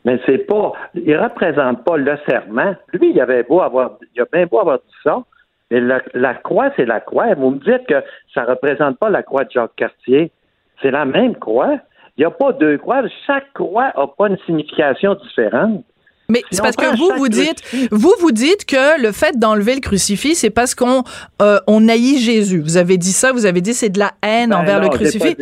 Mais 0.07 0.21
c'est 0.25 0.39
pas, 0.39 0.73
il 0.95 1.17
représente 1.17 1.85
pas 1.85 1.97
le 1.97 2.17
serment. 2.29 2.77
Lui, 2.93 3.11
il 3.11 3.21
avait 3.21 3.43
beau 3.43 3.61
avoir, 3.61 3.99
il 4.15 4.23
a 4.23 4.25
bien 4.33 4.47
beau 4.47 4.61
avoir 4.61 4.79
dit 4.79 4.95
ça, 5.03 5.25
mais 5.71 5.81
la, 6.15 6.35
croix, 6.35 6.71
c'est 6.77 6.85
la 6.85 7.01
croix. 7.01 7.35
Vous 7.35 7.51
me 7.51 7.59
dites 7.59 7.87
que 7.89 8.03
ça 8.33 8.43
ne 8.43 8.47
représente 8.47 8.99
pas 8.99 9.11
la 9.11 9.23
croix 9.23 9.45
de 9.45 9.51
Jacques 9.51 9.75
Cartier. 9.77 10.31
C'est 10.81 10.91
la 10.91 11.05
même 11.05 11.35
croix. 11.37 11.79
Il 12.17 12.21
n'y 12.21 12.25
a 12.25 12.31
pas 12.31 12.53
deux 12.53 12.79
croix. 12.79 13.03
Chaque 13.27 13.53
croix 13.53 13.93
n'a 13.97 14.07
pas 14.07 14.29
une 14.29 14.39
signification 14.47 15.15
différente. 15.15 15.85
Mais 16.29 16.43
c'est 16.51 16.61
parce 16.61 16.77
que 16.77 16.97
vous 16.97 17.17
vous 17.19 17.29
dites, 17.29 17.63
vous 17.93 18.15
vous 18.21 18.33
dites 18.33 18.65
que 18.65 19.01
le 19.01 19.13
fait 19.13 19.39
d'enlever 19.39 19.75
le 19.75 19.81
crucifix, 19.81 20.35
c'est 20.35 20.51
parce 20.51 20.75
qu'on 20.75 21.05
euh, 21.41 21.61
on 21.69 21.89
haït 21.89 22.19
Jésus. 22.19 22.61
Vous 22.61 22.77
avez 22.77 22.99
dit 22.99 23.13
ça, 23.13 23.33
vous 23.33 23.47
avez 23.47 23.61
dit 23.61 23.75
c'est 23.75 23.91
de 23.91 24.01
la 24.01 24.13
haine 24.23 24.51
ben 24.51 24.57
envers 24.57 24.81
le 24.81 24.89
crucifix. 24.89 25.37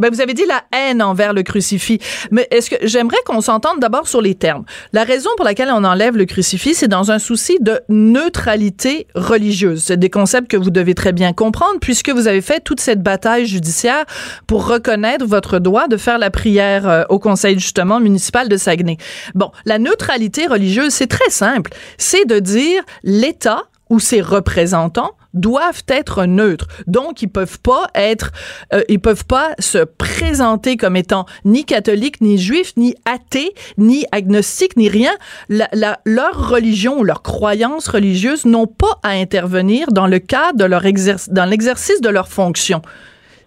Ben, 0.00 0.10
vous 0.10 0.20
avez 0.20 0.34
dit 0.34 0.46
la 0.46 0.64
haine 0.76 1.02
envers 1.02 1.32
le 1.32 1.42
crucifix. 1.42 1.98
Mais 2.30 2.48
est-ce 2.50 2.70
que 2.70 2.76
j'aimerais 2.82 3.18
qu'on 3.24 3.40
s'entende 3.40 3.80
d'abord 3.80 4.08
sur 4.08 4.20
les 4.20 4.34
termes. 4.34 4.64
La 4.92 5.04
raison 5.04 5.30
pour 5.36 5.44
laquelle 5.44 5.70
on 5.72 5.84
enlève 5.84 6.16
le 6.16 6.24
crucifix, 6.24 6.74
c'est 6.74 6.88
dans 6.88 7.10
un 7.10 7.18
souci 7.18 7.58
de 7.60 7.80
neutralité 7.88 9.06
religieuse. 9.14 9.84
C'est 9.86 9.98
des 9.98 10.10
concepts 10.10 10.50
que 10.50 10.56
vous 10.56 10.70
devez 10.70 10.94
très 10.94 11.12
bien 11.12 11.32
comprendre 11.32 11.78
puisque 11.80 12.10
vous 12.10 12.28
avez 12.28 12.40
fait 12.40 12.60
toute 12.60 12.80
cette 12.80 13.02
bataille 13.02 13.46
judiciaire 13.46 14.04
pour 14.46 14.66
reconnaître 14.66 15.24
votre 15.24 15.58
droit 15.58 15.88
de 15.88 15.96
faire 15.96 16.18
la 16.18 16.30
prière 16.30 16.88
euh, 16.88 17.04
au 17.08 17.18
conseil 17.18 17.58
justement 17.58 18.00
municipal 18.00 18.48
de 18.48 18.56
Saguenay. 18.56 18.96
Bon, 19.34 19.50
la 19.64 19.78
neutralité 19.78 20.46
religieuse, 20.46 20.92
c'est 20.92 21.06
très 21.06 21.30
simple. 21.30 21.72
C'est 21.98 22.26
de 22.26 22.38
dire 22.38 22.82
l'État 23.02 23.62
ou 23.90 24.00
ses 24.00 24.20
représentants 24.20 25.12
doivent 25.34 25.84
être 25.88 26.24
neutres. 26.24 26.66
Donc, 26.86 27.22
ils 27.22 27.28
peuvent 27.28 27.60
pas 27.60 27.88
être, 27.94 28.32
euh, 28.72 28.82
ils 28.88 29.00
peuvent 29.00 29.26
pas 29.26 29.54
se 29.58 29.78
présenter 29.78 30.76
comme 30.76 30.96
étant 30.96 31.26
ni 31.44 31.64
catholiques, 31.64 32.20
ni 32.20 32.38
juifs, 32.38 32.72
ni 32.76 32.94
athées, 33.04 33.54
ni 33.78 34.06
agnostiques, 34.12 34.76
ni 34.76 34.88
rien. 34.88 35.12
La, 35.48 35.68
leur 36.04 36.48
religion 36.48 36.98
ou 36.98 37.04
leur 37.04 37.22
croyance 37.22 37.88
religieuse 37.88 38.44
n'ont 38.44 38.66
pas 38.66 38.98
à 39.02 39.10
intervenir 39.10 39.92
dans 39.92 40.06
le 40.06 40.18
cadre 40.18 40.58
de 40.58 40.64
leur 40.64 40.86
exercice, 40.86 41.30
dans 41.30 41.44
l'exercice 41.44 42.00
de 42.00 42.08
leur 42.08 42.28
fonction. 42.28 42.82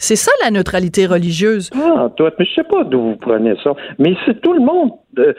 C'est 0.05 0.17
ça 0.17 0.33
la 0.43 0.51
neutralité 0.51 1.05
religieuse. 1.05 1.69
Ah, 1.73 2.09
toi, 2.17 2.29
mais 2.37 2.43
je 2.43 2.55
sais 2.55 2.65
pas 2.65 2.83
d'où 2.83 2.99
vous 3.01 3.15
prenez 3.15 3.55
ça. 3.63 3.71
Mais 3.99 4.15
c'est 4.25 4.41
tout 4.41 4.51
le 4.51 4.59
monde. 4.59 4.91
Euh, 5.17 5.31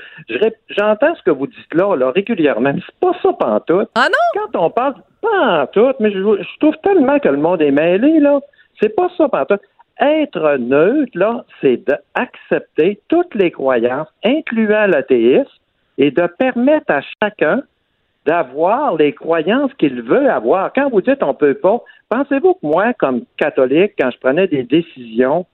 j'entends 0.70 1.14
ce 1.16 1.22
que 1.22 1.30
vous 1.30 1.46
dites 1.46 1.74
là, 1.74 1.94
là 1.96 2.10
régulièrement. 2.12 2.72
C'est 2.74 2.98
pas 2.98 3.12
ça 3.22 3.34
pantoute. 3.34 3.90
Ah 3.94 4.08
non? 4.08 4.40
Quand 4.50 4.64
on 4.64 4.70
parle, 4.70 4.94
pantoute, 5.20 5.96
mais 6.00 6.10
je, 6.10 6.18
je 6.18 6.58
trouve 6.60 6.76
tellement 6.82 7.18
que 7.18 7.28
le 7.28 7.36
monde 7.36 7.60
est 7.60 7.72
mêlé, 7.72 8.20
là. 8.20 8.40
C'est 8.80 8.96
pas 8.96 9.10
ça 9.18 9.28
pantoute. 9.28 9.60
Être 10.00 10.56
neutre, 10.56 11.12
là, 11.12 11.44
c'est 11.60 11.82
d'accepter 11.86 13.02
toutes 13.08 13.34
les 13.34 13.50
croyances, 13.50 14.08
incluant 14.24 14.86
l'athéisme, 14.86 15.46
et 15.98 16.10
de 16.10 16.26
permettre 16.38 16.90
à 16.90 17.02
chacun 17.22 17.60
d'avoir 18.26 18.96
les 18.96 19.12
croyances 19.12 19.72
qu'il 19.74 20.02
veut 20.02 20.30
avoir. 20.30 20.72
Quand 20.72 20.90
vous 20.90 21.00
dites 21.00 21.22
on 21.22 21.34
peut 21.34 21.54
pas, 21.54 21.82
pensez-vous 22.08 22.54
que 22.54 22.66
moi, 22.66 22.92
comme 22.94 23.22
catholique, 23.36 23.92
quand 23.98 24.10
je 24.10 24.18
prenais 24.18 24.46
des 24.46 24.62
décisions, 24.62 25.46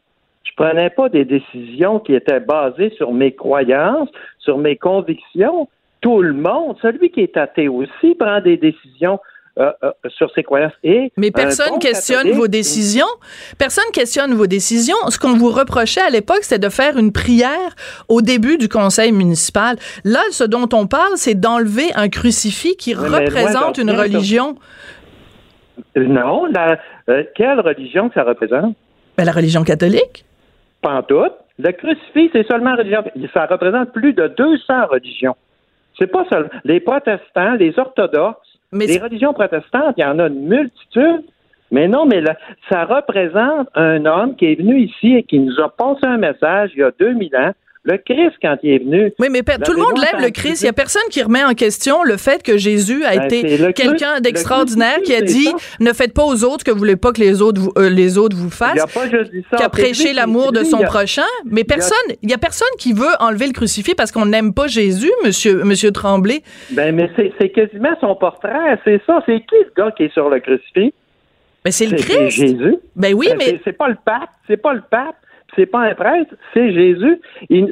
je 0.45 0.53
prenais 0.57 0.91
pas 0.91 1.09
des 1.09 1.25
décisions 1.25 1.99
qui 1.99 2.15
étaient 2.15 2.41
basées 2.41 2.91
sur 2.91 3.13
mes 3.13 3.33
croyances, 3.33 4.09
sur 4.39 4.59
mes 4.59 4.77
convictions? 4.77 5.69
Tout 6.01 6.23
le 6.23 6.33
monde, 6.33 6.77
celui 6.81 7.11
qui 7.11 7.21
est 7.21 7.37
athée 7.37 7.69
aussi, 7.69 8.15
prend 8.15 8.41
des 8.41 8.57
décisions 8.57 9.21
euh, 9.61 9.73
euh, 9.83 9.91
sur 10.09 10.33
ses 10.33 10.43
croyances. 10.43 10.73
Et 10.83 11.13
Mais 11.19 11.31
personne 11.31 11.79
questionne 11.79 12.31
vos 12.31 12.49
décisions. 12.49 13.05
Personne 13.59 13.85
questionne 13.93 14.33
vos 14.33 14.47
décisions. 14.47 14.97
Ce 15.11 15.19
qu'on 15.19 15.37
vous 15.37 15.51
reprochait 15.51 16.01
à 16.01 16.09
l'époque, 16.09 16.39
c'était 16.43 16.67
de 16.67 16.73
faire 16.73 16.97
une 16.97 17.13
prière 17.13 17.75
au 18.09 18.23
début 18.23 18.57
du 18.57 18.71
conseil 18.71 19.13
municipal. 19.13 19.77
Là, 20.05 20.21
ce 20.31 20.45
dont 20.45 20.69
on 20.73 20.87
parle, 20.87 21.13
c'est 21.17 21.39
d'enlever 21.39 21.93
un 21.95 22.09
crucifix 22.09 22.75
qui 22.77 22.95
représente 22.95 23.77
une 23.77 23.91
religion. 23.91 24.57
Non, 25.95 26.49
euh, 27.11 27.25
quelle 27.35 27.61
religion 27.61 28.09
que 28.09 28.15
ça 28.15 28.23
représente? 28.23 28.75
Ben, 29.19 29.25
la 29.25 29.33
religion 29.33 29.63
catholique. 29.63 30.25
Pantoute. 30.81 31.35
Le 31.59 31.73
crucifix, 31.73 32.31
c'est 32.33 32.47
seulement 32.47 32.75
religion. 32.77 33.05
Ça 33.35 33.45
représente 33.45 33.93
plus 33.93 34.15
de 34.15 34.27
200 34.29 34.87
religions. 34.87 35.37
C'est 35.99 36.07
pas 36.07 36.25
seulement 36.31 36.49
les 36.65 36.81
protestants, 36.81 37.53
les 37.57 37.79
orthodoxes, 37.79 38.50
les 38.73 38.99
religions 38.99 39.33
protestantes, 39.33 39.95
il 39.97 40.03
y 40.03 40.05
en 40.05 40.19
a 40.19 40.29
une 40.29 40.49
multitude. 40.49 41.25
Mais 41.73 41.87
non, 41.87 42.05
mais 42.05 42.23
ça 42.69 42.85
représente 42.85 43.69
un 43.75 44.05
homme 44.05 44.35
qui 44.35 44.47
est 44.47 44.57
venu 44.57 44.81
ici 44.81 45.15
et 45.15 45.23
qui 45.23 45.39
nous 45.39 45.61
a 45.61 45.69
passé 45.69 46.05
un 46.05 46.17
message 46.17 46.73
il 46.75 46.81
y 46.81 46.83
a 46.83 46.91
2000 46.99 47.37
ans 47.37 47.53
le 47.83 47.97
Christ, 47.97 48.37
quand 48.43 48.57
il 48.63 48.73
est 48.73 48.79
venu. 48.79 49.13
Oui, 49.19 49.29
mais 49.31 49.43
tout 49.43 49.73
le 49.73 49.79
monde 49.79 49.97
lève 49.99 50.23
le 50.23 50.31
Christ. 50.31 50.61
Il 50.61 50.65
n'y 50.65 50.71
a 50.71 50.75
personne 50.75 51.03
qui 51.11 51.23
remet 51.23 51.43
en 51.43 51.55
question 51.55 52.03
le 52.03 52.19
fait 52.19 52.43
que 52.43 52.59
Jésus 52.59 53.05
a 53.05 53.17
ben, 53.17 53.25
été 53.25 53.73
quelqu'un 53.73 54.21
d'extraordinaire 54.21 55.01
qui 55.03 55.15
a 55.15 55.23
dit 55.23 55.49
ne 55.81 55.93
faites 55.93 56.13
pas 56.13 56.25
aux 56.25 56.45
autres 56.45 56.63
que 56.63 56.71
vous 56.71 56.79
voulez 56.79 56.97
pas 56.97 57.13
que 57.13 57.21
les 57.21 57.41
autres 57.41 57.61
vous, 57.61 57.73
euh, 57.79 57.89
les 57.89 58.19
autres 58.19 58.37
vous 58.37 58.51
fassent. 58.51 58.85
Qui 59.57 59.63
a 59.63 59.69
prêché 59.71 60.13
l'amour 60.13 60.53
de 60.53 60.63
son 60.63 60.83
prochain. 60.83 61.23
Mais 61.47 61.65
personne, 61.65 61.97
il 62.23 62.29
n'y 62.29 62.35
a 62.35 62.39
personne 62.39 62.69
qui 62.79 62.93
veut 62.93 63.15
enlever 63.19 63.47
le 63.47 63.53
crucifix 63.53 63.95
parce 63.95 64.13
qu'on 64.13 64.27
n'aime 64.27 64.53
pas 64.53 64.67
Jésus, 64.67 65.13
monsieur, 65.25 65.65
monsieur 65.65 65.91
Tremblay. 65.91 66.43
Ben, 66.73 66.95
mais 66.95 67.11
c'est 67.17 67.49
quasiment 67.49 67.97
son 68.01 68.15
portrait. 68.15 68.79
C'est 68.85 69.01
ça. 69.07 69.23
C'est 69.25 69.41
qui 69.41 69.55
le 69.55 69.73
gars 69.77 69.91
qui 69.93 70.05
est 70.05 70.13
sur 70.13 70.29
le 70.29 70.41
crucifix? 70.41 70.93
Ben, 71.65 71.71
c'est 71.71 71.87
le 71.87 71.97
Christ. 71.97 72.19
C'est 72.19 72.31
Jésus. 72.31 72.77
Ben 72.95 73.15
oui, 73.15 73.29
ben, 73.31 73.39
mais. 73.39 73.61
C'est 73.65 73.77
pas 73.77 73.89
le 73.89 73.97
pape. 74.05 74.31
C'est 74.47 74.59
pas 74.59 74.75
le 74.75 74.83
pape 74.91 75.17
c'est 75.57 75.67
pas 75.67 75.81
un 75.81 75.95
prêtre, 75.95 76.35
c'est 76.55 76.73
Jésus. 76.73 77.21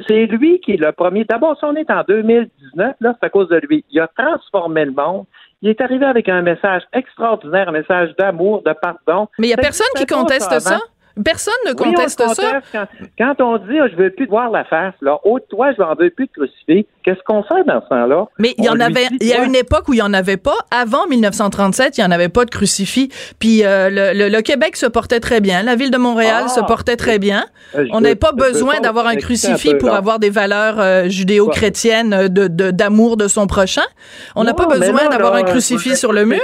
C'est 0.07 0.25
lui 0.27 0.59
qui 0.59 0.73
est 0.73 0.77
le 0.77 0.91
premier. 0.91 1.23
D'abord, 1.25 1.57
si 1.57 1.65
on 1.65 1.75
est 1.75 1.89
en 1.89 2.03
2019, 2.07 2.95
là, 2.99 3.15
c'est 3.19 3.25
à 3.25 3.29
cause 3.29 3.49
de 3.49 3.57
lui. 3.67 3.83
Il 3.91 3.99
a 3.99 4.07
transformé 4.17 4.85
le 4.85 4.91
monde. 4.91 5.25
Il 5.61 5.69
est 5.69 5.81
arrivé 5.81 6.05
avec 6.05 6.29
un 6.29 6.41
message 6.41 6.83
extraordinaire, 6.93 7.69
un 7.69 7.73
message 7.73 8.15
d'amour, 8.17 8.63
de 8.63 8.73
pardon. 8.81 9.27
Mais 9.37 9.47
il 9.47 9.49
n'y 9.49 9.53
a 9.53 9.57
personne 9.57 9.87
qui 9.95 10.05
conteste 10.05 10.59
ça? 10.59 10.79
Personne 11.23 11.53
ne 11.67 11.73
conteste, 11.73 12.21
ça. 12.33 12.61
Quand, 13.17 13.35
on 13.41 13.57
dit 13.57 13.77
je 13.91 13.95
veux 13.95 14.09
plus 14.11 14.25
te 14.25 14.31
voir 14.31 14.49
la 14.49 14.63
face, 14.65 14.93
là, 15.01 15.17
de 15.25 15.39
toi, 15.49 15.71
je 15.73 15.81
n'en 15.81 15.95
veux 15.95 16.09
plus 16.09 16.27
te 16.27 16.33
crucifier, 16.33 16.87
qu'est-ce 17.03 17.21
qu'on 17.25 17.43
fait 17.43 17.63
dans 17.65 17.81
ce 17.81 17.89
temps-là? 17.89 18.27
Mais 18.37 18.53
il 18.57 18.65
y 18.65 18.69
en 18.69 18.79
avait, 18.79 19.07
il 19.19 19.27
y 19.27 19.33
a 19.33 19.43
une 19.43 19.55
époque 19.55 19.87
où 19.87 19.93
il 19.93 19.97
n'y 19.97 20.01
en 20.01 20.13
avait 20.13 20.37
pas. 20.37 20.55
Avant 20.71 21.07
1937, 21.07 21.97
il 21.97 22.01
n'y 22.01 22.07
en 22.07 22.11
avait 22.11 22.29
pas 22.29 22.45
de 22.45 22.49
crucifix. 22.49 23.09
Puis 23.39 23.63
euh, 23.63 23.89
le, 23.91 24.41
Québec 24.41 24.75
se 24.75 24.85
portait 24.85 25.19
très 25.19 25.41
bien. 25.41 25.63
La 25.63 25.75
ville 25.75 25.91
de 25.91 25.97
Montréal 25.97 26.49
se 26.49 26.59
ah! 26.61 26.65
portait 26.65 26.95
très 26.95 27.19
bien. 27.19 27.45
Euh, 27.75 27.85
on 27.91 28.01
n'avait 28.01 28.15
pas 28.15 28.31
besoin 28.31 28.79
d'avoir 28.79 29.07
un 29.07 29.15
crucifix 29.15 29.75
pour 29.75 29.93
avoir 29.93 30.19
des 30.19 30.29
valeurs 30.29 30.79
euh, 30.79 31.07
judéo-chrétiennes 31.07 32.27
de, 32.27 32.47
d'amour 32.71 33.17
de, 33.17 33.27
son 33.27 33.47
prochain. 33.47 33.83
On 34.35 34.43
n'a 34.43 34.53
pas 34.53 34.67
besoin 34.67 35.09
d'avoir 35.09 35.35
un 35.35 35.43
crucifix 35.43 35.95
sur 35.95 36.13
le 36.13 36.25
mur. 36.25 36.39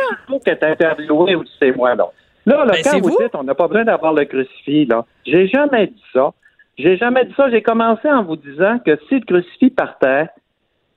c'est 1.60 1.76
moi, 1.76 1.96
non. 1.96 2.10
Là, 2.46 2.66
là 2.66 2.74
ben, 2.74 2.82
quand 2.84 3.02
vous, 3.02 3.18
dites 3.20 3.34
on 3.34 3.44
n'a 3.44 3.56
pas 3.56 3.68
besoin 3.68 3.86
d'avoir 3.86 4.14
le 4.14 4.26
crucifix, 4.26 4.86
là, 4.86 5.06
j'ai 5.26 5.48
jamais 5.48 5.88
dit 5.88 6.04
ça. 6.14 6.32
J'ai 6.78 6.98
jamais 6.98 7.26
dit 7.26 7.34
ça. 7.36 7.50
J'ai 7.50 7.62
commencé 7.62 8.10
en 8.10 8.24
vous 8.24 8.36
disant 8.36 8.80
que 8.86 8.98
si 9.08 9.16
le 9.16 9.26
crucifix 9.26 9.70
partait, 9.70 10.28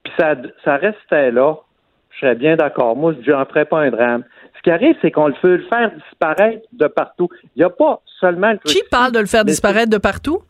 puis 0.05 0.13
ça, 0.19 0.35
ça 0.65 0.77
restait 0.77 1.31
là, 1.31 1.57
je 2.11 2.19
serais 2.21 2.35
bien 2.35 2.57
d'accord. 2.57 2.97
Moi, 2.97 3.15
je 3.25 3.31
n'en 3.31 3.45
ferais 3.47 3.65
pas 3.65 3.81
un 3.81 3.91
drame. 3.91 4.25
Ce 4.57 4.63
qui 4.63 4.71
arrive, 4.71 4.97
c'est 5.01 5.11
qu'on 5.11 5.29
le 5.29 5.35
fait 5.35 5.57
le 5.57 5.65
faire 5.69 5.93
disparaître 5.93 6.67
de 6.73 6.87
partout. 6.89 7.29
Il 7.55 7.61
n'y 7.61 7.65
a 7.65 7.71
pas 7.71 8.01
seulement 8.21 8.51
le 8.51 8.59
crucifix. 8.59 8.83
Qui 8.83 8.89
parle 8.91 9.13
de 9.13 9.21
le 9.21 9.27
faire 9.27 9.45
disparaître 9.45 9.91
de 9.91 9.99
partout? 9.99 10.43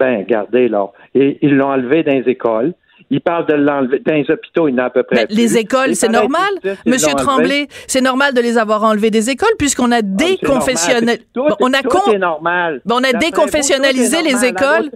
Ben, 0.00 0.18
regardez, 0.18 0.68
là. 0.68 0.88
Et, 1.14 1.38
ils 1.42 1.56
l'ont 1.56 1.68
enlevé 1.68 2.02
dans 2.02 2.12
les 2.12 2.28
écoles. 2.28 2.74
Il 3.10 3.20
parle 3.20 3.46
de 3.46 3.54
l'enlever. 3.54 4.00
Dans 4.00 4.14
les 4.14 4.30
hôpitaux, 4.30 4.68
il 4.68 4.74
y 4.74 4.74
en 4.74 4.84
a 4.84 4.84
à 4.86 4.90
peu 4.90 5.02
près. 5.02 5.26
les 5.30 5.56
écoles, 5.58 5.94
c'est 5.94 6.08
normal, 6.08 6.50
Monsieur 6.86 7.14
Tremblay. 7.14 7.68
C'est 7.86 8.00
normal 8.00 8.34
de 8.34 8.40
les 8.40 8.58
avoir 8.58 8.82
enlevés 8.82 9.10
des 9.10 9.30
écoles 9.30 9.54
puisqu'on 9.58 9.92
a 9.92 9.98
ah, 9.98 10.02
déconfessionnalisé. 10.02 11.26
On 11.60 11.72
a 11.72 11.82
con... 11.82 12.18
normal. 12.18 12.82
on 12.90 13.02
a 13.02 13.12
déconfessionnalisé 13.12 14.22
les 14.22 14.44
écoles. 14.44 14.90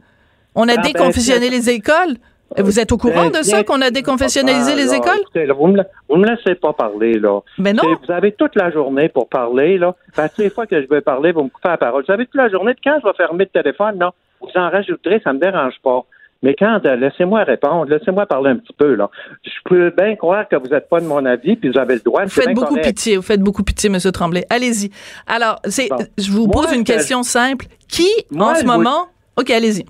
On 0.54 0.68
a 0.68 0.76
déconfessionné 0.76 1.48
les 1.50 1.70
écoles. 1.70 2.16
Vous 2.58 2.80
êtes 2.80 2.90
au 2.90 2.96
courant 2.98 3.30
de 3.30 3.42
ça, 3.42 3.62
qu'on 3.62 3.80
a 3.80 3.90
déconfessionnalisé 3.90 4.74
les 4.74 4.92
écoles? 4.92 5.20
vous, 5.56 5.66
me, 5.68 5.82
me 6.16 6.26
laissez 6.26 6.56
pas 6.56 6.72
parler, 6.72 7.14
là. 7.14 7.40
Mais 7.58 7.72
non. 7.72 7.84
Vous 8.04 8.12
avez 8.12 8.32
toute 8.32 8.56
la 8.56 8.72
journée 8.72 9.08
pour 9.08 9.28
parler, 9.28 9.78
là. 9.78 9.94
Parce 10.16 10.34
que 10.34 10.42
les 10.42 10.50
fois 10.50 10.66
que 10.66 10.82
je 10.82 10.88
vais 10.88 11.00
parler, 11.00 11.30
vous 11.30 11.44
me 11.44 11.48
coupez 11.48 11.68
la 11.68 11.76
parole. 11.76 12.04
Vous 12.04 12.12
avez 12.12 12.26
toute 12.26 12.34
la 12.34 12.48
journée. 12.48 12.74
Quand 12.82 12.98
je 13.00 13.06
vais 13.06 13.14
fermer 13.16 13.44
le 13.44 13.62
téléphone, 13.62 13.98
non, 13.98 14.10
vous 14.40 14.48
en 14.56 14.68
rajouterez, 14.68 15.20
ça 15.22 15.32
me 15.32 15.38
dérange 15.38 15.74
pas. 15.82 16.04
Mais 16.42 16.54
quand, 16.58 16.80
euh, 16.86 16.96
laissez-moi 16.96 17.44
répondre, 17.44 17.90
laissez-moi 17.90 18.24
parler 18.26 18.50
un 18.50 18.56
petit 18.56 18.72
peu, 18.72 18.94
là. 18.94 19.10
Je 19.42 19.50
peux 19.64 19.90
bien 19.90 20.16
croire 20.16 20.48
que 20.48 20.56
vous 20.56 20.68
n'êtes 20.68 20.88
pas 20.88 21.00
de 21.00 21.06
mon 21.06 21.24
avis, 21.26 21.56
puis 21.56 21.70
vous 21.70 21.78
avez 21.78 21.94
le 21.94 22.00
droit. 22.00 22.24
Vous 22.24 22.30
faites 22.30 22.54
beaucoup 22.54 22.76
pitié, 22.76 23.16
vous 23.16 23.22
faites 23.22 23.42
beaucoup 23.42 23.62
pitié, 23.62 23.90
M. 23.90 23.98
Tremblay. 24.12 24.46
Allez-y. 24.48 24.90
Alors, 25.26 25.60
c'est, 25.64 25.88
je 26.16 26.30
vous 26.30 26.48
pose 26.48 26.72
une 26.72 26.84
question 26.84 27.22
simple. 27.22 27.66
Qui, 27.88 28.08
en 28.38 28.54
ce 28.54 28.64
moment... 28.64 29.08
OK, 29.36 29.50
allez-y. 29.50 29.84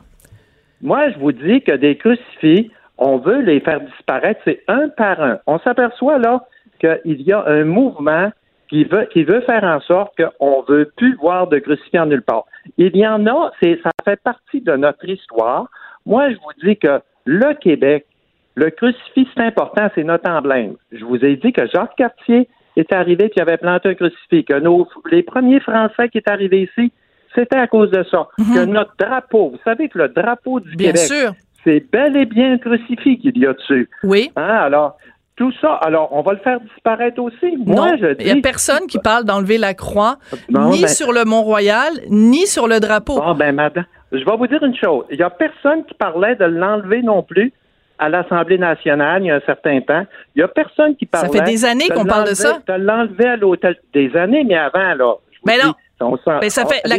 Moi, 0.82 1.10
je 1.10 1.18
vous 1.18 1.32
dis 1.32 1.60
que 1.62 1.72
des 1.72 1.96
crucifix, 1.96 2.70
on 2.98 3.18
veut 3.18 3.40
les 3.40 3.60
faire 3.60 3.80
disparaître, 3.80 4.40
c'est 4.44 4.62
un 4.68 4.88
par 4.88 5.20
un. 5.20 5.38
On 5.46 5.58
s'aperçoit, 5.60 6.18
là, 6.18 6.46
qu'il 6.80 7.22
y 7.22 7.32
a 7.32 7.44
un 7.46 7.64
mouvement 7.64 8.30
qui 8.68 8.84
veut, 8.84 9.06
qui 9.12 9.24
veut 9.24 9.42
faire 9.42 9.64
en 9.64 9.80
sorte 9.80 10.14
qu'on 10.16 10.62
ne 10.62 10.72
veut 10.72 10.92
plus 10.96 11.16
voir 11.16 11.48
de 11.48 11.58
crucifix 11.58 11.98
en 11.98 12.06
nulle 12.06 12.22
part. 12.22 12.44
Il 12.78 12.96
y 12.96 13.06
en 13.06 13.26
a, 13.26 13.52
c'est, 13.62 13.78
ça 13.82 13.90
fait 14.04 14.20
partie 14.22 14.60
de 14.60 14.76
notre 14.76 15.08
histoire. 15.08 15.68
Moi, 16.06 16.30
je 16.30 16.36
vous 16.36 16.66
dis 16.68 16.76
que 16.76 17.00
le 17.24 17.54
Québec, 17.54 18.06
le 18.54 18.70
crucifix, 18.70 19.28
c'est 19.36 19.44
important, 19.44 19.88
c'est 19.94 20.04
notre 20.04 20.28
emblème. 20.30 20.74
Je 20.92 21.04
vous 21.04 21.16
ai 21.24 21.36
dit 21.36 21.52
que 21.52 21.66
Jacques 21.66 21.96
Cartier 21.96 22.48
est 22.76 22.92
arrivé 22.92 23.30
et 23.34 23.40
avait 23.40 23.56
planté 23.56 23.90
un 23.90 23.94
crucifix, 23.94 24.44
que 24.44 24.58
nos, 24.58 24.88
les 25.10 25.22
premiers 25.22 25.60
Français 25.60 26.08
qui 26.08 26.18
est 26.18 26.28
arrivé 26.28 26.62
ici, 26.62 26.92
c'était 27.34 27.58
à 27.58 27.66
cause 27.66 27.90
de 27.90 28.04
ça. 28.10 28.28
Mhm. 28.38 28.54
Que 28.54 28.64
notre 28.64 28.94
drapeau, 28.98 29.50
vous 29.50 29.60
savez 29.64 29.88
que 29.88 29.98
le 29.98 30.08
drapeau 30.08 30.60
du 30.60 30.74
bien 30.76 30.92
Québec, 30.92 31.34
c'est 31.64 31.90
bel 31.92 32.16
et 32.16 32.26
bien 32.26 32.54
un 32.54 32.58
crucifix 32.58 33.18
qu'il 33.18 33.38
y 33.38 33.46
a 33.46 33.52
dessus. 33.52 33.88
Oui. 34.02 34.30
Hein, 34.36 34.42
alors, 34.42 34.96
tout 35.36 35.52
ça, 35.60 35.74
alors 35.74 36.08
on 36.12 36.22
va 36.22 36.32
le 36.32 36.38
faire 36.38 36.60
disparaître 36.60 37.20
aussi. 37.22 37.56
Moi, 37.64 37.96
je 38.00 38.14
dis. 38.14 38.24
Il 38.24 38.32
n'y 38.32 38.38
a 38.38 38.42
personne 38.42 38.86
qui 38.86 38.98
parle 38.98 39.24
d'enlever 39.24 39.58
la 39.58 39.74
croix, 39.74 40.16
ni 40.48 40.82
ben 40.82 40.88
sur 40.88 41.12
le 41.12 41.24
Mont-Royal, 41.24 41.92
ni 42.08 42.46
sur 42.46 42.66
le 42.66 42.80
drapeau. 42.80 43.20
Bon, 43.20 43.34
ben, 43.34 43.54
madame, 43.54 43.84
je 44.12 44.24
vais 44.24 44.36
vous 44.36 44.46
dire 44.46 44.62
une 44.62 44.76
chose. 44.76 45.04
Il 45.10 45.16
n'y 45.16 45.22
a 45.22 45.30
personne 45.30 45.84
qui 45.84 45.94
parlait 45.94 46.34
de 46.36 46.44
l'enlever 46.44 47.02
non 47.02 47.22
plus 47.22 47.52
à 47.98 48.08
l'Assemblée 48.08 48.58
nationale 48.58 49.22
il 49.22 49.26
y 49.26 49.30
a 49.30 49.36
un 49.36 49.40
certain 49.40 49.80
temps. 49.82 50.06
Il 50.34 50.38
n'y 50.38 50.42
a 50.42 50.48
personne 50.48 50.96
qui 50.96 51.06
parlait. 51.06 51.28
Ça 51.28 51.44
fait 51.44 51.50
des 51.50 51.64
années 51.64 51.88
qu'on 51.88 52.04
parle 52.04 52.28
de 52.28 52.34
ça. 52.34 52.58
De 52.66 52.72
l'enlever 52.72 53.28
à 53.28 53.36
l'hôtel. 53.36 53.76
Des 53.92 54.16
années, 54.16 54.42
mais 54.44 54.56
avant, 54.56 54.94
là. 54.94 55.14
Mais 55.46 55.58
non. 55.98 56.16
mais 56.40 56.50
ça 56.50 56.64
fait. 56.66 56.80
La, 56.86 56.96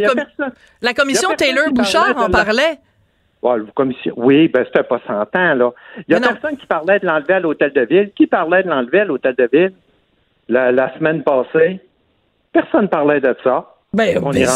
la 0.80 0.94
commission 0.94 1.30
Taylor-Bouchard 1.36 2.16
en 2.16 2.30
parlait. 2.30 2.78
Oui, 4.16 4.46
ben 4.48 4.64
c'était 4.64 4.84
pas 4.84 5.00
100 5.04 5.12
ans, 5.14 5.54
là. 5.54 5.70
Il 6.06 6.12
y 6.12 6.16
a 6.16 6.20
personne 6.20 6.56
qui 6.56 6.66
parlait 6.66 7.00
de 7.00 7.06
l'enlever 7.06 7.34
à 7.34 7.40
l'hôtel 7.40 7.72
de 7.72 7.80
ville. 7.80 8.10
Qui 8.14 8.28
parlait 8.28 8.62
de 8.62 8.68
l'enlever 8.68 9.00
à 9.00 9.04
l'hôtel 9.04 9.34
de 9.34 9.48
ville 9.52 9.72
la, 10.48 10.70
la 10.70 10.96
semaine 10.96 11.24
passée? 11.24 11.80
Personne 12.52 12.82
ne 12.82 12.86
parlait 12.86 13.20
de 13.20 13.34
ça. 13.42 13.71
Ben, 13.94 14.18
ben, 14.20 14.46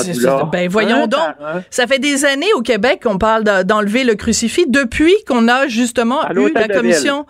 ben, 0.50 0.68
voyons 0.68 1.06
donc. 1.06 1.20
Ça 1.68 1.86
fait 1.86 1.98
des 1.98 2.24
années 2.24 2.52
au 2.56 2.62
Québec 2.62 3.00
qu'on 3.02 3.18
parle 3.18 3.44
d'enlever 3.44 4.02
le 4.02 4.14
crucifix 4.14 4.66
depuis 4.66 5.14
qu'on 5.28 5.46
a 5.48 5.66
justement 5.66 6.20
eu 6.34 6.52
la 6.54 6.68
commission. 6.68 7.26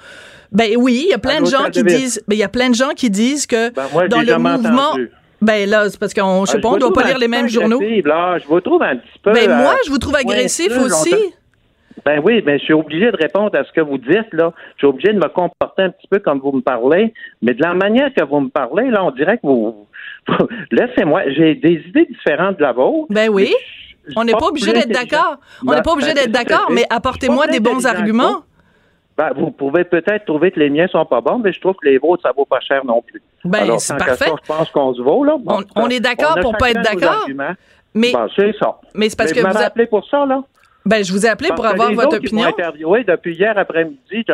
Ben 0.52 0.76
oui, 0.76 1.02
il 1.06 1.10
y 1.10 1.14
a 1.14 1.18
plein 1.18 1.40
de 1.40 1.46
gens 1.46 1.68
qui 1.70 1.82
disent, 1.82 2.22
ben, 2.28 2.36
il 2.36 2.38
y 2.38 2.44
a 2.44 2.48
plein 2.48 2.70
de 2.70 2.74
gens 2.74 2.90
qui 2.94 3.10
disent 3.10 3.46
que 3.46 3.70
ben, 3.70 4.08
dans 4.08 4.22
le 4.22 4.38
mouvement. 4.38 4.96
Ben 5.42 5.68
là, 5.68 5.88
c'est 5.90 5.98
parce 5.98 6.14
qu'on, 6.14 6.44
je 6.46 6.52
sais 6.52 6.58
ah, 6.58 6.60
pas, 6.62 6.68
on 6.68 6.76
doit 6.78 6.92
pas 6.92 7.04
lire 7.04 7.18
les 7.18 7.28
mêmes 7.28 7.48
journaux. 7.48 7.80
Là, 7.80 8.38
je 8.38 8.46
vous 8.46 8.60
trouve 8.60 8.82
un 8.82 8.96
petit 8.96 9.18
peu. 9.22 9.32
Ben 9.32 9.48
moi, 9.48 9.74
je 9.84 9.90
vous 9.90 9.98
trouve 9.98 10.14
agressif 10.14 10.72
aussi. 10.78 11.14
Ben 12.04 12.20
oui, 12.24 12.40
mais 12.46 12.58
je 12.58 12.64
suis 12.64 12.72
obligé 12.72 13.10
de 13.10 13.16
répondre 13.16 13.50
à 13.58 13.64
ce 13.64 13.72
que 13.72 13.80
vous 13.80 13.98
dites, 13.98 14.32
là. 14.32 14.52
Je 14.74 14.78
suis 14.78 14.86
obligé 14.86 15.12
de 15.12 15.18
me 15.18 15.28
comporter 15.28 15.82
un 15.82 15.90
petit 15.90 16.06
peu 16.08 16.20
comme 16.20 16.38
vous 16.38 16.52
me 16.52 16.60
parlez. 16.60 17.12
Mais 17.42 17.52
de 17.52 17.62
la 17.62 17.74
manière 17.74 18.14
que 18.14 18.22
vous 18.22 18.40
me 18.40 18.48
parlez, 18.48 18.90
là, 18.90 19.04
on 19.04 19.10
dirait 19.10 19.38
que 19.38 19.46
vous. 19.46 19.86
Laissez-moi. 20.70 21.22
J'ai 21.30 21.54
des 21.54 21.82
idées 21.88 22.06
différentes 22.06 22.56
de 22.58 22.62
la 22.62 22.72
vôtre. 22.72 23.06
Ben 23.10 23.28
oui. 23.30 23.54
On 24.14 24.24
n'est 24.24 24.32
pas 24.32 24.46
obligé 24.46 24.72
d'être 24.72 24.90
d'accord. 24.90 25.36
On 25.66 25.74
n'est 25.74 25.82
pas 25.82 25.92
obligé 25.92 26.14
d'être 26.14 26.30
d'accord, 26.30 26.68
mais 26.70 26.84
apportez-moi 26.90 27.46
des 27.48 27.60
bons 27.60 27.84
arguments. 27.86 28.42
Ben, 29.16 29.30
vous 29.34 29.50
pouvez 29.50 29.84
peut-être 29.84 30.26
trouver 30.26 30.50
que 30.50 30.60
les 30.60 30.68
miens 30.68 30.86
sont 30.88 31.06
pas 31.06 31.22
bons, 31.22 31.38
mais 31.38 31.50
je 31.50 31.58
trouve 31.58 31.74
que 31.76 31.88
les 31.88 31.96
vôtres, 31.96 32.22
ça 32.22 32.32
vaut 32.36 32.44
pas 32.44 32.60
cher 32.60 32.84
non 32.84 33.00
plus. 33.00 33.22
Ben, 33.46 33.62
Alors, 33.62 33.80
c'est 33.80 33.96
parfait. 33.96 34.26
je 34.26 34.46
pense 34.46 34.70
qu'on 34.70 34.92
se 34.94 35.00
vaut, 35.00 35.24
là. 35.24 35.36
Bon, 35.40 35.60
On- 35.74 35.84
on 35.84 35.88
est 35.88 36.00
d'accord 36.00 36.36
pour 36.42 36.54
pas 36.58 36.70
être 36.70 36.82
d'accord. 36.82 37.26
Mais, 37.94 38.12
Bon, 38.12 38.28
c'est 38.36 38.54
ça. 38.58 38.78
mais 38.94 39.08
c'est 39.08 39.16
parce 39.16 39.30
Mais 39.30 39.36
que 39.36 39.40
vous 39.40 39.52
m'avez 39.54 39.64
appelé 39.64 39.86
pour 39.86 40.06
ça, 40.06 40.26
là? 40.26 40.42
Ben, 40.86 41.04
je 41.04 41.12
vous 41.12 41.26
ai 41.26 41.28
appelé 41.28 41.48
Parce 41.50 41.60
pour 41.60 41.66
avoir 41.66 41.92
votre 41.92 42.16
opinion. 42.16 42.46
interviewé 42.46 43.04
depuis 43.04 43.34
hier 43.34 43.56
après-midi, 43.58 44.24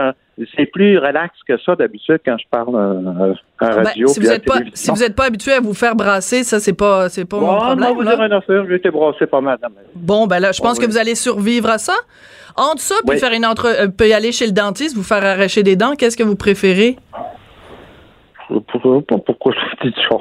c'est 0.56 0.66
plus 0.66 0.98
relax 0.98 1.34
que 1.46 1.58
ça 1.64 1.74
d'habitude 1.76 2.20
quand 2.24 2.36
je 2.38 2.44
parle 2.50 2.74
euh, 2.76 3.32
en 3.60 3.66
Ben, 3.66 3.84
radio. 3.84 4.06
si 4.08 4.20
vous 4.20 4.30
êtes 4.30 4.44
pas, 4.44 4.58
si 4.74 4.90
vous 4.90 5.02
êtes 5.02 5.14
pas 5.16 5.24
habitué 5.24 5.52
à 5.52 5.60
vous 5.60 5.74
faire 5.74 5.94
brasser, 5.96 6.44
ça 6.44 6.60
c'est 6.60 6.72
pas, 6.72 7.08
c'est 7.08 7.24
pas 7.24 7.38
mon 7.38 7.46
Bon, 7.52 7.58
problème. 7.58 7.78
non, 7.88 7.94
vous 7.94 8.02
là. 8.02 8.16
dire 8.28 8.36
affaire, 8.36 8.64
j'ai 8.68 8.74
été 8.76 8.90
brassé 8.90 9.26
pas 9.26 9.40
mal. 9.40 9.58
Bon, 9.94 10.26
ben 10.26 10.38
là, 10.40 10.52
je 10.52 10.60
pense 10.60 10.78
Oui. 10.78 10.84
que 10.84 10.90
vous 10.90 10.98
allez 10.98 11.14
survivre 11.14 11.68
à 11.70 11.78
ça. 11.78 11.94
Entre 12.56 12.80
ça, 12.80 12.94
puis 13.06 13.14
Oui. 13.14 13.18
faire 13.18 13.32
une 13.32 13.46
entre, 13.46 13.66
euh, 13.66 13.88
puis 13.88 14.12
aller 14.12 14.30
chez 14.32 14.46
le 14.46 14.52
dentiste, 14.52 14.94
vous 14.94 15.02
faire 15.02 15.24
arracher 15.24 15.62
des 15.62 15.74
dents, 15.76 15.94
qu'est-ce 15.96 16.16
que 16.18 16.22
vous 16.22 16.36
préférez? 16.36 16.96
Pourquoi, 18.48 19.02
pourquoi 19.24 19.52
je 19.52 19.88
dis 19.88 19.94
là? 20.10 20.18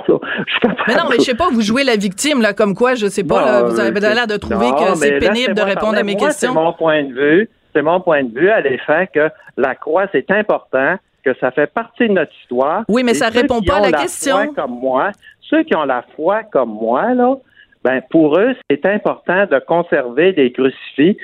Je 0.48 0.52
suis 0.52 0.76
Mais 0.88 0.96
non, 0.96 1.04
mais 1.10 1.16
je 1.18 1.22
sais 1.22 1.36
pas, 1.36 1.50
vous 1.52 1.62
jouez 1.62 1.84
la 1.84 1.96
victime, 1.96 2.42
là, 2.42 2.54
comme 2.54 2.76
quoi, 2.76 2.96
je 2.96 3.08
sais 3.08 3.24
pas, 3.24 3.46
là, 3.46 3.64
vous 3.64 3.80
euh, 3.80 3.88
avez 3.88 4.00
l'air 4.00 4.28
de 4.28 4.38
trouver 4.38 4.70
non, 4.70 4.76
que 4.76 4.96
c'est 4.96 5.20
pénible 5.20 5.54
de 5.54 5.62
répondre 5.62 5.98
à 5.98 6.04
mes 6.04 6.14
Moi, 6.14 6.28
questions. 6.28 6.54
C'est 6.54 6.60
mon 6.60 6.74
point 6.74 7.04
de 7.04 7.14
vue. 7.14 7.50
C'est 7.74 7.82
mon 7.82 8.02
point 8.02 8.24
de 8.24 8.38
vue 8.38 8.50
à 8.50 8.60
l'effet 8.62 9.10
que 9.14 9.30
la 9.58 9.76
croix, 9.76 10.06
c'est 10.12 10.30
important, 10.32 10.96
que 11.24 11.34
ça 11.40 11.52
fait 11.52 11.68
partie 11.68 12.08
de 12.08 12.14
notre 12.14 12.34
histoire. 12.42 12.84
Oui, 12.90 13.04
mais 13.04 13.12
Et 13.12 13.16
ça 13.16 13.30
répond 13.30 13.62
pas 13.62 13.78
à 13.78 13.92
la 13.92 13.92
question. 13.92 14.36
Foi 14.36 14.54
comme 14.56 14.80
moi, 14.80 15.12
ceux 15.42 15.64
qui 15.64 15.76
ont 15.76 15.86
la 15.86 16.04
foi 16.16 16.44
comme 16.52 16.72
moi, 16.72 17.14
là, 17.14 17.36
ben 17.84 18.02
pour 18.10 18.38
eux, 18.38 18.54
c'est 18.70 18.86
important 18.86 19.46
de 19.46 19.60
conserver 19.60 20.34
des 20.34 20.52
crucifix 20.52 21.18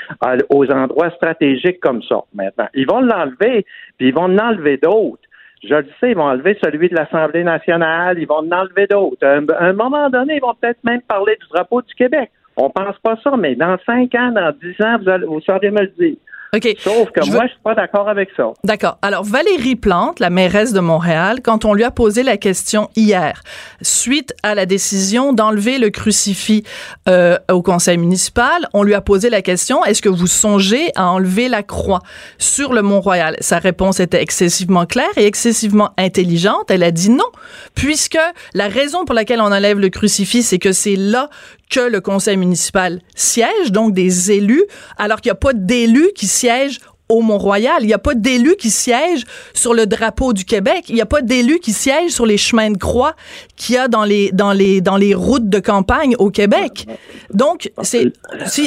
aux 0.49 0.71
endroits 0.71 1.11
stratégiques 1.11 1.79
comme 1.79 2.01
ça. 2.03 2.21
Maintenant, 2.33 2.67
ils 2.73 2.87
vont 2.87 3.01
l'enlever, 3.01 3.65
puis 3.97 4.07
ils 4.07 4.13
vont 4.13 4.23
en 4.23 4.37
enlever 4.37 4.77
d'autres. 4.77 5.21
Je 5.63 5.73
le 5.73 5.87
sais, 5.99 6.11
ils 6.11 6.15
vont 6.15 6.23
enlever 6.23 6.57
celui 6.63 6.89
de 6.89 6.95
l'Assemblée 6.95 7.43
nationale, 7.43 8.19
ils 8.19 8.27
vont 8.27 8.39
en 8.39 8.51
enlever 8.51 8.87
d'autres. 8.87 9.25
À 9.25 9.37
un, 9.37 9.47
à 9.49 9.65
un 9.65 9.73
moment 9.73 10.09
donné, 10.09 10.35
ils 10.35 10.41
vont 10.41 10.53
peut-être 10.53 10.83
même 10.83 11.01
parler 11.01 11.35
du 11.41 11.47
drapeau 11.49 11.81
du 11.81 11.93
Québec. 11.95 12.29
On 12.57 12.69
pense 12.69 12.97
pas 12.99 13.15
ça, 13.23 13.35
mais 13.37 13.55
dans 13.55 13.77
cinq 13.85 14.13
ans, 14.15 14.31
dans 14.31 14.51
dix 14.61 14.75
ans, 14.83 14.97
vous, 14.99 15.09
allez, 15.09 15.25
vous 15.25 15.41
saurez 15.41 15.71
me 15.71 15.81
le 15.81 15.87
dire. 15.99 16.17
OK. 16.55 16.67
Sauf 16.79 17.09
que 17.11 17.25
Je 17.25 17.31
moi, 17.31 17.41
veux- 17.41 17.47
je 17.47 17.51
suis 17.53 17.61
pas 17.63 17.75
d'accord 17.75 18.07
avec 18.07 18.29
ça. 18.37 18.45
D'accord. 18.63 18.97
Alors, 19.01 19.23
Valérie 19.25 19.75
Plante, 19.75 20.19
la 20.19 20.29
mairesse 20.29 20.71
de 20.71 20.79
Montréal, 20.79 21.39
quand 21.43 21.65
on 21.65 21.73
lui 21.73 21.83
a 21.83 21.91
posé 21.91 22.23
la 22.23 22.37
question 22.37 22.89
hier, 22.95 23.41
suite 23.81 24.33
à 24.43 24.55
la 24.55 24.65
décision 24.65 25.33
d'enlever 25.33 25.77
le 25.77 25.89
crucifix 25.89 26.63
euh, 27.09 27.37
au 27.51 27.61
conseil 27.61 27.97
municipal, 27.97 28.67
on 28.73 28.83
lui 28.83 28.93
a 28.93 29.01
posé 29.01 29.29
la 29.29 29.41
question, 29.41 29.83
est-ce 29.83 30.01
que 30.01 30.09
vous 30.09 30.27
songez 30.27 30.91
à 30.95 31.07
enlever 31.07 31.49
la 31.49 31.63
croix 31.63 31.99
sur 32.37 32.73
le 32.73 32.81
Mont-Royal? 32.81 33.35
Sa 33.41 33.59
réponse 33.59 33.99
était 33.99 34.21
excessivement 34.21 34.85
claire 34.85 35.05
et 35.17 35.25
excessivement 35.25 35.91
intelligente. 35.97 36.71
Elle 36.71 36.83
a 36.83 36.91
dit 36.91 37.09
non, 37.09 37.27
puisque 37.75 38.17
la 38.53 38.67
raison 38.69 39.03
pour 39.05 39.15
laquelle 39.15 39.41
on 39.41 39.51
enlève 39.51 39.79
le 39.79 39.89
crucifix, 39.89 40.43
c'est 40.43 40.59
que 40.59 40.71
c'est 40.71 40.95
là 40.95 41.29
que 41.70 41.80
le 41.80 42.01
conseil 42.01 42.38
municipal 42.38 43.01
siège, 43.15 43.72
donc 43.72 43.93
des 43.93 44.32
élus, 44.32 44.63
alors 44.97 45.22
qu'il 45.22 45.30
n'y 45.30 45.34
a 45.34 45.36
pas 45.36 45.53
d'élus 45.53 46.11
qui 46.15 46.28
siègent 46.28 46.80
au 47.09 47.21
Mont-Royal. 47.21 47.77
Il 47.81 47.87
n'y 47.87 47.93
a 47.93 47.99
pas 47.99 48.15
d'élus 48.15 48.55
qui 48.57 48.69
siègent 48.69 49.25
sur 49.53 49.73
le 49.73 49.85
drapeau 49.85 50.33
du 50.33 50.45
Québec. 50.45 50.85
Il 50.89 50.95
n'y 50.95 51.01
a 51.01 51.05
pas 51.05 51.21
d'élus 51.21 51.59
qui 51.59 51.73
siègent 51.73 52.11
sur 52.11 52.25
les 52.25 52.37
chemins 52.37 52.71
de 52.71 52.77
croix 52.77 53.15
qu'il 53.55 53.75
y 53.75 53.77
a 53.77 53.87
dans 53.87 54.03
les, 54.03 54.31
dans 54.31 54.51
les, 54.51 54.81
dans 54.81 54.97
les 54.97 55.13
routes 55.13 55.49
de 55.49 55.59
campagne 55.59 56.15
au 56.19 56.29
Québec. 56.29 56.85
Donc, 57.33 57.71
si, 57.83 58.11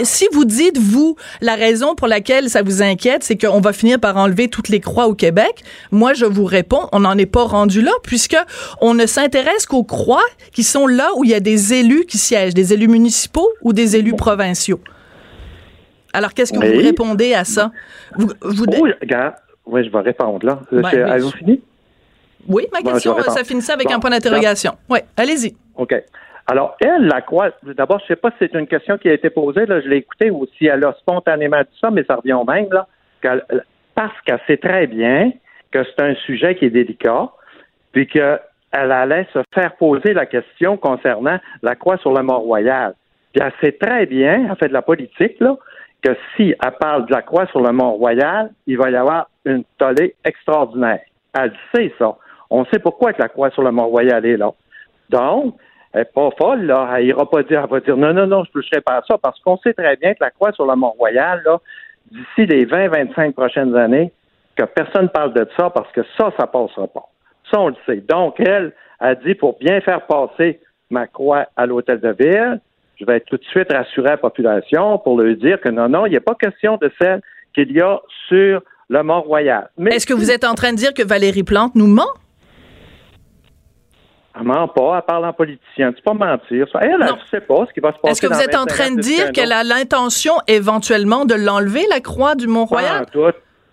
si 0.04 0.26
vous 0.32 0.44
dites, 0.44 0.78
vous, 0.78 1.16
la 1.40 1.54
raison 1.54 1.94
pour 1.94 2.08
laquelle 2.08 2.48
ça 2.48 2.62
vous 2.62 2.82
inquiète, 2.82 3.24
c'est 3.24 3.36
qu'on 3.36 3.60
va 3.60 3.72
finir 3.72 4.00
par 4.00 4.16
enlever 4.16 4.48
toutes 4.48 4.68
les 4.68 4.80
croix 4.80 5.06
au 5.06 5.14
Québec, 5.14 5.62
moi, 5.90 6.14
je 6.14 6.24
vous 6.24 6.44
réponds, 6.44 6.88
on 6.92 7.00
n'en 7.00 7.16
est 7.18 7.26
pas 7.26 7.44
rendu 7.44 7.82
là, 7.82 7.92
puisque 8.02 8.36
on 8.80 8.94
ne 8.94 9.06
s'intéresse 9.06 9.66
qu'aux 9.66 9.84
croix 9.84 10.24
qui 10.52 10.62
sont 10.62 10.86
là 10.86 11.10
où 11.16 11.24
il 11.24 11.30
y 11.30 11.34
a 11.34 11.40
des 11.40 11.74
élus 11.74 12.06
qui 12.06 12.18
siègent, 12.18 12.54
des 12.54 12.72
élus 12.72 12.88
municipaux 12.88 13.48
ou 13.62 13.72
des 13.72 13.96
élus 13.96 14.14
provinciaux. 14.14 14.80
Alors, 16.12 16.32
qu'est-ce 16.34 16.52
que 16.52 16.58
vous 16.58 16.82
répondez 16.82 17.34
à 17.34 17.44
ça? 17.44 17.70
Vous, 18.16 18.28
vous- 18.42 18.64
Oui, 18.80 18.92
regarde. 19.00 19.34
Oui, 19.66 19.84
je 19.84 19.90
vais 19.90 20.00
répondre 20.00 20.44
là. 20.44 20.58
Ben, 20.72 20.82
C'est- 20.90 21.04
oui. 21.04 21.10
Avez-vous 21.10 21.30
fini? 21.30 21.60
Oui, 22.48 22.66
ma 22.72 22.80
question, 22.80 23.14
vais 23.14 23.22
ça 23.24 23.44
finissait 23.44 23.72
avec 23.72 23.86
Bon, 23.88 23.94
un 23.94 24.00
point 24.00 24.10
d'interrogation. 24.10 24.72
Oui, 24.88 24.98
allez-y. 25.16 25.54
OK. 25.76 25.94
Alors, 26.46 26.76
elle, 26.80 27.06
la 27.06 27.20
croix, 27.20 27.50
d'abord, 27.62 27.98
je 28.00 28.04
ne 28.04 28.08
sais 28.08 28.16
pas 28.16 28.30
si 28.30 28.36
c'est 28.40 28.54
une 28.54 28.66
question 28.66 28.98
qui 28.98 29.08
a 29.08 29.12
été 29.12 29.30
posée, 29.30 29.66
là, 29.66 29.80
je 29.80 29.88
l'ai 29.88 29.98
écoutée, 29.98 30.30
ou 30.30 30.46
si 30.58 30.66
elle 30.66 30.84
a 30.84 30.94
spontanément 30.94 31.60
dit 31.60 31.78
ça, 31.80 31.90
mais 31.90 32.02
ça 32.04 32.16
revient 32.16 32.32
au 32.32 32.44
même, 32.44 32.66
là, 32.72 32.88
qu'elle- 33.22 33.44
parce 33.94 34.18
qu'elle 34.24 34.40
sait 34.46 34.56
très 34.56 34.86
bien 34.88 35.32
que 35.70 35.84
c'est 35.84 36.02
un 36.02 36.14
sujet 36.26 36.56
qui 36.56 36.64
est 36.64 36.70
délicat, 36.70 37.28
puis 37.92 38.08
qu'elle 38.08 38.40
allait 38.72 39.28
se 39.32 39.40
faire 39.54 39.76
poser 39.76 40.12
la 40.14 40.26
question 40.26 40.76
concernant 40.76 41.38
la 41.62 41.76
croix 41.76 41.98
sur 41.98 42.12
le 42.12 42.22
Mont-Royal. 42.22 42.94
Puis 43.32 43.42
elle 43.44 43.52
sait 43.60 43.72
très 43.78 44.06
bien, 44.06 44.48
elle 44.50 44.56
fait 44.56 44.68
de 44.68 44.72
la 44.72 44.82
politique, 44.82 45.38
là, 45.38 45.56
que 46.02 46.16
si 46.36 46.54
elle 46.62 46.72
parle 46.78 47.06
de 47.06 47.12
la 47.12 47.22
croix 47.22 47.46
sur 47.46 47.60
le 47.60 47.72
Mont-Royal, 47.72 48.50
il 48.66 48.78
va 48.78 48.90
y 48.90 48.96
avoir 48.96 49.28
une 49.44 49.64
tollée 49.78 50.14
extraordinaire. 50.24 51.00
Elle 51.34 51.52
sait 51.74 51.92
ça. 51.98 52.16
On 52.48 52.64
sait 52.66 52.78
pourquoi 52.78 53.12
que 53.12 53.22
la 53.22 53.28
croix 53.28 53.50
sur 53.50 53.62
le 53.62 53.70
Mont-Royal 53.70 54.24
est 54.24 54.36
là. 54.36 54.50
Donc, 55.10 55.54
elle 55.92 56.00
n'est 56.00 56.04
pas 56.06 56.30
folle, 56.38 56.66
là. 56.66 56.88
Elle 56.96 57.06
ira 57.06 57.28
pas 57.28 57.42
dire, 57.42 57.62
elle 57.64 57.70
va 57.70 57.80
dire 57.80 57.96
non, 57.96 58.12
non, 58.12 58.26
non, 58.26 58.44
je 58.44 58.50
ne 58.50 58.52
toucherai 58.52 58.80
pas 58.80 58.98
à 58.98 59.02
ça, 59.02 59.18
parce 59.18 59.38
qu'on 59.40 59.58
sait 59.58 59.74
très 59.74 59.96
bien 59.96 60.14
que 60.14 60.22
la 60.22 60.30
croix 60.30 60.52
sur 60.52 60.66
le 60.66 60.74
Mont-Royal, 60.76 61.42
d'ici 62.10 62.46
les 62.46 62.66
20-25 62.66 63.32
prochaines 63.32 63.76
années, 63.76 64.12
que 64.56 64.64
personne 64.64 65.04
ne 65.04 65.08
parle 65.08 65.32
de 65.34 65.46
ça, 65.56 65.70
parce 65.70 65.90
que 65.92 66.02
ça, 66.16 66.32
ça 66.38 66.46
passera 66.46 66.86
pas. 66.86 67.08
Ça, 67.50 67.60
on 67.60 67.68
le 67.68 67.76
sait. 67.86 68.02
Donc, 68.08 68.38
elle 68.40 68.72
a 69.00 69.14
dit, 69.14 69.34
pour 69.34 69.58
bien 69.58 69.80
faire 69.80 70.06
passer 70.06 70.60
ma 70.90 71.06
croix 71.06 71.46
à 71.56 71.66
l'hôtel 71.66 72.00
de 72.00 72.10
ville, 72.10 72.60
je 73.00 73.06
vais 73.06 73.20
tout 73.20 73.36
de 73.38 73.44
suite 73.44 73.72
rassurer 73.72 74.10
la 74.10 74.16
population 74.18 74.98
pour 74.98 75.20
leur 75.20 75.34
dire 75.36 75.60
que 75.60 75.68
non, 75.70 75.88
non, 75.88 76.06
il 76.06 76.10
n'y 76.10 76.16
a 76.16 76.20
pas 76.20 76.34
question 76.34 76.76
de 76.76 76.90
celle 77.00 77.22
qu'il 77.54 77.72
y 77.72 77.80
a 77.80 77.98
sur 78.28 78.60
le 78.88 79.02
Mont-Royal. 79.02 79.70
Mais 79.78 79.94
Est-ce 79.96 80.06
que 80.06 80.14
vous 80.14 80.30
êtes 80.30 80.44
en 80.44 80.54
train 80.54 80.72
de 80.72 80.76
dire 80.76 80.92
que 80.94 81.02
Valérie 81.02 81.42
Plante 81.44 81.74
nous 81.74 81.86
ment? 81.86 82.06
Elle 84.36 84.46
ment 84.46 84.68
pas, 84.68 84.96
elle 84.98 85.02
parle 85.06 85.24
en 85.26 85.32
politicien. 85.32 85.92
C'est 85.94 86.04
pas 86.04 86.12
mentir. 86.14 86.66
Elle, 86.80 86.98
ne 86.98 87.06
sait 87.30 87.40
pas 87.40 87.66
ce 87.68 87.72
qui 87.72 87.80
va 87.80 87.92
se 87.92 87.98
passer. 87.98 88.12
Est-ce 88.12 88.20
que 88.22 88.26
vous 88.32 88.40
êtes 88.40 88.54
en 88.54 88.60
25 88.64 88.66
train 88.74 88.94
de 88.94 89.00
dire 89.00 89.32
qu'elle 89.32 89.52
a 89.52 89.64
l'intention 89.64 90.34
éventuellement 90.46 91.24
de 91.24 91.34
l'enlever, 91.34 91.84
la 91.90 92.00
croix 92.00 92.34
du 92.34 92.46
Mont-Royal? 92.46 93.06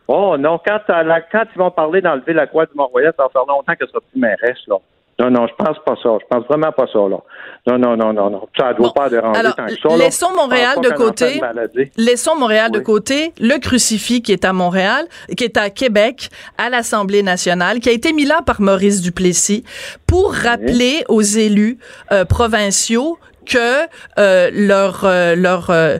Oh 0.07 0.35
non, 0.39 0.59
quand, 0.65 0.79
a- 0.87 1.21
quand 1.21 1.43
ils 1.53 1.57
vont 1.57 1.69
parler 1.69 2.01
d'enlever 2.01 2.33
la 2.33 2.47
croix 2.47 2.65
du 2.65 2.71
Mont-Royal, 2.75 3.13
ça 3.17 3.23
va 3.23 3.29
faire 3.29 3.45
longtemps 3.47 3.75
qu'elle 3.75 3.87
sera 3.89 3.99
plus 4.11 4.19
mairesse, 4.19 4.57
là. 4.67 4.77
Non, 5.19 5.31
non, 5.31 5.47
je 5.47 5.53
pense 5.63 5.77
pas 5.85 5.95
ça. 6.03 6.09
Je 6.21 6.25
pense 6.29 6.45
vraiment 6.47 6.71
pas 6.71 6.85
ça, 6.93 6.99
là. 6.99 7.17
Non, 7.65 7.77
non, 7.79 7.97
non, 7.97 8.13
non, 8.13 8.29
non. 8.29 8.47
Ça 8.57 8.69
ne 8.69 8.73
doit 8.77 8.87
Bon. 8.89 8.93
pas 8.93 9.09
déranger 9.09 9.39
Alors, 9.39 9.55
tant 9.55 9.65
que 9.65 9.71
ça, 9.71 9.89
là. 9.89 9.97
laissons 9.97 10.35
Montréal 10.35 10.77
de 10.81 10.89
côté. 10.91 11.39
de. 11.39 11.87
Laissons 11.97 12.35
Montréal 12.37 12.69
de 12.71 12.79
côté. 12.79 13.33
Le 13.39 13.57
crucifix 13.59 14.21
qui 14.21 14.31
est 14.31 14.45
à 14.45 14.53
Montréal, 14.53 15.05
qui 15.35 15.43
est 15.43 15.57
à 15.57 15.69
Québec, 15.71 16.29
à 16.59 16.69
l'Assemblée 16.69 17.23
nationale, 17.23 17.79
qui 17.79 17.89
a 17.89 17.93
été 17.93 18.13
mis 18.13 18.25
là 18.25 18.41
par 18.45 18.61
Maurice 18.61 19.01
Duplessis 19.01 19.63
pour 20.05 20.33
rappeler 20.33 21.03
aux 21.09 21.21
élus 21.23 21.79
euh, 22.11 22.23
provinciaux 22.23 23.17
que 23.45 23.87
euh, 24.19 24.49
leur 24.53 25.03
euh, 25.05 25.35
leur 25.35 25.69
euh, 25.71 25.97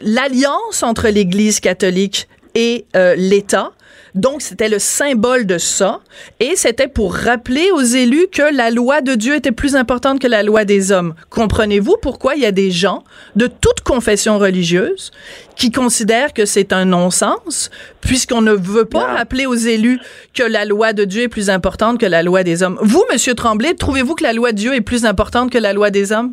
l'alliance 0.00 0.82
entre 0.82 1.08
l'Église 1.08 1.60
catholique 1.60 2.28
et 2.54 2.86
euh, 2.96 3.14
l'État 3.16 3.72
donc, 4.14 4.42
c'était 4.42 4.68
le 4.68 4.78
symbole 4.78 5.46
de 5.46 5.56
ça. 5.56 6.00
Et 6.38 6.54
c'était 6.54 6.88
pour 6.88 7.14
rappeler 7.14 7.70
aux 7.72 7.80
élus 7.80 8.26
que 8.30 8.54
la 8.54 8.70
loi 8.70 9.00
de 9.00 9.14
Dieu 9.14 9.34
était 9.34 9.52
plus 9.52 9.74
importante 9.74 10.20
que 10.20 10.26
la 10.26 10.42
loi 10.42 10.64
des 10.66 10.92
hommes. 10.92 11.14
Comprenez-vous 11.30 11.96
pourquoi 12.02 12.34
il 12.34 12.42
y 12.42 12.46
a 12.46 12.52
des 12.52 12.70
gens 12.70 13.04
de 13.36 13.46
toute 13.46 13.80
confession 13.80 14.38
religieuse 14.38 15.12
qui 15.56 15.70
considèrent 15.70 16.34
que 16.34 16.44
c'est 16.44 16.74
un 16.74 16.84
non-sens, 16.84 17.70
puisqu'on 18.02 18.42
ne 18.42 18.52
veut 18.52 18.84
pas 18.84 19.14
rappeler 19.14 19.46
aux 19.46 19.54
élus 19.54 19.98
que 20.34 20.42
la 20.42 20.66
loi 20.66 20.92
de 20.92 21.04
Dieu 21.04 21.22
est 21.22 21.28
plus 21.28 21.48
importante 21.48 21.98
que 21.98 22.06
la 22.06 22.22
loi 22.22 22.42
des 22.42 22.62
hommes. 22.62 22.78
Vous, 22.82 23.04
Monsieur 23.10 23.34
Tremblay, 23.34 23.74
trouvez-vous 23.74 24.14
que 24.14 24.24
la 24.24 24.34
loi 24.34 24.52
de 24.52 24.56
Dieu 24.56 24.74
est 24.74 24.80
plus 24.82 25.06
importante 25.06 25.50
que 25.50 25.58
la 25.58 25.72
loi 25.72 25.90
des 25.90 26.12
hommes? 26.12 26.32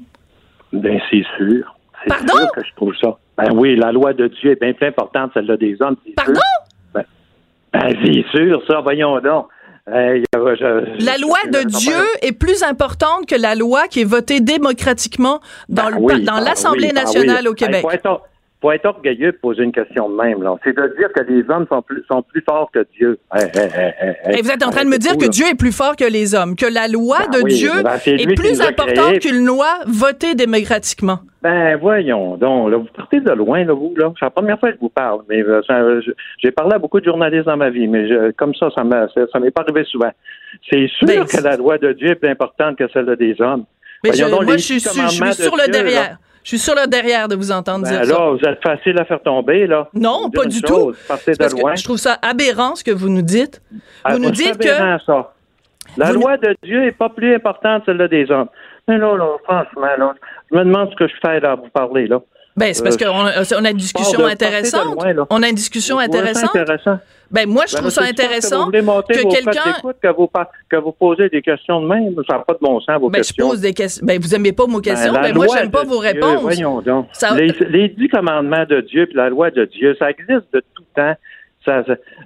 Ben, 0.74 1.00
c'est 1.10 1.24
sûr. 1.38 1.76
C'est 2.04 2.10
Pardon? 2.10 2.34
sûr 2.38 2.52
que 2.56 2.62
je 2.62 2.76
trouve 2.76 2.94
ça. 3.02 3.18
Ben 3.38 3.54
oui, 3.54 3.78
la 3.78 3.94
loi 3.94 4.14
de 4.14 4.28
Dieu 4.28 4.52
est 4.52 4.60
bien 4.60 4.74
plus 4.74 4.88
importante 4.88 5.30
que 5.30 5.40
celle-là 5.40 5.56
des 5.56 5.78
hommes. 5.82 5.96
Pardon? 6.16 6.34
sûr. 6.34 6.69
Ben, 7.74 7.96
c'est 8.04 8.26
sûr, 8.32 8.62
ça, 8.68 8.82
voyons 8.82 9.20
donc. 9.20 9.48
Euh, 9.88 10.22
je- 10.36 11.04
La 11.06 11.18
loi 11.18 11.38
de 11.52 11.64
Dieu 11.68 11.94
est 12.22 12.32
plus 12.32 12.62
importante 12.64 13.26
que 13.28 13.36
la 13.36 13.56
loi 13.56 13.88
qui 13.88 14.02
est 14.02 14.06
votée 14.06 14.40
démocratiquement 14.40 15.40
dans 15.68 15.86
Ben 15.86 15.90
le- 15.92 15.98
oui, 15.98 16.24
dans 16.24 16.36
ben 16.36 16.42
l'Assemblée 16.42 16.88
oui, 16.90 16.94
nationale 16.94 17.42
oui. 17.44 17.48
au 17.48 17.54
Québec. 17.54 17.78
Hey, 17.78 17.82
faut, 17.82 17.92
être, 17.92 18.22
faut 18.62 18.72
être 18.72 18.86
orgueilleux 18.86 19.32
de 19.32 19.38
poser 19.38 19.64
une 19.64 19.72
question 19.72 20.10
de 20.10 20.16
même. 20.16 20.44
Là. 20.44 20.56
C'est 20.64 20.76
de 20.76 20.96
dire 20.98 21.10
que 21.16 21.24
les 21.24 21.50
hommes 21.50 21.66
sont 21.70 21.82
plus, 21.82 22.04
sont 22.12 22.22
plus 22.22 22.44
forts 22.48 22.70
que 22.72 22.86
Dieu. 22.98 23.18
Et 23.36 24.42
vous 24.42 24.52
êtes 24.52 24.66
en 24.66 24.70
train 24.70 24.84
de 24.84 24.90
me 24.90 24.98
dire 24.98 25.18
que 25.18 25.30
Dieu 25.30 25.46
est 25.50 25.58
plus 25.58 25.72
fort 25.72 25.96
que 25.96 26.04
les 26.04 26.36
hommes, 26.36 26.56
que 26.56 26.66
la 26.66 26.88
loi 26.88 27.20
ben 27.32 27.42
de 27.42 27.48
Dieu 27.48 27.72
ben, 27.84 27.98
est, 28.06 28.36
plus 28.36 28.62
importante 28.62 29.20
qu'une 29.20 29.46
loi 29.46 29.68
votée 29.88 30.36
démocratiquement. 30.36 31.20
Ben 31.42 31.78
voyons 31.78 32.36
donc, 32.36 32.70
là, 32.70 32.78
vous 32.78 32.88
partez 32.94 33.22
de 33.22 33.32
loin, 33.32 33.64
là, 33.64 33.74
vous, 33.74 33.94
là. 33.96 34.12
C'est 34.20 34.26
la 34.26 34.30
première 34.30 34.60
fois 34.60 34.70
que 34.72 34.76
je 34.76 34.82
vous 34.82 34.90
parle, 34.90 35.22
mais 35.30 35.42
euh, 35.42 36.02
j'ai 36.44 36.52
parlé 36.52 36.76
à 36.76 36.80
beaucoup 36.80 37.00
de 37.00 37.06
journalistes 37.06 37.46
dans 37.46 37.56
ma 37.56 37.70
vie, 37.70 37.88
mais 37.88 38.10
comme 38.38 38.54
ça, 38.56 38.70
ça 38.76 38.84
ne 38.84 39.40
m'est 39.40 39.52
pas 39.52 39.62
arrivé 39.62 39.86
souvent. 39.86 40.12
C'est 40.70 40.88
sûr 40.88 41.08
ben, 41.08 41.26
que 41.26 41.42
la 41.42 41.56
loi 41.56 41.78
de 41.78 41.94
Dieu 41.94 42.10
est 42.10 42.16
plus 42.16 42.30
importante 42.30 42.78
que 42.78 42.90
celle 42.92 43.16
des 43.16 43.40
hommes. 43.40 43.64
Mais 44.04 44.12
moi, 44.30 44.58
je 44.58 44.58
suis, 44.58 44.80
sur 44.82 45.56
le 45.56 45.72
derrière. 45.72 46.18
Je 46.50 46.58
suis 46.58 46.66
sur 46.66 46.74
le 46.74 46.88
derrière 46.88 47.28
de 47.28 47.36
vous 47.36 47.52
entendre 47.52 47.84
ben 47.84 47.92
dire 47.92 48.06
ça. 48.06 48.16
Alors, 48.16 48.36
vous 48.36 48.44
êtes 48.44 48.60
facile 48.64 49.00
à 49.00 49.06
faire 49.06 49.22
tomber, 49.22 49.68
là. 49.68 49.88
Non, 49.94 50.32
pas 50.32 50.46
du 50.46 50.64
tout. 50.64 50.96
je 50.96 51.84
trouve 51.84 51.98
ça 51.98 52.18
aberrant 52.24 52.74
ce 52.74 52.84
que 52.84 52.90
vous 52.90 53.08
nous 53.08 53.22
dites. 53.22 53.62
Ah, 54.04 54.14
vous 54.14 54.20
nous 54.20 54.32
dites 54.32 54.58
que. 54.58 54.98
Ça. 55.06 55.32
La 55.96 56.12
loi 56.12 56.38
de 56.38 56.56
Dieu 56.64 56.82
n'est 56.82 56.92
pas 56.92 57.10
plus 57.10 57.36
importante 57.36 57.86
que 57.86 57.96
celle 57.96 58.08
des 58.08 58.32
hommes. 58.32 58.48
Mais 58.88 58.98
là, 58.98 59.16
là, 59.16 59.38
franchement, 59.44 59.96
là, 59.96 60.16
je 60.52 60.58
me 60.58 60.64
demande 60.64 60.90
ce 60.90 60.96
que 60.96 61.08
je 61.08 61.14
fais 61.22 61.40
là, 61.40 61.52
à 61.52 61.56
vous 61.56 61.70
parler, 61.70 62.08
là. 62.08 62.20
Ben, 62.56 62.74
c'est 62.74 62.84
parce 62.84 62.98
euh, 63.02 63.06
qu'on 63.06 63.58
on 63.62 63.66
a 63.66 63.70
une 63.70 63.78
discussion 63.78 64.26
intéressante. 64.26 64.98
on 65.30 65.44
a 65.44 65.50
une 65.50 65.56
discussion 65.56 66.00
intéressante. 66.00 66.52
Ben, 67.32 67.48
moi, 67.48 67.66
je 67.68 67.76
trouve 67.76 67.90
ça 67.90 68.04
intéressant 68.04 68.72
que, 68.72 69.30
quelqu'un. 69.30 69.74
Que 70.02 70.08
vous, 70.16 70.30
que 70.70 70.78
vous 70.78 70.92
posez 70.92 71.30
des 71.30 71.42
questions 71.42 71.82
de 71.82 71.88
même. 71.88 72.16
Ça 72.28 72.38
n'a 72.38 72.40
pas 72.40 72.54
de 72.54 72.60
bon 72.60 72.80
sens, 72.80 73.00
vos 73.00 73.10
ben, 73.10 73.20
questions. 73.20 73.46
Je 73.46 73.52
pose 73.52 73.62
des 73.62 73.74
questions. 73.74 74.06
Ben, 74.06 74.20
vous 74.20 74.30
n'aimez 74.30 74.52
pas 74.52 74.66
mes 74.68 74.82
questions. 74.82 75.14
Ben, 75.14 75.22
ben 75.22 75.36
moi, 75.36 75.46
j'aime 75.54 75.70
pas 75.70 75.84
vos 75.84 76.00
réponses. 76.00 76.42
voyons 76.42 76.82
donc. 76.82 77.08
Les, 77.70 77.90
dix 77.90 78.10
commandements 78.10 78.66
de 78.66 78.82
Dieu 78.82 79.06
puis 79.06 79.16
la 79.16 79.30
loi 79.30 79.52
de 79.52 79.66
Dieu, 79.66 79.96
ça 80.00 80.10
existe 80.10 80.52
de 80.54 80.64
tout 80.74 80.84
temps. 80.96 81.16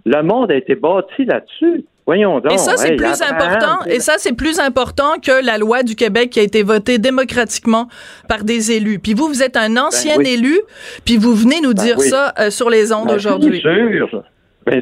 le 0.06 0.22
monde 0.22 0.52
a 0.52 0.56
été 0.56 0.76
bâti 0.76 1.26
là-dessus. 1.26 1.86
Voyons 2.06 2.40
donc. 2.40 2.52
Et 2.52 2.58
ça, 2.58 2.76
c'est 2.76 2.96
plus 2.96 3.22
important. 3.22 3.86
Et 3.88 4.00
ça, 4.00 4.14
c'est 4.18 4.36
plus 4.36 4.60
important 4.60 5.14
que 5.24 5.46
la 5.46 5.58
loi 5.58 5.84
du 5.84 5.96
Québec 5.96 6.32
qui 6.32 6.40
a 6.40 6.44
été 6.44 6.64
votée 6.64 6.98
démocratiquement 6.98 7.88
par 8.28 8.44
des 8.44 8.74
élus. 8.74 9.00
Puis 9.00 9.14
vous, 9.14 9.28
vous 9.28 9.42
êtes 9.42 9.56
un 9.56 9.78
ancien 9.78 10.18
ben 10.18 10.26
élu, 10.26 10.60
puis 11.06 11.18
vous 11.18 11.34
venez 11.34 11.62
nous 11.62 11.74
ben 11.74 11.84
dire 11.84 12.00
ça 12.02 12.34
euh, 12.40 12.50
sur 12.50 12.70
les 12.70 12.92
ondes 12.92 13.08
ben, 13.08 13.16
aujourd'hui. 13.16 13.62
C'est 13.64 13.98
sûr. 13.98 14.24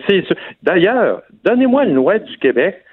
C'est 0.08 0.24
D'ailleurs, 0.64 1.22
donnez-moi 1.44 1.86
une 1.86 1.96
loi 1.96 2.18
du 2.20 2.38
Québec. 2.38 2.84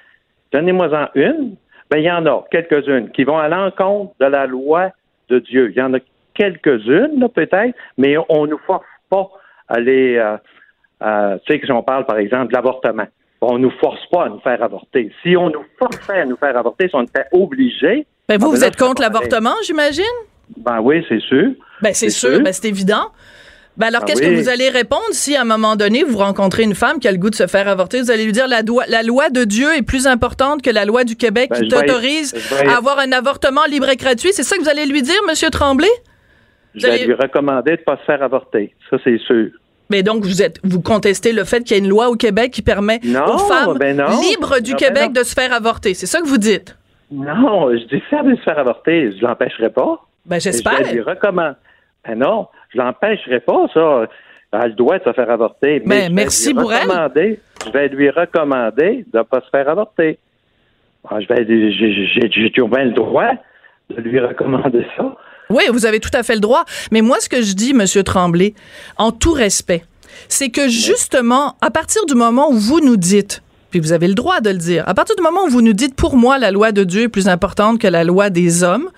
Donnez-moi-en 0.51 1.07
une. 1.15 1.55
Ben, 1.89 1.97
il 1.97 2.05
y 2.05 2.11
en 2.11 2.25
a 2.25 2.45
quelques-unes 2.51 3.09
qui 3.11 3.23
vont 3.23 3.37
à 3.37 3.47
l'encontre 3.47 4.13
de 4.19 4.25
la 4.25 4.45
loi 4.45 4.91
de 5.29 5.39
Dieu. 5.39 5.71
Il 5.71 5.77
y 5.77 5.81
en 5.81 5.93
a 5.95 5.99
quelques-unes, 6.35 7.27
peut-être, 7.33 7.75
mais 7.97 8.15
on 8.29 8.45
ne 8.45 8.51
nous 8.51 8.59
force 8.65 8.85
pas 9.09 9.29
à 9.67 9.75
aller, 9.75 10.17
euh, 10.17 10.37
euh, 11.03 11.37
tu 11.45 11.53
sais, 11.53 11.59
que 11.59 11.65
si 11.65 11.71
on 11.71 11.83
parle, 11.83 12.05
par 12.05 12.17
exemple, 12.17 12.49
de 12.49 12.53
l'avortement 12.53 13.07
on 13.41 13.57
ne 13.57 13.63
nous 13.63 13.71
force 13.79 14.05
pas 14.11 14.25
à 14.25 14.29
nous 14.29 14.39
faire 14.39 14.61
avorter. 14.61 15.11
Si 15.23 15.35
on 15.37 15.49
nous 15.49 15.63
forçait 15.77 16.19
à 16.21 16.25
nous 16.25 16.37
faire 16.37 16.57
avorter, 16.57 16.89
si 16.89 16.95
on 16.95 17.03
était 17.03 17.25
obligé. 17.31 18.05
Ben 18.27 18.37
vous, 18.37 18.47
ah, 18.47 18.51
ben 18.51 18.57
vous 18.57 18.63
êtes 18.63 18.75
contre 18.75 19.01
l'avortement, 19.01 19.55
j'imagine? 19.65 20.03
Ben 20.57 20.79
oui, 20.81 21.05
c'est 21.07 21.21
sûr. 21.21 21.51
Ben 21.81 21.93
c'est 21.93 22.09
sûr, 22.09 22.41
ben 22.41 22.51
c'est 22.51 22.67
évident. 22.67 23.11
Ben 23.77 23.87
alors, 23.87 24.01
ben 24.01 24.07
qu'est-ce 24.07 24.21
que 24.21 24.35
vous 24.35 24.49
allez 24.49 24.69
répondre 24.69 25.01
si, 25.11 25.37
à 25.37 25.41
un 25.41 25.45
moment 25.45 25.77
donné, 25.77 26.03
vous 26.03 26.17
rencontrez 26.17 26.63
une 26.63 26.75
femme 26.75 26.99
qui 26.99 27.07
a 27.07 27.11
le 27.11 27.17
goût 27.17 27.29
de 27.29 27.35
se 27.35 27.47
faire 27.47 27.67
avorter? 27.69 28.01
Vous 28.01 28.11
allez 28.11 28.25
lui 28.25 28.33
dire 28.33 28.47
la, 28.47 28.61
la 28.89 29.03
loi 29.03 29.29
de 29.29 29.45
Dieu 29.45 29.73
est 29.73 29.83
plus 29.83 30.05
importante 30.05 30.61
que 30.61 30.69
la 30.69 30.83
loi 30.83 31.05
du 31.05 31.15
Québec 31.15 31.49
ben, 31.51 31.61
qui 31.61 31.67
t'autorise 31.69 32.35
à 32.67 32.75
avoir 32.75 32.99
un 32.99 33.13
avortement 33.13 33.63
libre 33.69 33.87
et 33.87 33.95
gratuit. 33.95 34.33
C'est 34.33 34.43
ça 34.43 34.57
que 34.57 34.61
vous 34.61 34.69
allez 34.69 34.85
lui 34.85 35.01
dire, 35.01 35.15
M. 35.27 35.49
Tremblay? 35.49 35.87
Je 36.75 36.87
vais 36.87 37.05
lui 37.05 37.13
recommander 37.13 37.71
de 37.71 37.79
ne 37.79 37.83
pas 37.83 37.97
se 37.97 38.03
faire 38.03 38.21
avorter. 38.21 38.75
Ça, 38.89 38.97
c'est 39.03 39.17
sûr. 39.19 39.49
Mais 39.89 40.03
donc, 40.03 40.23
vous 40.23 40.41
êtes, 40.41 40.59
vous 40.63 40.81
contestez 40.81 41.33
le 41.33 41.43
fait 41.43 41.63
qu'il 41.63 41.77
y 41.77 41.79
a 41.79 41.83
une 41.83 41.89
loi 41.89 42.09
au 42.09 42.15
Québec 42.15 42.51
qui 42.51 42.61
permet 42.61 42.99
aux 43.03 43.37
femmes 43.37 43.77
ben 43.79 43.97
libres 44.21 44.59
du 44.59 44.71
ben 44.71 44.77
Québec 44.77 45.13
de 45.13 45.23
se 45.23 45.33
faire 45.33 45.51
avorter. 45.53 45.93
C'est 45.93 46.05
ça 46.05 46.21
que 46.21 46.27
vous 46.27 46.37
dites? 46.37 46.77
Non, 47.11 47.71
je 47.71 47.85
dis 47.85 48.01
faire 48.09 48.23
de 48.23 48.35
se 48.35 48.41
faire 48.41 48.59
avorter. 48.59 49.11
Je 49.17 49.25
l'empêcherai 49.25 49.69
pas. 49.69 49.99
Ben, 50.25 50.39
j'espère. 50.39 50.83
Je 50.85 50.93
lui 50.93 51.01
recommande. 51.01 51.55
Ben 52.05 52.17
non, 52.17 52.47
je 52.69 52.77
l'empêcherai 52.77 53.39
pas, 53.39 53.65
ça. 53.73 54.07
Elle 54.51 54.75
doit 54.75 54.99
se 54.99 55.11
faire 55.13 55.29
avorter. 55.29 55.81
Mais 55.85 56.07
ben, 56.07 56.13
merci 56.13 56.53
pour 56.53 56.71
elle. 56.71 56.87
Je 57.65 57.71
vais 57.71 57.87
lui 57.89 58.09
recommander 58.09 59.05
de 59.11 59.17
ne 59.17 59.23
pas 59.23 59.41
se 59.41 59.49
faire 59.49 59.67
avorter. 59.69 60.19
Je 61.11 61.27
vais, 61.27 62.29
j'ai 62.29 62.51
toujours 62.51 62.69
bien 62.69 62.85
le 62.85 62.91
droit 62.91 63.31
de 63.89 64.01
lui 64.01 64.19
recommander 64.19 64.85
ça? 64.95 65.15
Oui, 65.51 65.63
vous 65.71 65.87
avez 65.87 65.99
tout 65.99 66.11
à 66.13 66.21
fait 66.21 66.35
le 66.35 66.41
droit. 66.41 66.63
Mais 66.91 67.01
moi, 67.01 67.17
ce 67.19 67.27
que 67.27 67.41
je 67.41 67.53
dis, 67.53 67.73
Monsieur 67.73 68.03
Tremblay, 68.03 68.53
en 68.97 69.11
tout 69.11 69.31
respect, 69.31 69.83
c'est 70.27 70.49
que 70.49 70.69
justement, 70.69 71.55
à 71.61 71.71
partir 71.71 72.05
du 72.05 72.13
moment 72.13 72.51
où 72.51 72.57
vous 72.57 72.81
nous 72.81 72.97
dites, 72.97 73.41
puis 73.71 73.79
vous 73.79 73.91
avez 73.91 74.07
le 74.07 74.13
droit 74.13 74.41
de 74.41 74.51
le 74.51 74.57
dire, 74.57 74.83
à 74.85 74.93
partir 74.93 75.15
du 75.15 75.23
moment 75.23 75.45
où 75.45 75.49
vous 75.49 75.63
nous 75.63 75.73
dites, 75.73 75.95
pour 75.95 76.17
moi, 76.17 76.37
la 76.37 76.51
loi 76.51 76.71
de 76.71 76.83
Dieu 76.83 77.03
est 77.03 77.09
plus 77.09 77.27
importante 77.27 77.79
que 77.79 77.87
la 77.87 78.03
loi 78.03 78.29
des 78.29 78.61
hommes, 78.61 78.89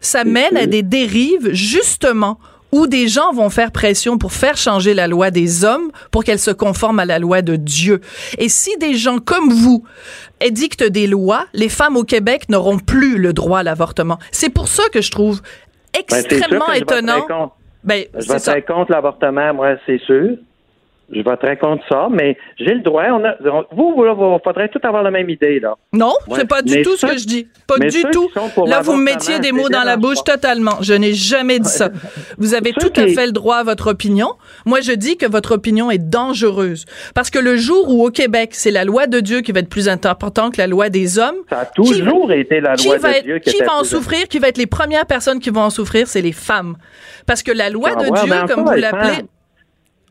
ça 0.00 0.22
mène 0.22 0.56
à 0.56 0.66
des 0.66 0.84
dérives, 0.84 1.52
justement, 1.52 2.38
où 2.70 2.86
des 2.86 3.08
gens 3.08 3.32
vont 3.32 3.50
faire 3.50 3.72
pression 3.72 4.18
pour 4.18 4.32
faire 4.32 4.56
changer 4.56 4.94
la 4.94 5.08
loi 5.08 5.32
des 5.32 5.64
hommes 5.64 5.90
pour 6.12 6.22
qu'elle 6.22 6.38
se 6.38 6.52
conforme 6.52 7.00
à 7.00 7.06
la 7.06 7.18
loi 7.18 7.42
de 7.42 7.56
Dieu. 7.56 8.00
Et 8.38 8.48
si 8.48 8.76
des 8.78 8.94
gens 8.94 9.18
comme 9.18 9.52
vous 9.52 9.82
édictent 10.40 10.84
des 10.84 11.08
lois, 11.08 11.46
les 11.54 11.68
femmes 11.68 11.96
au 11.96 12.04
Québec 12.04 12.48
n'auront 12.48 12.78
plus 12.78 13.18
le 13.18 13.32
droit 13.32 13.60
à 13.60 13.62
l'avortement. 13.62 14.18
C'est 14.30 14.50
pour 14.50 14.68
ça 14.68 14.82
que 14.92 15.00
je 15.00 15.10
trouve 15.10 15.40
ben, 15.94 16.00
extrêmement 16.00 16.72
étonnant. 16.72 17.52
Ben, 17.84 18.04
je 18.14 18.26
voterai 18.26 18.62
contre 18.62 18.92
l'avortement, 18.92 19.54
moi, 19.54 19.76
c'est 19.86 19.98
sûr. 19.98 20.36
Je 21.10 21.22
voterai 21.22 21.56
contre 21.56 21.82
ça, 21.88 22.08
mais 22.10 22.36
j'ai 22.58 22.74
le 22.74 22.80
droit. 22.80 23.04
On 23.10 23.24
a, 23.24 23.34
vous, 23.72 23.94
vous, 23.96 24.14
vous, 24.14 24.38
faudrait 24.44 24.68
tout 24.68 24.80
avoir 24.82 25.02
la 25.02 25.10
même 25.10 25.30
idée, 25.30 25.58
là. 25.58 25.74
Non, 25.92 26.12
c'est 26.34 26.46
pas 26.46 26.60
du 26.60 26.82
tout 26.82 26.96
ce 26.96 27.06
que 27.06 27.18
je 27.18 27.26
dis. 27.26 27.48
Pas 27.66 27.78
du 27.78 28.02
tout. 28.12 28.28
Là, 28.66 28.80
vous 28.80 28.94
me 28.94 29.04
mettiez 29.04 29.38
des 29.38 29.52
mots 29.52 29.68
dans 29.68 29.84
la 29.84 29.96
bouche 29.96 30.22
totalement. 30.24 30.76
Je 30.82 30.94
n'ai 30.94 31.14
jamais 31.14 31.58
dit 31.58 31.68
ça. 31.68 31.90
Vous 32.36 32.54
avez 32.54 32.72
tout 32.72 32.92
à 32.96 33.06
fait 33.06 33.26
le 33.26 33.32
droit 33.32 33.56
à 33.56 33.64
votre 33.64 33.90
opinion. 33.90 34.34
Moi, 34.66 34.80
je 34.80 34.92
dis 34.92 35.16
que 35.16 35.26
votre 35.26 35.52
opinion 35.52 35.90
est 35.90 35.98
dangereuse. 35.98 36.84
Parce 37.14 37.30
que 37.30 37.38
le 37.38 37.56
jour 37.56 37.88
où, 37.88 38.04
au 38.04 38.10
Québec, 38.10 38.50
c'est 38.52 38.70
la 38.70 38.84
loi 38.84 39.06
de 39.06 39.20
Dieu 39.20 39.40
qui 39.40 39.52
va 39.52 39.60
être 39.60 39.70
plus 39.70 39.88
importante 39.88 40.54
que 40.54 40.60
la 40.60 40.66
loi 40.66 40.90
des 40.90 41.18
hommes. 41.18 41.36
Ça 41.48 41.60
a 41.60 41.66
toujours 41.66 42.32
été 42.32 42.60
la 42.60 42.74
loi 42.74 42.98
de 42.98 43.22
Dieu 43.22 43.38
qui, 43.38 43.52
qui 43.52 43.64
va 43.64 43.76
en 43.76 43.84
souffrir, 43.84 44.28
qui 44.28 44.38
va 44.38 44.48
être 44.48 44.58
les 44.58 44.66
premières 44.66 45.06
personnes 45.06 45.40
qui 45.40 45.50
vont 45.50 45.62
en 45.62 45.70
souffrir, 45.70 46.06
c'est 46.06 46.22
les 46.22 46.32
femmes. 46.32 46.76
Parce 47.26 47.42
que 47.42 47.52
la 47.52 47.70
loi 47.70 47.94
de 47.94 48.04
Dieu, 48.04 48.54
comme 48.54 48.64
vous 48.64 48.72
l'appelez, 48.72 49.24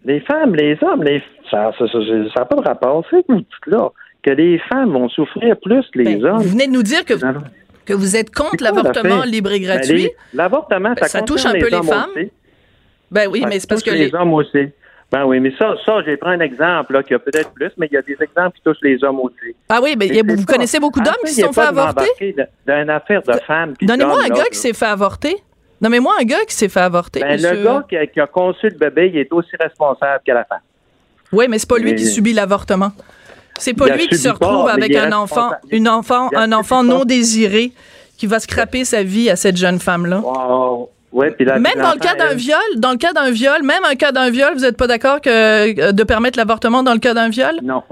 les 0.08 0.22
femmes, 0.22 0.56
les 0.56 0.78
hommes, 0.82 1.04
les, 1.04 1.22
ça 1.52 1.72
n'a 1.80 2.46
pas 2.46 2.56
de 2.56 2.62
rapport. 2.62 3.06
C'est 3.12 3.26
là 3.68 3.90
que 4.24 4.32
les 4.32 4.58
femmes 4.70 4.94
vont 4.94 5.10
souffrir 5.10 5.58
plus 5.62 5.86
que 5.94 6.00
les 6.00 6.16
ben, 6.16 6.26
hommes. 6.26 6.38
Vous 6.38 6.50
venez 6.50 6.68
de 6.68 6.72
nous 6.72 6.84
dire 6.84 7.04
que, 7.04 7.14
que 7.86 7.94
vous 7.94 8.16
êtes 8.16 8.34
contre 8.34 8.64
l'avortement 8.64 9.24
libre 9.24 9.52
et 9.52 9.60
ben, 9.60 9.68
gratuit? 9.68 10.10
l'avortement, 10.34 10.94
ça, 10.98 11.08
ça 11.08 11.22
touche 11.22 11.46
un 11.46 11.54
peu 11.54 11.70
les, 11.70 11.84
femmes. 11.84 12.10
Ben 13.12 13.28
oui, 13.30 13.44
mais 13.48 13.60
c'est 13.60 13.70
parce 13.70 13.84
que 13.84 13.92
les... 13.92 14.14
hommes 14.16 14.34
aussi. 14.34 14.70
Ben 15.10 15.26
oui, 15.26 15.40
mais 15.40 15.54
ça, 15.58 15.76
ça, 15.86 16.02
j'ai 16.06 16.18
pris 16.18 16.32
un 16.32 16.40
exemple 16.42 16.94
là, 16.94 17.04
qui 17.04 17.14
a 17.14 17.20
peut-être 17.20 17.54
plus, 17.54 17.72
mais 17.78 17.88
il 17.90 17.94
y 17.94 17.98
a 17.98 18.02
des 18.02 18.18
exemples 18.22 18.58
qui 18.58 18.62
touchent 18.64 18.82
les 18.82 19.02
hommes 19.04 19.22
aussi. 19.22 19.56
Ah 19.70 19.80
oui, 19.82 19.96
mais 19.98 20.22
vous 20.22 20.46
connaissez 20.46 20.80
beaucoup 20.80 21.00
d'hommes 21.00 21.16
qui 21.26 21.34
se 21.34 21.42
sont 21.44 21.54
fait 21.54 21.62
avorter? 21.62 22.36
D'une 22.66 22.90
affaire 22.90 23.22
de 23.24 23.34
femmes. 23.46 23.74
Donnez-moi 23.82 24.20
un 24.26 24.30
gars 24.30 24.46
qui 24.52 24.58
s'est 24.58 24.74
fait 24.74 24.86
avorter. 24.86 25.36
Non, 25.82 25.90
mais 25.90 26.00
moi, 26.00 26.14
un 26.20 26.24
gars 26.24 26.44
qui 26.48 26.56
s'est 26.56 26.70
fait 26.70 26.80
avorter. 26.80 27.20
Ben, 27.20 27.40
le 27.40 27.64
gars 27.64 27.86
qui 28.12 28.20
a, 28.20 28.28
conçu 28.28 28.70
le 28.70 28.78
bébé, 28.78 29.12
il 29.14 29.20
est 29.20 29.32
aussi 29.32 29.56
responsable 29.60 30.22
que 30.26 30.32
la 30.32 30.44
femme. 30.46 30.60
Oui, 31.32 31.46
mais 31.50 31.60
c'est 31.60 31.70
pas 31.70 31.78
lui 31.78 31.96
qui 31.96 32.06
subit 32.06 32.34
l'avortement. 32.34 32.92
C'est 33.60 33.74
pas 33.74 33.90
lui 33.90 34.08
qui 34.08 34.18
se 34.18 34.30
retrouve 34.30 34.68
avec 34.68 34.96
un 34.96 35.12
enfant, 35.12 35.52
une 35.72 35.90
enfant, 35.90 36.30
un 36.36 36.52
enfant 36.52 36.84
non 36.84 37.06
désiré 37.06 37.72
qui 38.18 38.28
va 38.28 38.40
scraper 38.40 38.84
sa 38.84 39.04
vie 39.04 39.30
à 39.30 39.36
cette 39.36 39.58
jeune 39.58 39.80
femme-là. 39.80 40.22
même 40.22 41.82
dans 41.82 41.94
le 41.94 42.00
cas 42.00 42.16
d'un 42.16 42.34
viol, 42.34 42.60
dans 42.78 42.92
le 42.92 42.98
cas 42.98 43.14
d'un 43.14 43.30
viol, 43.30 43.62
même 43.64 43.84
un 43.90 43.96
cas 43.96 44.12
d'un 44.12 44.30
viol, 44.30 44.54
vous 44.54 44.62
n'êtes 44.62 44.78
pas 44.78 44.88
d'accord 44.88 45.22
que 45.22 45.30
euh, 45.30 45.92
de 45.92 46.04
permettre 46.04 46.38
l'avortement 46.38 46.82
dans 46.82 46.94
le 46.94 47.00
cas 47.00 47.14
d'un 47.14 47.30
viol? 47.30 47.56
Non, 47.62 47.84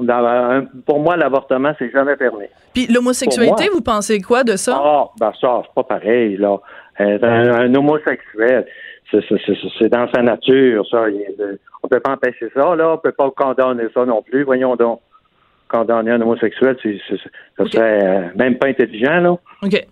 pour 0.86 0.99
moi 0.99 1.15
l'avortement 1.15 1.73
c'est 1.77 1.91
jamais 1.91 2.15
permis. 2.15 2.45
Puis 2.73 2.88
l'homosexualité, 2.88 3.69
vous 3.71 3.81
pensez 3.81 4.19
quoi 4.19 4.43
de 4.43 4.55
ça? 4.55 4.81
Ah, 4.83 5.05
ben 5.19 5.31
ça 5.39 5.61
c'est 5.63 5.73
pas 5.73 5.83
pareil 5.83 6.38
là. 6.38 6.57
Euh, 6.99 7.17
un, 7.21 7.73
homosexuel, 7.75 8.65
c'est 9.11 9.89
dans 9.89 10.09
sa 10.13 10.21
nature, 10.21 10.85
ça. 10.89 11.05
on 11.83 11.87
peut 11.87 11.99
pas 11.99 12.13
empêcher 12.13 12.49
ça, 12.53 12.75
là. 12.75 12.93
On 12.93 12.97
peut 12.97 13.11
pas 13.11 13.29
condamner 13.31 13.85
ça 13.93 14.05
non 14.05 14.21
plus. 14.21 14.43
Voyons 14.43 14.75
donc. 14.75 15.01
Condamner 15.67 16.11
un 16.11 16.21
homosexuel, 16.21 16.77
c'est, 16.83 16.99
ça 17.57 17.65
serait 17.65 18.05
euh, 18.05 18.27
même 18.35 18.57
pas 18.57 18.67
intelligent, 18.67 19.19
là. 19.19 19.31
OK. 19.63 19.87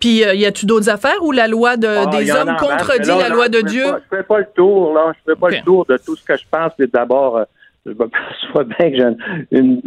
Puis, 0.00 0.24
euh, 0.24 0.34
y 0.34 0.44
a-tu 0.44 0.66
d'autres 0.66 0.90
affaires 0.90 1.22
où 1.22 1.30
la 1.30 1.46
loi 1.46 1.76
de, 1.76 1.86
ah, 1.86 2.06
des 2.06 2.30
hommes 2.32 2.56
contredit 2.58 3.08
la 3.08 3.28
loi 3.28 3.48
de 3.48 3.60
Dieu? 3.60 3.84
je 3.86 4.16
fais 4.16 4.24
pas 4.24 4.40
le 4.40 4.48
tour, 4.54 4.92
là. 4.94 5.12
Je 5.14 5.32
fais 5.32 5.38
pas 5.38 5.48
le 5.48 5.62
tour 5.62 5.86
de 5.86 5.96
tout 5.96 6.16
ce 6.16 6.24
que 6.24 6.36
je 6.36 6.44
pense. 6.50 6.72
Puis 6.76 6.88
d'abord, 6.88 7.40
je 7.86 7.92
me 7.92 8.08
perçois 8.08 8.64
bien 8.78 8.90
que 8.90 8.96
j'ai 8.96 9.58
une, 9.58 9.80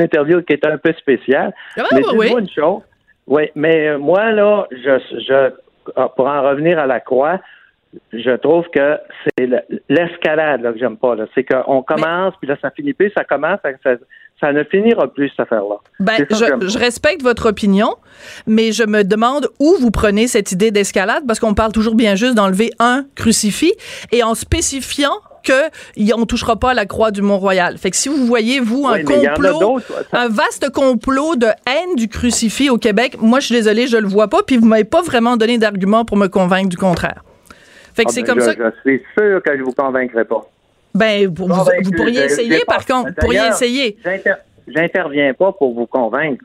interview 0.00 0.40
qui 0.42 0.54
est 0.54 0.64
un 0.64 0.78
peu 0.78 0.92
spéciale. 0.94 1.52
Ah, 1.76 1.82
mais 1.92 2.02
oui. 2.14 2.32
une 2.38 2.48
chose. 2.48 2.82
Oui, 3.26 3.50
mais 3.54 3.98
moi, 3.98 4.30
là, 4.30 4.68
je, 4.70 4.98
je 5.18 5.50
pour 6.16 6.26
en 6.26 6.42
revenir 6.42 6.78
à 6.78 6.86
la 6.86 7.00
croix, 7.00 7.40
je 8.12 8.36
trouve 8.36 8.64
que 8.74 8.98
c'est 9.24 9.48
l'escalade 9.88 10.62
là, 10.62 10.72
que 10.72 10.78
j'aime 10.78 10.96
pas. 10.96 11.14
C'est 11.34 11.44
qu'on 11.44 11.82
commence, 11.82 12.34
puis 12.40 12.48
là, 12.48 12.56
ça 12.60 12.70
finit 12.70 12.92
plus, 12.92 13.12
ça 13.16 13.24
commence, 13.24 13.60
ça, 13.82 13.90
ça 14.40 14.52
ne 14.52 14.64
finira 14.64 15.12
plus, 15.12 15.28
cette 15.30 15.40
affaire-là. 15.40 15.76
Ben, 16.00 16.26
je, 16.30 16.68
je, 16.68 16.78
respecte 16.78 17.22
votre 17.22 17.48
opinion, 17.48 17.94
mais 18.46 18.72
je 18.72 18.84
me 18.84 19.04
demande 19.04 19.48
où 19.60 19.76
vous 19.80 19.90
prenez 19.90 20.26
cette 20.26 20.52
idée 20.52 20.70
d'escalade, 20.70 21.24
parce 21.26 21.40
qu'on 21.40 21.54
parle 21.54 21.72
toujours 21.72 21.94
bien 21.94 22.14
juste 22.14 22.34
d'enlever 22.34 22.70
un 22.78 23.04
crucifix, 23.14 23.72
et 24.12 24.22
en 24.22 24.34
spécifiant 24.34 25.14
qu'on 25.44 26.18
ne 26.20 26.24
touchera 26.24 26.56
pas 26.56 26.70
à 26.70 26.74
la 26.74 26.86
croix 26.86 27.10
du 27.10 27.22
Mont-Royal. 27.22 27.78
Fait 27.78 27.90
que 27.90 27.96
si 27.96 28.08
vous 28.08 28.26
voyez, 28.26 28.60
vous, 28.60 28.86
un 28.86 29.02
complot, 29.02 29.80
un 30.12 30.28
vaste 30.28 30.70
complot 30.70 31.36
de 31.36 31.46
haine 31.46 31.96
du 31.96 32.08
crucifix 32.08 32.70
au 32.70 32.78
Québec, 32.78 33.16
moi, 33.20 33.40
je 33.40 33.46
suis 33.46 33.54
désolée, 33.54 33.86
je 33.86 33.96
le 33.96 34.08
vois 34.08 34.28
pas, 34.28 34.42
puis 34.42 34.56
vous 34.56 34.66
m'avez 34.66 34.84
pas 34.84 35.02
vraiment 35.02 35.36
donné 35.36 35.58
d'argument 35.58 36.04
pour 36.04 36.16
me 36.16 36.28
convaincre 36.28 36.68
du 36.68 36.76
contraire. 36.76 37.24
Fait 37.94 38.04
que 38.04 38.08
ah, 38.10 38.12
c'est 38.12 38.22
ben, 38.22 38.28
comme 38.28 38.40
ça. 38.40 38.52
Je 38.52 38.90
suis 38.90 39.02
sûr 39.16 39.42
que 39.42 39.56
je 39.56 39.62
vous 39.62 39.72
convaincrai 39.72 40.24
pas. 40.24 40.48
Ben, 40.94 41.28
vous, 41.28 41.90
pourriez 41.96 42.24
essayer, 42.24 42.62
par 42.66 42.84
contre. 42.86 43.08
Vous 43.08 43.14
pourriez 43.20 43.48
essayer. 43.48 43.96
J'interviens 44.66 45.34
pas 45.34 45.52
pour 45.52 45.74
vous 45.74 45.86
convaincre. 45.86 46.44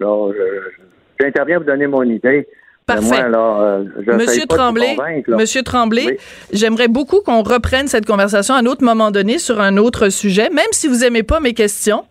J'interviens 1.19 1.57
pour 1.57 1.65
donner 1.65 1.87
mon 1.87 2.03
idée. 2.03 2.47
Parfait. 2.95 3.23
Euh, 3.23 3.83
Monsieur 4.17 4.45
Tremblay, 4.47 4.97
Monsieur 5.27 5.63
Tremblay, 5.63 6.17
j'aimerais 6.51 6.87
beaucoup 6.87 7.21
qu'on 7.21 7.43
reprenne 7.43 7.87
cette 7.87 8.05
conversation 8.05 8.55
à 8.55 8.59
un 8.59 8.65
autre 8.65 8.83
moment 8.83 9.11
donné 9.11 9.37
sur 9.37 9.59
un 9.59 9.77
autre 9.77 10.09
sujet, 10.09 10.49
même 10.49 10.65
si 10.71 10.87
vous 10.87 11.03
aimez 11.03 11.23
pas 11.23 11.39
mes 11.39 11.53
questions. 11.53 12.05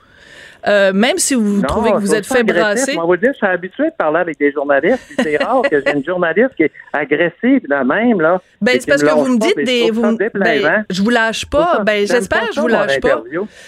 Euh, 0.67 0.93
même 0.93 1.19
si 1.19 1.35
vous 1.35 1.63
trouvez 1.63 1.93
que 1.93 1.99
vous 1.99 2.15
êtes 2.15 2.27
fait 2.27 2.43
brasser. 2.43 2.95
Moi, 2.95 3.05
vous 3.05 3.17
dire, 3.17 3.31
je 3.33 3.37
suis 3.37 3.47
habitué 3.47 3.85
de 3.85 3.95
parler 3.97 4.21
avec 4.21 4.39
des 4.39 4.53
journalistes. 4.53 5.01
C'est 5.23 5.37
rare 5.37 5.63
que 5.63 5.83
j'ai 5.85 5.93
une 5.93 6.05
journaliste 6.05 6.55
qui 6.57 6.65
est 6.65 6.73
agressive 6.93 7.63
de 7.69 7.85
même. 7.85 8.21
Là, 8.21 8.41
ben, 8.61 8.77
c'est 8.79 8.89
parce 8.89 9.03
que 9.03 9.11
vous 9.11 9.29
me 9.29 9.39
dites 9.39 9.65
des. 9.65 9.91
Vous, 9.91 10.17
ben, 10.35 10.85
je 10.91 11.03
vous 11.03 11.11
lâche 11.11 11.47
pas. 11.47 11.83
Ben, 11.85 12.07
j'espère 12.07 12.49
que 12.49 12.55
je 12.55 12.61
vous 12.61 12.69
lâche 12.69 13.01
pas. 13.01 13.23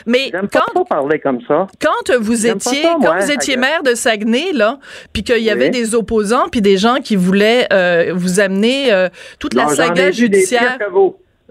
Mais 0.06 0.30
quand. 0.30 0.60
Pas 0.74 0.84
parler 0.84 1.18
comme 1.18 1.40
ça. 1.48 1.66
Quand 1.80 2.16
vous 2.20 2.46
étiez, 2.46 2.82
quand 2.82 3.18
vous 3.18 3.30
étiez 3.30 3.56
maire 3.56 3.82
de 3.82 3.94
Saguenay, 3.94 4.52
là, 4.52 4.78
puis 5.12 5.22
qu'il 5.22 5.42
y 5.42 5.50
avait 5.50 5.70
des 5.70 5.94
opposants, 5.94 6.48
puis 6.50 6.60
des 6.60 6.76
gens 6.76 6.96
qui 7.02 7.16
voulaient 7.16 7.66
euh, 7.72 8.12
vous 8.14 8.40
amener 8.40 8.92
euh, 8.92 9.08
toute 9.38 9.54
la 9.54 9.68
saga 9.68 10.10
judiciaire. 10.10 10.78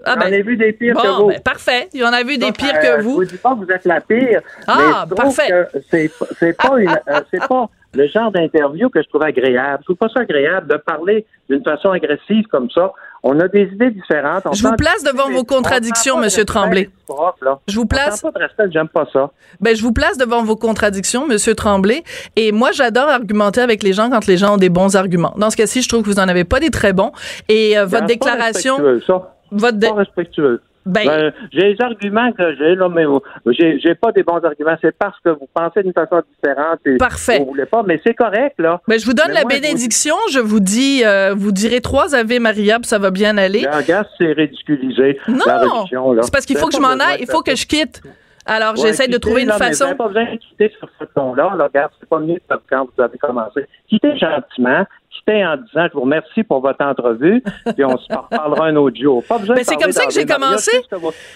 Ah 0.04 0.14
J'en 0.14 0.20
ben, 0.20 0.34
ai 0.34 0.42
vu 0.42 0.56
des 0.56 0.72
pires 0.72 0.94
que 0.94 1.08
vous. 1.08 1.28
Ben, 1.28 1.40
parfait. 1.40 1.88
Il 1.92 2.00
y 2.00 2.04
en 2.04 2.12
a 2.12 2.22
vu 2.22 2.38
des 2.38 2.52
pires 2.52 2.78
que 2.80 3.02
vous. 3.02 3.10
Je 3.10 3.16
vous 3.16 3.24
dis 3.24 3.36
pas 3.36 3.54
que 3.54 3.64
vous 3.64 3.70
êtes 3.70 3.84
la 3.84 4.00
pire. 4.00 4.40
Ah, 4.66 5.06
mais 5.08 5.16
parfait. 5.16 5.50
C'est 5.90 6.10
c'est 6.38 6.56
pas 6.56 6.78
une 6.78 6.90
euh, 6.90 7.20
c'est 7.30 7.46
pas 7.46 7.68
le 7.92 8.06
genre 8.06 8.30
d'interview 8.30 8.88
que 8.88 9.02
je 9.02 9.08
trouve 9.08 9.22
agréable. 9.22 9.78
Je 9.80 9.84
trouve 9.86 9.96
pas 9.96 10.08
ça 10.08 10.20
agréable 10.20 10.68
de 10.68 10.76
parler 10.76 11.26
d'une 11.48 11.62
façon 11.62 11.90
agressive 11.90 12.46
comme 12.46 12.70
ça. 12.70 12.92
On 13.22 13.38
a 13.40 13.48
des 13.48 13.64
idées 13.64 13.90
différentes. 13.90 14.44
je 14.52 14.62
vous 14.66 14.76
place 14.76 15.02
devant 15.02 15.28
vos 15.28 15.44
contradictions, 15.44 16.16
Monsieur 16.16 16.44
Tremblay. 16.44 16.88
Je 17.66 17.76
vous 17.76 17.86
place. 17.86 18.22
pas 18.22 18.30
de 18.30 18.38
respect, 18.38 18.64
j'aime 18.72 18.88
pas 18.88 19.06
ça. 19.12 19.30
Ben, 19.60 19.76
je 19.76 19.82
vous 19.82 19.92
place 19.92 20.16
devant 20.16 20.42
vos 20.42 20.56
contradictions, 20.56 21.26
Monsieur 21.26 21.54
Tremblay. 21.54 22.02
Et 22.36 22.52
moi, 22.52 22.70
j'adore 22.72 23.08
argumenter 23.08 23.60
avec 23.60 23.82
les 23.82 23.92
gens 23.92 24.08
quand 24.08 24.26
les 24.26 24.36
gens 24.36 24.54
ont 24.54 24.58
des 24.58 24.70
bons 24.70 24.96
arguments. 24.96 25.34
Dans 25.36 25.50
ce 25.50 25.56
cas-ci, 25.56 25.82
je 25.82 25.88
trouve 25.88 26.02
que 26.02 26.08
vous 26.08 26.20
en 26.20 26.28
avez 26.28 26.44
pas 26.44 26.60
des 26.60 26.70
très 26.70 26.92
bons. 26.92 27.12
Et 27.48 27.76
euh, 27.76 27.84
votre 27.84 28.06
déclaration. 28.06 28.78
Ça 29.06 29.34
votre 29.52 29.78
pas 29.78 29.94
respectueux. 29.94 30.60
Ben, 30.86 31.06
ben, 31.06 31.32
j'ai 31.52 31.74
les 31.74 31.80
arguments 31.80 32.32
que 32.32 32.54
j'ai, 32.56 32.74
là, 32.74 32.88
mais 32.88 33.04
j'ai 33.54 33.94
pas 33.94 34.12
des 34.12 34.22
bons 34.22 34.42
arguments. 34.42 34.76
C'est 34.80 34.96
parce 34.96 35.18
que 35.20 35.28
vous 35.28 35.48
pensez 35.52 35.82
d'une 35.82 35.92
façon 35.92 36.22
différente 36.34 36.78
et 36.86 36.96
Parfait. 36.96 37.38
vous 37.40 37.46
voulez 37.46 37.66
pas, 37.66 37.82
mais 37.82 38.00
c'est 38.04 38.14
correct, 38.14 38.54
là. 38.58 38.80
Ben, 38.88 38.98
je 38.98 39.04
vous 39.04 39.12
donne 39.12 39.32
la 39.32 39.44
bénédiction. 39.44 40.14
Je 40.32 40.40
vous 40.40 40.60
dis, 40.60 41.02
euh, 41.04 41.34
vous 41.36 41.52
direz 41.52 41.82
trois 41.82 42.14
Ave 42.14 42.40
Maria, 42.40 42.78
ça 42.82 42.98
va 42.98 43.10
bien 43.10 43.36
aller. 43.36 43.60
Le 43.60 43.86
gaz, 43.86 44.06
c'est 44.18 44.32
ridiculisé. 44.32 45.18
Non! 45.28 45.84
C'est 46.22 46.32
parce 46.32 46.46
qu'il 46.46 46.56
faut 46.56 46.68
que 46.68 46.74
je 46.74 46.80
m'en 46.80 46.98
aille, 46.98 47.18
il 47.20 47.30
faut 47.30 47.42
que 47.42 47.54
je 47.54 47.66
quitte. 47.66 48.02
Alors, 48.46 48.74
j'essaie 48.76 49.06
de 49.06 49.18
trouver 49.18 49.42
une 49.42 49.52
façon. 49.52 49.84
Vous 49.84 49.90
n'avez 49.90 49.98
pas 49.98 50.08
besoin 50.08 50.24
de 50.32 50.38
quitter 50.38 50.72
sur 50.78 50.88
ce 50.98 51.04
ton-là. 51.14 51.52
Là, 51.56 51.64
regarde, 51.64 51.92
c'est 52.00 52.08
pas 52.08 52.18
mieux 52.18 52.36
que 52.36 52.54
quand 52.70 52.88
vous 52.96 53.02
avez 53.02 53.18
commencé. 53.18 53.66
Quittez 53.88 54.16
gentiment, 54.16 54.84
quittez 55.12 55.44
en 55.44 55.56
disant 55.56 55.86
je 55.88 55.92
vous 55.94 56.02
remercie 56.02 56.42
pour 56.42 56.60
votre 56.60 56.84
entrevue, 56.84 57.42
puis 57.74 57.84
on 57.84 57.98
se 57.98 58.06
parlera 58.08 58.66
un 58.66 58.76
autre 58.76 59.00
jour. 59.00 59.22
Pas 59.24 59.38
besoin 59.38 59.56
Mais 59.56 59.64
c'est 59.64 59.76
comme 59.76 59.92
ça 59.92 60.06
que 60.06 60.12
j'ai 60.12 60.26
commencé. 60.26 60.70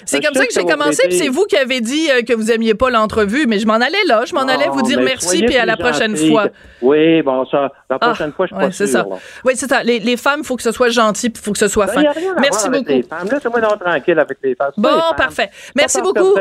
C'est 0.05 0.23
comme 0.23 0.35
ça 0.35 0.47
que 0.47 0.53
j'ai 0.53 0.65
commencé, 0.65 1.09
puis 1.09 1.17
c'est 1.17 1.29
vous 1.29 1.45
qui 1.45 1.57
avez 1.57 1.81
dit 1.81 2.09
euh, 2.11 2.23
que 2.23 2.33
vous 2.33 2.51
aimiez 2.51 2.75
pas 2.75 2.91
l'entrevue, 2.91 3.47
mais 3.47 3.59
je 3.59 3.67
m'en 3.67 3.75
allais 3.75 4.05
là, 4.07 4.25
je 4.25 4.35
m'en 4.35 4.43
allais 4.43 4.69
vous 4.69 4.83
dire 4.83 5.01
merci, 5.01 5.45
puis 5.45 5.57
à 5.57 5.67
la 5.67 5.77
prochaine 5.77 6.17
fois. 6.17 6.47
Oui, 6.83 7.23
bon, 7.23 7.47
ça, 7.47 7.73
la 7.91 7.97
ah, 8.01 8.07
prochaine 8.09 8.33
fois, 8.33 8.47
je 8.47 8.55
suis 8.55 8.73
c'est 8.75 8.87
ça. 8.87 9.07
Oui, 9.45 9.53
c'est 9.55 9.69
ça. 9.69 9.83
Les, 9.83 10.17
femmes, 10.17 10.41
il 10.41 10.47
faut 10.47 10.57
que 10.57 10.63
ce 10.63 10.73
soit 10.73 10.91
gentil, 10.91 11.31
puis 11.31 11.41
il 11.43 11.45
faut 11.45 11.53
que 11.53 11.59
ce 11.59 11.69
soit 11.69 11.87
ben, 11.87 11.93
fin. 11.93 12.13
Merci 12.41 12.69
beaucoup. 12.71 13.03
Tranquille 13.81 14.19
avec 14.19 14.39
les 14.43 14.55
femmes. 14.55 14.73
Bon, 14.77 15.01
parfait. 15.17 15.51
Merci 15.75 16.01
beaucoup. 16.01 16.35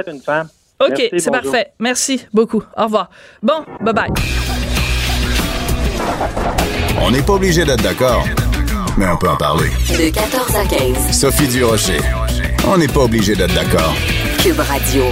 OK, 0.79 1.09
c'est 1.17 1.31
parfait. 1.31 1.73
Merci 1.79 2.27
beaucoup. 2.33 2.63
Au 2.77 2.83
revoir. 2.83 3.09
Bon, 3.41 3.63
bye-bye. 3.81 4.11
On 7.01 7.11
n'est 7.11 7.21
pas 7.21 7.33
obligé 7.33 7.65
d'être 7.65 7.81
d'accord, 7.81 8.23
mais 8.97 9.05
on 9.07 9.17
peut 9.17 9.29
en 9.29 9.35
parler. 9.35 9.69
De 9.89 10.09
14 10.09 10.55
à 10.55 10.65
15. 10.65 11.11
Sophie 11.11 11.47
Durocher. 11.47 11.99
On 12.67 12.77
n'est 12.77 12.87
pas 12.87 13.01
obligé 13.01 13.35
d'être 13.35 13.53
d'accord. 13.53 13.93
Cube 14.39 14.59
Radio. 14.59 15.03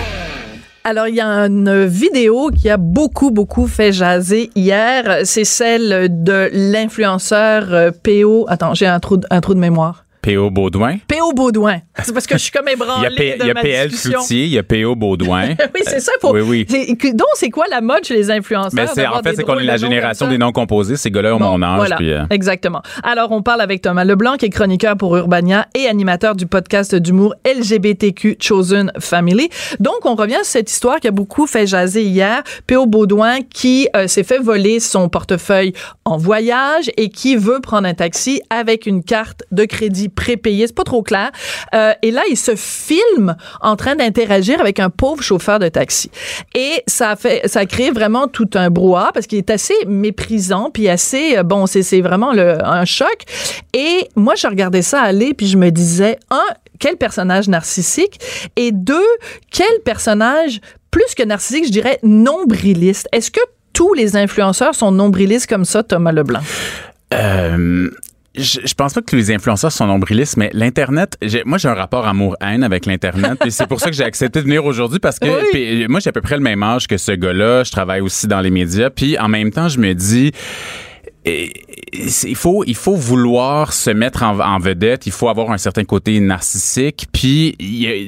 Alors, 0.83 1.07
il 1.07 1.15
y 1.15 1.21
a 1.21 1.27
une 1.27 1.85
vidéo 1.85 2.49
qui 2.49 2.69
a 2.69 2.77
beaucoup, 2.77 3.29
beaucoup 3.29 3.67
fait 3.67 3.91
jaser 3.91 4.49
hier. 4.55 5.19
C'est 5.25 5.43
celle 5.43 6.23
de 6.23 6.49
l'influenceur 6.53 7.65
euh, 7.69 7.91
PO. 7.91 8.45
Attends, 8.47 8.73
j'ai 8.73 8.87
un 8.87 8.99
trou, 8.99 9.19
un 9.29 9.41
trou 9.41 9.53
de 9.53 9.59
mémoire. 9.59 10.00
P.O. 10.21 10.51
Baudouin. 10.51 10.97
P.O. 11.07 11.33
Baudouin. 11.33 11.79
C'est 12.03 12.13
parce 12.13 12.27
que 12.27 12.35
je 12.35 12.43
suis 12.43 12.51
comme 12.51 12.67
ébranlé 12.67 13.07
Il 13.09 13.11
y 13.11 13.13
a, 13.13 13.17
P, 13.17 13.37
il 13.39 13.47
y 13.47 13.49
a 13.49 13.55
PL 13.55 13.91
Cloutier, 13.91 14.43
il 14.45 14.51
y 14.51 14.57
a 14.57 14.63
P.O. 14.63 14.95
Baudouin. 14.95 15.49
oui, 15.75 15.81
c'est 15.83 15.99
ça. 15.99 16.11
Faut, 16.21 16.33
oui, 16.33 16.41
oui. 16.41 17.13
Donc, 17.13 17.27
c'est 17.35 17.49
quoi 17.49 17.65
la 17.69 17.81
mode 17.81 18.05
chez 18.05 18.15
les 18.15 18.29
influenceurs? 18.29 18.71
Mais 18.73 18.87
c'est, 18.93 19.07
en 19.07 19.21
fait, 19.21 19.35
c'est 19.35 19.43
qu'on 19.43 19.57
est 19.57 19.63
la 19.63 19.77
génération 19.77 20.27
des 20.27 20.37
non 20.37 20.51
composés. 20.51 20.95
Ces 20.95 21.09
gars-là 21.09 21.35
ont 21.35 21.39
mon 21.39 21.61
âge. 21.61 21.77
Voilà, 21.77 21.95
puis, 21.95 22.11
euh... 22.11 22.23
Exactement. 22.29 22.81
Alors, 23.03 23.31
on 23.31 23.41
parle 23.41 23.61
avec 23.61 23.81
Thomas 23.81 24.03
Leblanc, 24.03 24.37
qui 24.37 24.45
est 24.45 24.49
chroniqueur 24.49 24.95
pour 24.95 25.15
Urbania 25.17 25.67
et 25.75 25.87
animateur 25.87 26.35
du 26.35 26.45
podcast 26.45 26.93
d'humour 26.95 27.33
LGBTQ 27.45 28.37
Chosen 28.39 28.91
Family. 28.99 29.49
Donc, 29.79 30.05
on 30.05 30.15
revient 30.15 30.35
sur 30.35 30.45
cette 30.45 30.71
histoire 30.71 30.99
qui 30.99 31.07
a 31.07 31.11
beaucoup 31.11 31.47
fait 31.47 31.65
jaser 31.65 32.03
hier. 32.03 32.43
P.O. 32.67 32.85
Baudouin 32.85 33.41
qui 33.41 33.87
euh, 33.95 34.07
s'est 34.07 34.23
fait 34.23 34.39
voler 34.39 34.79
son 34.79 35.09
portefeuille 35.09 35.73
en 36.05 36.17
voyage 36.17 36.91
et 36.97 37.09
qui 37.09 37.35
veut 37.35 37.59
prendre 37.59 37.87
un 37.87 37.93
taxi 37.93 38.41
avec 38.49 38.85
une 38.85 39.03
carte 39.03 39.43
de 39.51 39.65
crédit 39.65 40.09
prépayé, 40.15 40.67
c'est 40.67 40.75
pas 40.75 40.83
trop 40.83 41.01
clair. 41.03 41.31
Euh, 41.73 41.93
et 42.01 42.11
là, 42.11 42.21
il 42.29 42.37
se 42.37 42.55
filme 42.55 43.35
en 43.61 43.75
train 43.75 43.95
d'interagir 43.95 44.59
avec 44.59 44.79
un 44.79 44.89
pauvre 44.89 45.21
chauffeur 45.21 45.59
de 45.59 45.69
taxi. 45.69 46.11
Et 46.55 46.83
ça 46.87 47.11
a 47.11 47.15
fait, 47.15 47.47
ça 47.47 47.61
a 47.61 47.65
créé 47.65 47.91
vraiment 47.91 48.27
tout 48.27 48.49
un 48.55 48.69
brouhaha 48.69 49.11
parce 49.13 49.27
qu'il 49.27 49.37
est 49.37 49.49
assez 49.49 49.73
méprisant 49.87 50.69
puis 50.71 50.89
assez, 50.89 51.37
euh, 51.37 51.43
bon, 51.43 51.65
c'est, 51.65 52.01
vraiment 52.01 52.33
le, 52.33 52.63
un 52.65 52.85
choc. 52.85 53.23
Et 53.73 54.07
moi, 54.15 54.35
je 54.35 54.47
regardais 54.47 54.81
ça 54.81 55.01
aller 55.01 55.33
puis 55.33 55.47
je 55.47 55.57
me 55.57 55.69
disais, 55.69 56.17
un, 56.29 56.45
quel 56.79 56.97
personnage 56.97 57.47
narcissique? 57.47 58.19
Et 58.55 58.71
deux, 58.71 59.07
quel 59.51 59.79
personnage 59.85 60.59
plus 60.89 61.15
que 61.15 61.23
narcissique, 61.23 61.65
je 61.65 61.71
dirais 61.71 61.99
nombriliste? 62.03 63.07
Est-ce 63.13 63.31
que 63.31 63.39
tous 63.73 63.93
les 63.93 64.17
influenceurs 64.17 64.75
sont 64.75 64.91
nombrilistes 64.91 65.47
comme 65.47 65.63
ça, 65.63 65.83
Thomas 65.83 66.11
Leblanc? 66.11 66.41
Euh, 67.13 67.89
je, 68.35 68.59
je, 68.63 68.73
pense 68.73 68.93
pas 68.93 69.01
que 69.01 69.15
les 69.15 69.31
influenceurs 69.31 69.71
sont 69.71 69.87
nombrilistes, 69.87 70.37
mais 70.37 70.49
l'Internet, 70.53 71.17
moi 71.45 71.57
j'ai 71.57 71.67
un 71.67 71.73
rapport 71.73 72.07
amour-haine 72.07 72.63
avec 72.63 72.85
l'Internet. 72.85 73.37
et 73.45 73.51
c'est 73.51 73.67
pour 73.67 73.79
ça 73.79 73.89
que 73.89 73.95
j'ai 73.95 74.03
accepté 74.03 74.39
de 74.39 74.45
venir 74.45 74.65
aujourd'hui 74.65 74.99
parce 74.99 75.19
que 75.19 75.87
moi 75.87 75.99
j'ai 75.99 76.09
à 76.09 76.13
peu 76.13 76.21
près 76.21 76.35
le 76.35 76.41
même 76.41 76.63
âge 76.63 76.87
que 76.87 76.97
ce 76.97 77.11
gars-là. 77.11 77.63
Je 77.63 77.71
travaille 77.71 78.01
aussi 78.01 78.27
dans 78.27 78.39
les 78.39 78.51
médias. 78.51 78.89
Puis 78.89 79.17
en 79.19 79.27
même 79.27 79.51
temps, 79.51 79.67
je 79.67 79.79
me 79.79 79.93
dis 79.93 80.31
il 81.23 82.35
faut 82.35 82.63
il 82.65 82.75
faut 82.75 82.95
vouloir 82.95 83.73
se 83.73 83.91
mettre 83.91 84.23
en, 84.23 84.57
vedette, 84.57 85.05
il 85.05 85.11
faut 85.11 85.29
avoir 85.29 85.51
un 85.51 85.57
certain 85.59 85.83
côté 85.83 86.19
narcissique, 86.19 87.05
puis 87.11 87.55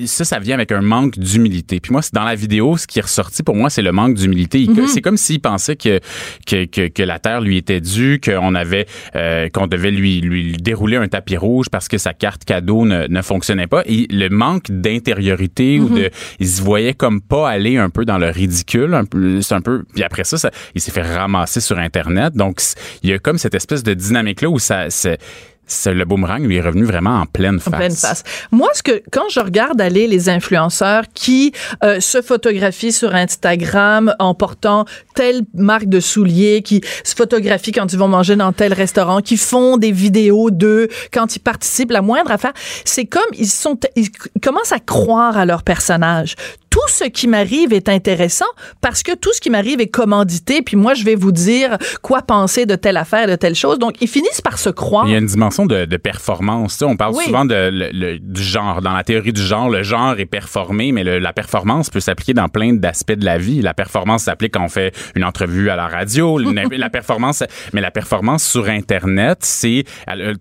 ça 0.07 0.25
ça 0.25 0.39
vient 0.39 0.55
avec 0.55 0.71
un 0.71 0.81
manque 0.81 1.19
d'humilité. 1.19 1.79
Puis 1.79 1.91
moi 1.91 2.01
c'est 2.01 2.13
dans 2.13 2.23
la 2.23 2.33
vidéo 2.33 2.75
ce 2.75 2.87
qui 2.87 2.97
est 2.99 3.03
ressorti 3.03 3.43
pour 3.43 3.55
moi 3.55 3.69
c'est 3.69 3.83
le 3.83 3.91
manque 3.91 4.15
d'humilité. 4.15 4.65
Mm-hmm. 4.65 4.87
C'est 4.87 5.01
comme 5.01 5.17
s'il 5.17 5.41
pensait 5.41 5.75
que, 5.75 5.99
que, 6.47 6.65
que 6.65 6.87
que 6.87 7.03
la 7.03 7.19
terre 7.19 7.41
lui 7.41 7.57
était 7.57 7.81
due, 7.81 8.19
qu'on 8.23 8.55
avait 8.55 8.87
euh, 9.15 9.47
qu'on 9.49 9.67
devait 9.67 9.91
lui 9.91 10.19
lui 10.21 10.53
dérouler 10.53 10.97
un 10.97 11.07
tapis 11.07 11.37
rouge 11.37 11.67
parce 11.69 11.87
que 11.87 11.99
sa 11.99 12.13
carte 12.13 12.45
cadeau 12.45 12.85
ne, 12.85 13.05
ne 13.07 13.21
fonctionnait 13.21 13.67
pas 13.67 13.83
et 13.85 14.07
le 14.09 14.29
manque 14.29 14.71
d'intériorité 14.71 15.79
ou 15.79 15.89
mm-hmm. 15.89 16.03
de 16.03 16.09
il 16.39 16.47
se 16.47 16.63
voyait 16.63 16.95
comme 16.95 17.21
pas 17.21 17.47
aller 17.47 17.77
un 17.77 17.91
peu 17.91 18.05
dans 18.05 18.17
le 18.17 18.29
ridicule, 18.29 18.95
un 18.95 19.05
peu 19.05 19.41
c'est 19.41 19.53
un 19.53 19.61
peu 19.61 19.83
puis 19.93 20.03
après 20.03 20.23
ça, 20.23 20.37
ça 20.37 20.49
il 20.73 20.81
s'est 20.81 20.91
fait 20.91 21.03
ramasser 21.03 21.61
sur 21.61 21.77
internet. 21.77 22.33
Donc 22.33 22.59
il 23.03 23.09
y 23.09 23.13
a 23.13 23.19
comme 23.19 23.37
cette 23.37 23.53
espèce 23.53 23.83
de 23.83 23.93
dynamique-là 23.93 24.49
où 24.49 24.59
ça, 24.59 24.87
le 24.87 26.05
boomerang 26.05 26.45
lui 26.45 26.55
est 26.55 26.61
revenu 26.61 26.85
vraiment 26.85 27.21
en 27.21 27.25
pleine 27.25 27.59
face. 27.59 27.73
En 27.73 27.77
pleine 27.77 27.95
face. 27.95 28.23
Moi, 28.51 28.69
ce 28.73 28.81
que 28.81 29.03
quand 29.11 29.27
je 29.29 29.41
regarde 29.41 29.81
aller 29.81 30.07
les 30.07 30.29
influenceurs 30.29 31.03
qui 31.13 31.51
euh, 31.83 31.99
se 31.99 32.21
photographient 32.21 32.91
sur 32.91 33.13
Instagram 33.13 34.15
en 34.19 34.33
portant 34.33 34.85
telle 35.15 35.41
marque 35.53 35.87
de 35.87 35.99
souliers, 35.99 36.61
qui 36.61 36.81
se 37.03 37.13
photographient 37.13 37.73
quand 37.73 37.91
ils 37.91 37.99
vont 37.99 38.07
manger 38.07 38.35
dans 38.35 38.53
tel 38.53 38.73
restaurant, 38.73 39.21
qui 39.21 39.37
font 39.37 39.77
des 39.77 39.91
vidéos 39.91 40.49
d'eux 40.49 40.87
quand 41.11 41.35
ils 41.35 41.39
participent, 41.39 41.91
la 41.91 42.01
moindre 42.01 42.31
affaire, 42.31 42.53
c'est 42.85 43.05
comme 43.05 43.21
ils 43.33 43.47
sont, 43.47 43.77
ils 43.95 44.09
commencent 44.41 44.71
à 44.71 44.79
croire 44.79 45.37
à 45.37 45.45
leur 45.45 45.63
personnage 45.63 46.35
tout 46.73 46.79
ce 46.87 47.03
qui 47.03 47.27
m'arrive 47.27 47.71
est 47.71 47.87
intéressant 47.87 48.47
parce 48.81 49.03
que 49.03 49.15
tout 49.15 49.31
ce 49.31 49.39
qui 49.39 49.51
m'arrive 49.51 49.79
est 49.79 49.89
commandité, 49.89 50.63
puis 50.63 50.75
moi, 50.75 50.95
je 50.95 51.03
vais 51.03 51.13
vous 51.13 51.31
dire 51.31 51.77
quoi 52.01 52.23
penser 52.23 52.65
de 52.65 52.73
telle 52.73 52.97
affaire, 52.97 53.27
de 53.27 53.35
telle 53.35 53.53
chose. 53.53 53.77
Donc, 53.77 54.01
ils 54.01 54.07
finissent 54.07 54.41
par 54.41 54.57
se 54.57 54.71
croire. 54.71 55.05
Il 55.05 55.11
y 55.11 55.15
a 55.15 55.19
une 55.19 55.27
dimension 55.27 55.67
de, 55.67 55.85
de 55.85 55.97
performance. 55.97 56.73
Tu 56.73 56.79
sais, 56.79 56.85
on 56.85 56.97
parle 56.97 57.13
souvent 57.13 57.45
de, 57.45 57.69
le, 57.71 58.17
du 58.17 58.41
genre. 58.41 58.81
Dans 58.81 58.93
la 58.93 59.03
théorie 59.03 59.33
du 59.33 59.43
genre, 59.43 59.69
le 59.69 59.83
genre 59.83 60.15
est 60.17 60.25
performé, 60.25 60.91
mais 60.91 61.03
le, 61.03 61.19
la 61.19 61.31
performance 61.31 61.91
peut 61.91 61.99
s'appliquer 61.99 62.33
dans 62.33 62.49
plein 62.49 62.73
d'aspects 62.73 63.11
de 63.11 63.23
la 63.23 63.37
vie. 63.37 63.61
La 63.61 63.75
performance 63.75 64.23
s'applique 64.23 64.55
quand 64.55 64.65
on 64.65 64.69
fait 64.69 64.95
une 65.15 65.25
entrevue 65.25 65.69
à 65.69 65.75
la 65.75 65.87
radio. 65.87 66.39
la 66.71 66.89
performance, 66.89 67.43
mais 67.73 67.81
la 67.81 67.91
performance 67.91 68.43
sur 68.43 68.67
Internet, 68.67 69.37
c'est... 69.41 69.83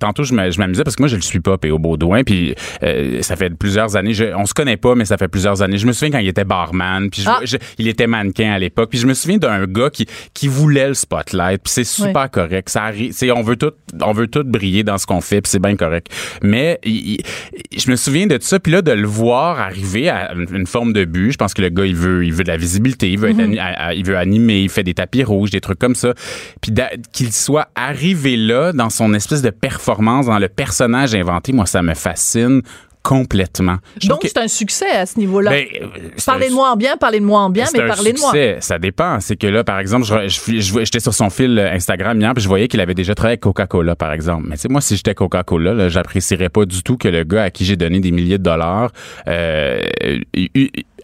Tantôt, 0.00 0.24
je 0.24 0.32
m'amusais 0.32 0.82
parce 0.82 0.96
que 0.96 1.02
moi, 1.02 1.08
je 1.08 1.16
le 1.16 1.22
suis 1.22 1.40
pas, 1.40 1.58
P.O. 1.58 1.78
Baudouin, 1.78 2.24
puis 2.24 2.54
euh, 2.82 3.20
ça 3.20 3.36
fait 3.36 3.50
plusieurs 3.50 3.96
années. 3.96 4.14
Je, 4.14 4.34
on 4.34 4.46
se 4.46 4.54
connaît 4.54 4.78
pas, 4.78 4.94
mais 4.94 5.04
ça 5.04 5.18
fait 5.18 5.28
plusieurs 5.28 5.60
années. 5.60 5.76
Je 5.76 5.86
me 5.86 5.92
souviens 5.92 6.10
quand 6.10 6.21
il 6.22 6.28
était 6.28 6.44
barman, 6.44 7.10
puis 7.10 7.24
ah. 7.26 7.40
il 7.78 7.88
était 7.88 8.06
mannequin 8.06 8.52
à 8.52 8.58
l'époque. 8.58 8.90
Puis 8.90 8.98
je 8.98 9.06
me 9.06 9.14
souviens 9.14 9.38
d'un 9.38 9.66
gars 9.66 9.90
qui, 9.90 10.06
qui 10.34 10.48
voulait 10.48 10.88
le 10.88 10.94
spotlight, 10.94 11.62
puis 11.62 11.72
c'est 11.72 11.84
super 11.84 12.30
correct. 12.30 12.68
Ça 12.68 12.84
arrive, 12.84 13.14
on 13.34 13.42
veut 13.42 13.56
tout, 13.56 13.72
on 14.00 14.12
veut 14.12 14.26
tout 14.26 14.44
briller 14.44 14.82
dans 14.84 14.98
ce 14.98 15.06
qu'on 15.06 15.20
fait, 15.20 15.40
puis 15.40 15.50
c'est 15.50 15.62
bien 15.62 15.76
correct. 15.76 16.08
Mais 16.42 16.80
je 16.84 17.90
me 17.90 17.96
souviens 17.96 18.26
de 18.26 18.36
tout 18.36 18.46
ça, 18.46 18.58
puis 18.58 18.72
là 18.72 18.82
de 18.82 18.92
le 18.92 19.06
voir 19.06 19.60
arriver 19.60 20.08
à 20.08 20.32
une 20.34 20.66
forme 20.66 20.92
de 20.92 21.04
but. 21.04 21.32
Je 21.32 21.38
pense 21.38 21.54
que 21.54 21.62
le 21.62 21.68
gars 21.68 21.86
il 21.86 21.96
veut, 21.96 22.24
il 22.24 22.32
veut 22.32 22.44
de 22.44 22.48
la 22.48 22.56
visibilité, 22.56 23.10
il 23.10 23.18
veut, 23.18 23.32
mhm. 23.32 23.58
il 23.94 24.04
veut 24.04 24.16
animer, 24.16 24.62
il 24.62 24.68
fait 24.68 24.82
des 24.82 24.94
tapis 24.94 25.24
rouges, 25.24 25.50
des 25.50 25.60
trucs 25.60 25.78
comme 25.78 25.94
ça. 25.94 26.14
Puis 26.60 26.72
qu'il 27.12 27.32
soit 27.32 27.68
arrivé 27.74 28.36
là 28.36 28.72
dans 28.72 28.90
son 28.90 29.14
espèce 29.14 29.42
de 29.42 29.50
performance, 29.50 30.26
dans 30.26 30.38
le 30.38 30.48
personnage 30.48 31.14
inventé, 31.14 31.52
moi 31.52 31.66
ça 31.66 31.82
me 31.82 31.94
fascine 31.94 32.62
complètement. 33.02 33.78
Donc, 34.04 34.20
c'est 34.22 34.38
un 34.38 34.48
succès 34.48 34.90
à 34.90 35.06
ce 35.06 35.18
niveau-là. 35.18 35.50
Ben, 35.50 35.66
euh, 35.80 35.86
parlez-moi 36.24 36.70
en 36.70 36.76
bien, 36.76 36.96
parlez-moi 36.96 37.40
en 37.40 37.50
bien, 37.50 37.66
mais 37.74 37.86
parlez-moi. 37.86 38.32
Ça 38.60 38.78
dépend. 38.78 39.20
C'est 39.20 39.36
que 39.36 39.46
là, 39.46 39.64
par 39.64 39.78
exemple, 39.78 40.06
j'étais 40.28 41.00
sur 41.00 41.14
son 41.14 41.30
fil 41.30 41.58
Instagram 41.58 42.20
hier, 42.20 42.32
puis 42.34 42.42
je 42.42 42.48
voyais 42.48 42.68
qu'il 42.68 42.80
avait 42.80 42.94
déjà 42.94 43.14
travaillé 43.14 43.32
avec 43.32 43.40
Coca-Cola, 43.40 43.96
par 43.96 44.12
exemple. 44.12 44.46
Mais 44.48 44.56
tu 44.56 44.62
sais, 44.62 44.68
moi, 44.68 44.80
si 44.80 44.96
j'étais 44.96 45.14
Coca-Cola, 45.14 45.88
j'apprécierais 45.88 46.48
pas 46.48 46.64
du 46.64 46.82
tout 46.82 46.96
que 46.96 47.08
le 47.08 47.24
gars 47.24 47.44
à 47.44 47.50
qui 47.50 47.64
j'ai 47.64 47.76
donné 47.76 48.00
des 48.00 48.12
milliers 48.12 48.38
de 48.38 48.44
dollars 48.44 48.90
euh, 49.28 49.80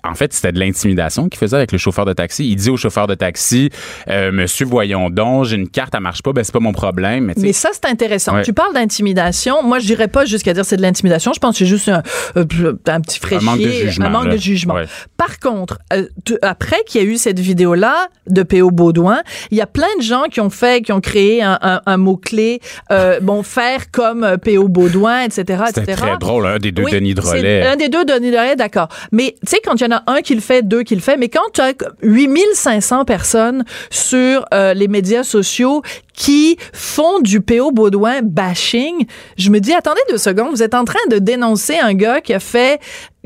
en 0.05 0.15
fait, 0.15 0.33
c'était 0.33 0.53
de 0.53 0.59
l'intimidation 0.59 1.29
qu'il 1.29 1.39
faisait 1.39 1.57
avec 1.57 1.73
le 1.73 1.79
chauffeur 1.79 2.05
de 2.05 2.13
taxi. 2.13 2.49
Il 2.49 2.57
dit 2.57 2.71
au 2.71 2.77
chauffeur 2.77 3.07
de 3.07 3.15
taxi, 3.15 3.71
euh, 4.09 4.33
Monsieur, 4.33 4.67
voyons 4.67 5.11
donc, 5.11 5.45
j'ai 5.45 5.57
une 5.57 5.69
carte, 5.69 5.95
elle 5.95 6.01
marche 6.01 6.23
pas, 6.23 6.33
ben 6.33 6.45
c'est 6.45 6.53
pas 6.53 6.61
mon 6.61 6.73
problème. 6.73 7.33
Mais, 7.37 7.53
ça, 7.53 7.71
c'est 7.73 7.87
intéressant. 7.87 8.43
Tu 8.43 8.53
parles 8.53 8.75
d'intimidation. 8.75 9.63
Moi, 9.63 9.79
je 9.79 9.87
dirais 9.87 10.09
pas 10.09 10.25
jusqu'à 10.25 10.55
dire 10.55 10.65
c'est 10.65 10.77
de 10.77 10.83
l'intimidation. 10.83 11.33
Je 11.33 11.41
pense 11.41 11.55
que 11.55 11.59
c'est 11.59 11.67
juste 11.67 11.89
un, 11.89 12.03
euh, 12.37 12.45
petit 12.45 13.19
fraîchier, 13.19 13.49
un 13.49 13.51
manque 13.51 13.61
de 13.61 13.71
jugement. 13.71 14.07
Un 14.07 14.11
manque 14.11 14.29
de 14.31 14.37
jugement. 14.37 14.75
Par 15.17 15.39
contre, 15.39 15.79
euh, 15.93 16.07
après 16.43 16.83
qu'il 16.87 17.03
y 17.03 17.05
a 17.05 17.07
eu 17.07 17.17
cette 17.17 17.41
vidéo-là 17.41 18.09
de 18.29 18.43
P.O. 18.43 18.71
Baudouin, 18.71 19.21
il 19.51 19.59
y 19.59 19.61
a 19.61 19.67
plein 19.67 19.87
de 19.99 20.03
gens 20.03 20.25
qui 20.31 20.41
ont 20.41 20.51
fait, 20.51 20.83
qui 20.83 20.93
ont 20.93 21.01
créé 21.01 21.43
un, 21.43 21.59
un, 21.85 21.97
mot-clé, 21.97 22.61
bon, 23.23 23.43
faire 23.43 23.91
comme 23.91 24.37
P.O. 24.43 24.69
Baudouin, 24.69 25.23
etc., 25.23 25.65
C'était 25.67 25.95
très 25.95 26.17
drôle, 26.19 26.47
un 26.47 26.59
des 26.59 26.73
deux 26.73 26.85
Denis 26.85 27.15
Drolet. 27.15 27.67
Un 27.67 27.77
des 27.77 27.89
deux 27.89 28.05
Denis 28.05 28.31
Drolet, 28.31 28.57
d'accord. 28.57 28.89
Mais 29.13 29.35
tu 29.41 29.51
sais, 29.51 29.61
quand 29.65 29.75
il 29.75 29.83
y 29.83 29.88
en 29.93 29.97
a 29.97 30.03
un 30.07 30.21
qui 30.21 30.35
le 30.35 30.41
fait, 30.41 30.67
deux 30.67 30.83
qui 30.83 30.95
le 30.95 31.01
fait, 31.01 31.17
mais 31.17 31.29
quand 31.29 31.51
tu 31.53 31.61
as 31.61 31.73
8500 32.03 33.05
personnes 33.05 33.65
sur 33.91 34.45
euh, 34.53 34.75
les 34.75 34.89
médias 34.89 35.23
sociaux 35.23 35.83
qui 36.15 36.57
font 36.73 37.21
du 37.21 37.41
PO 37.41 37.71
Baudouin 37.71 38.23
bashing, 38.23 39.07
je 39.37 39.51
me 39.51 39.61
dis, 39.61 39.73
attendez 39.73 40.01
deux 40.11 40.19
secondes, 40.19 40.51
vous 40.51 40.63
êtes 40.63 40.75
en 40.75 40.85
train 40.85 40.99
de 41.11 41.19
dénoncer 41.19 41.79
un 41.79 41.95
gars 41.95 42.21
qui 42.21 42.35
a 42.35 42.41
fait 42.41 42.81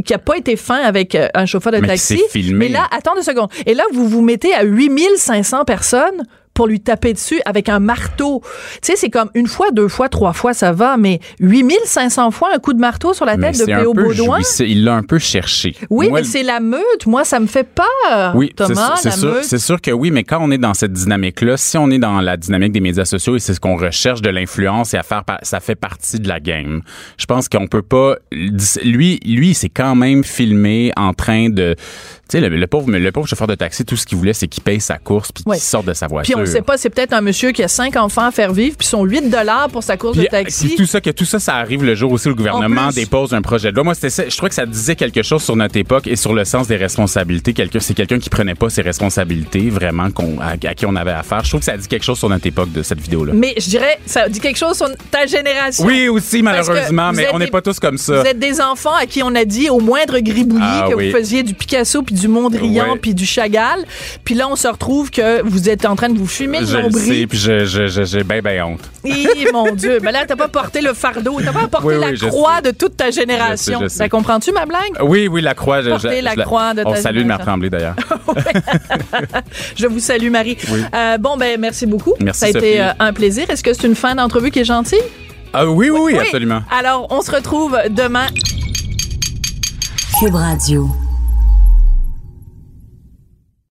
qui 0.05 0.15
a 0.15 0.19
pas 0.19 0.37
été 0.37 0.57
fin 0.57 0.83
avec 0.83 1.15
euh, 1.15 1.29
un 1.35 1.47
chauffeur 1.47 1.73
de 1.73 1.79
taxi. 1.79 2.21
Mais 2.55 2.69
là, 2.69 2.87
attendez 2.91 3.21
deux 3.21 3.25
secondes. 3.25 3.51
Et 3.67 3.75
là, 3.75 3.85
vous 3.93 4.09
vous 4.09 4.23
mettez 4.23 4.53
à 4.55 4.65
8500 4.65 5.65
personnes 5.65 6.25
pour 6.55 6.67
lui 6.67 6.81
taper 6.81 7.13
dessus 7.13 7.41
avec 7.45 7.69
un 7.69 7.79
marteau. 7.79 8.43
Tu 8.75 8.79
sais, 8.83 8.97
c'est 8.97 9.11
comme 9.11 9.31
une 9.35 9.47
fois, 9.47 9.71
deux 9.71 9.89
fois, 9.89 10.09
trois 10.09 10.33
fois, 10.33 10.55
ça 10.55 10.73
va, 10.73 10.97
mais 10.97 11.21
8500 11.41 12.31
fois 12.31 12.51
un 12.55 12.59
coup 12.59 12.73
de 12.73 12.81
marteau 12.81 13.15
sur 13.15 13.25
la 13.25 13.37
tête 13.37 13.59
de 13.59 13.65
P.O. 13.65 13.95
Baudouin? 13.95 14.41
Il 14.61 14.85
l'a 14.85 14.95
un 14.95 15.03
peu 15.03 15.19
cherché. 15.19 15.75
Oui, 15.91 16.11
mais 16.13 16.25
c'est 16.25 16.43
la 16.43 16.61
meute. 16.61 17.07
Moi, 17.07 17.25
ça 17.25 17.41
me 17.41 17.47
fait 17.47 17.65
peur. 17.65 18.35
Oui, 18.35 18.53
Thomas, 18.55 18.97
c'est 18.97 19.13
sûr, 19.13 19.37
c'est 19.43 19.59
sûr 19.59 19.81
que 19.81 19.91
oui, 19.91 20.11
mais 20.11 20.25
quand 20.25 20.39
on 20.41 20.51
est 20.51 20.59
dans 20.59 20.75
cette 20.75 20.93
dynamique-là, 20.93 21.57
si 21.57 21.79
on 21.79 21.91
est 21.91 21.99
dans 21.99 22.21
la 22.21 22.37
dynamique 22.37 22.73
des 22.73 22.81
médias 22.81 23.05
sociaux 23.05 23.37
et 23.37 23.39
c'est 23.39 23.55
ce 23.55 23.61
qu'on 23.61 23.77
recherche 23.77 24.23
de 24.23 24.31
l'influence 24.31 24.95
et 24.95 24.99
à 24.99 25.03
faire, 25.03 25.23
ça 25.43 25.61
fait 25.61 25.75
partie 25.75 26.21
de 26.21 26.29
la 26.29 26.41
game. 26.41 26.83
Je 27.19 27.27
pense 27.27 27.49
qu'on 27.49 27.67
peut 27.67 27.83
pas, 27.83 28.17
lui, 28.31 29.21
lui, 29.25 29.55
c'est 29.55 29.69
quand 29.69 29.95
même 29.95 30.25
filmé 30.25 30.93
en 30.97 31.15
train 31.15 31.49
de, 31.49 31.77
sais, 32.33 32.41
le, 32.41 32.66
pauvre, 32.66 32.91
le 32.91 33.12
pauvre 33.12 33.26
chauffeur 33.26 33.47
de 33.47 33.55
taxi, 33.55 33.85
tout 33.85 33.97
ce 33.97 34.07
qu'il 34.07 34.18
voulait, 34.18 34.33
c'est 34.33 34.49
qu'il 34.49 34.62
paye 34.62 34.80
sa 34.80 34.99
course 34.99 35.33
puis 35.33 35.45
qu'il 35.45 35.61
sorte 35.61 35.87
de 35.87 35.95
sa 35.95 36.07
voiture 36.07 36.43
on 36.43 36.47
sait 36.47 36.62
pas, 36.62 36.76
c'est 36.76 36.91
peut-être 36.91 37.12
un 37.12 37.20
monsieur 37.20 37.53
qui 37.53 37.62
a 37.62 37.68
cinq 37.68 37.97
enfants 37.97 38.26
à 38.26 38.30
faire 38.30 38.53
vivre, 38.53 38.76
puis 38.76 38.87
son 38.87 39.05
8 39.05 39.30
dollars 39.30 39.68
pour 39.70 39.83
sa 39.83 39.97
course 39.97 40.16
de 40.16 40.24
taxi. 40.24 40.74
tout 40.76 40.87
ça, 40.87 41.01
que 41.01 41.11
tout 41.11 41.24
ça, 41.24 41.39
ça 41.39 41.57
arrive 41.57 41.85
le 41.85 41.95
jour 41.95 42.12
aussi 42.12 42.26
où 42.26 42.30
le 42.30 42.37
gouvernement 42.37 42.91
dépose 42.91 43.33
un 43.35 43.43
projet 43.43 43.70
de 43.70 43.76
loi. 43.76 43.85
Moi, 43.85 43.95
c'était 43.95 44.30
je 44.30 44.37
trouvais 44.37 44.51
que 44.51 44.55
ça 44.55 44.66
disait 44.66 44.97
quelque 44.97 45.22
chose 45.22 45.43
sur 45.43 45.57
notre 45.57 45.76
époque 45.76 46.07
et 46.07 46.16
sur 46.16 46.35
le 46.35 46.45
sens 46.45 46.68
des 46.68 46.76
responsabilités. 46.76 47.53
Quelqu'un, 47.53 47.80
c'est 47.80 47.95
quelqu'un 47.95 48.18
qui 48.18 48.30
prenait 48.30 48.55
pas 48.55 48.70
ses 48.70 48.83
responsabilités 48.83 49.70
vraiment 49.70 50.09
à, 50.41 50.57
qui 50.57 50.87
on 50.87 50.97
avait 50.97 51.12
affaire. 51.12 51.45
Je 51.45 51.51
trouve 51.51 51.61
que 51.61 51.66
ça 51.66 51.76
dit 51.76 51.89
quelque 51.89 52.05
chose 52.05 52.18
sur 52.18 52.28
notre 52.28 52.47
époque 52.47 52.72
de 52.72 52.83
cette 52.83 53.01
vidéo-là. 53.01 53.33
Mais 53.35 53.55
je 53.59 53.68
dirais, 53.68 53.99
ça 54.07 54.28
dit 54.28 54.41
quelque 54.41 54.59
chose 54.59 54.76
sur 54.76 54.89
ta 55.11 55.26
génération. 55.26 55.85
Oui, 55.85 56.09
aussi, 56.09 56.43
malheureusement, 56.43 57.12
mais 57.12 57.28
on 57.33 57.39
n'est 57.39 57.47
pas 57.47 57.62
tous 57.62 57.78
comme 57.78 57.99
ça. 57.99 58.20
Vous 58.20 58.26
êtes 58.26 58.39
des 58.39 58.61
enfants 58.61 58.95
à 58.95 59.07
qui 59.07 59.22
on 59.22 59.35
a 59.35 59.45
dit 59.45 59.70
au 59.70 59.80
moindre 59.80 60.18
gribouillis 60.20 60.62
ah 60.62 60.87
que 60.89 60.95
vous 60.95 61.11
faisiez 61.11 61.43
du 61.43 61.55
Picasso 61.55 62.03
puis 62.03 62.14
du 62.14 62.22
Mondrian 62.29 62.97
puis 63.01 63.14
du 63.14 63.27
Chagall. 63.27 63.85
Puis 64.25 64.35
là, 64.35 64.49
on 64.49 64.57
se 64.57 64.68
retrouve 64.68 65.11
que 65.11 65.43
vous 65.43 65.68
êtes 65.68 65.85
en 65.85 65.97
train 65.97 66.09
de 66.09 66.18
vous 66.18 66.27
fumer 66.27 66.61
le 66.61 66.83
nombril 66.83 67.29
puis 67.29 67.39
j'ai 67.39 68.25
bien, 68.25 68.41
bien 68.41 68.66
honte. 68.66 68.91
mon 69.53 69.73
Dieu. 69.73 69.99
Mais 70.03 70.12
là, 70.12 70.25
t'as 70.27 70.37
pas 70.37 70.49
porté 70.49 70.81
le 70.81 70.95
fardeau. 70.95 71.41
T'as 71.45 71.53
pas 71.53 71.68
porté 71.68 71.99
la 71.99 72.12
croix 72.12 72.61
de 72.61 72.70
toute 72.70 72.97
ta 72.97 73.11
génération. 73.11 73.81
Ça 73.89 74.09
comprends-tu, 74.09 74.53
ma 74.53 74.66
blague? 74.66 74.93
Oui, 75.03 75.29
oui, 75.29 75.41
la 75.41 75.55
croix. 75.55 75.83
Porter 75.83 76.23
la 76.23 76.37
croix 76.37 76.75
de 76.75 76.83
ta 76.83 76.89
On 76.89 76.95
salue 76.97 77.25
Marc 77.25 77.43
Tremblay, 77.43 77.70
d'ailleurs. 77.70 77.97
je 79.77 79.87
vous 79.87 80.01
salue, 80.01 80.31
Marie. 80.31 80.57
Euh, 80.95 81.18
bon, 81.18 81.37
ben, 81.37 81.59
merci 81.59 81.87
beaucoup. 81.87 82.14
Merci, 82.20 82.41
Ça 82.41 82.47
a 82.47 82.49
été 82.51 82.81
euh, 82.81 82.91
un 82.99 83.12
plaisir. 83.12 83.49
Est-ce 83.49 83.62
que 83.62 83.73
c'est 83.73 83.87
une 83.87 83.95
fin 83.95 84.14
d'entrevue 84.14 84.51
qui 84.51 84.61
est 84.61 84.64
gentille? 84.64 84.99
Ah, 85.53 85.66
oui, 85.66 85.91
oui, 85.91 86.01
oui, 86.03 86.18
absolument. 86.18 86.62
Alors, 86.70 87.07
on 87.11 87.20
se 87.20 87.31
retrouve 87.31 87.79
demain. 87.91 88.27
Cube 90.18 90.35
Radio. 90.35 90.89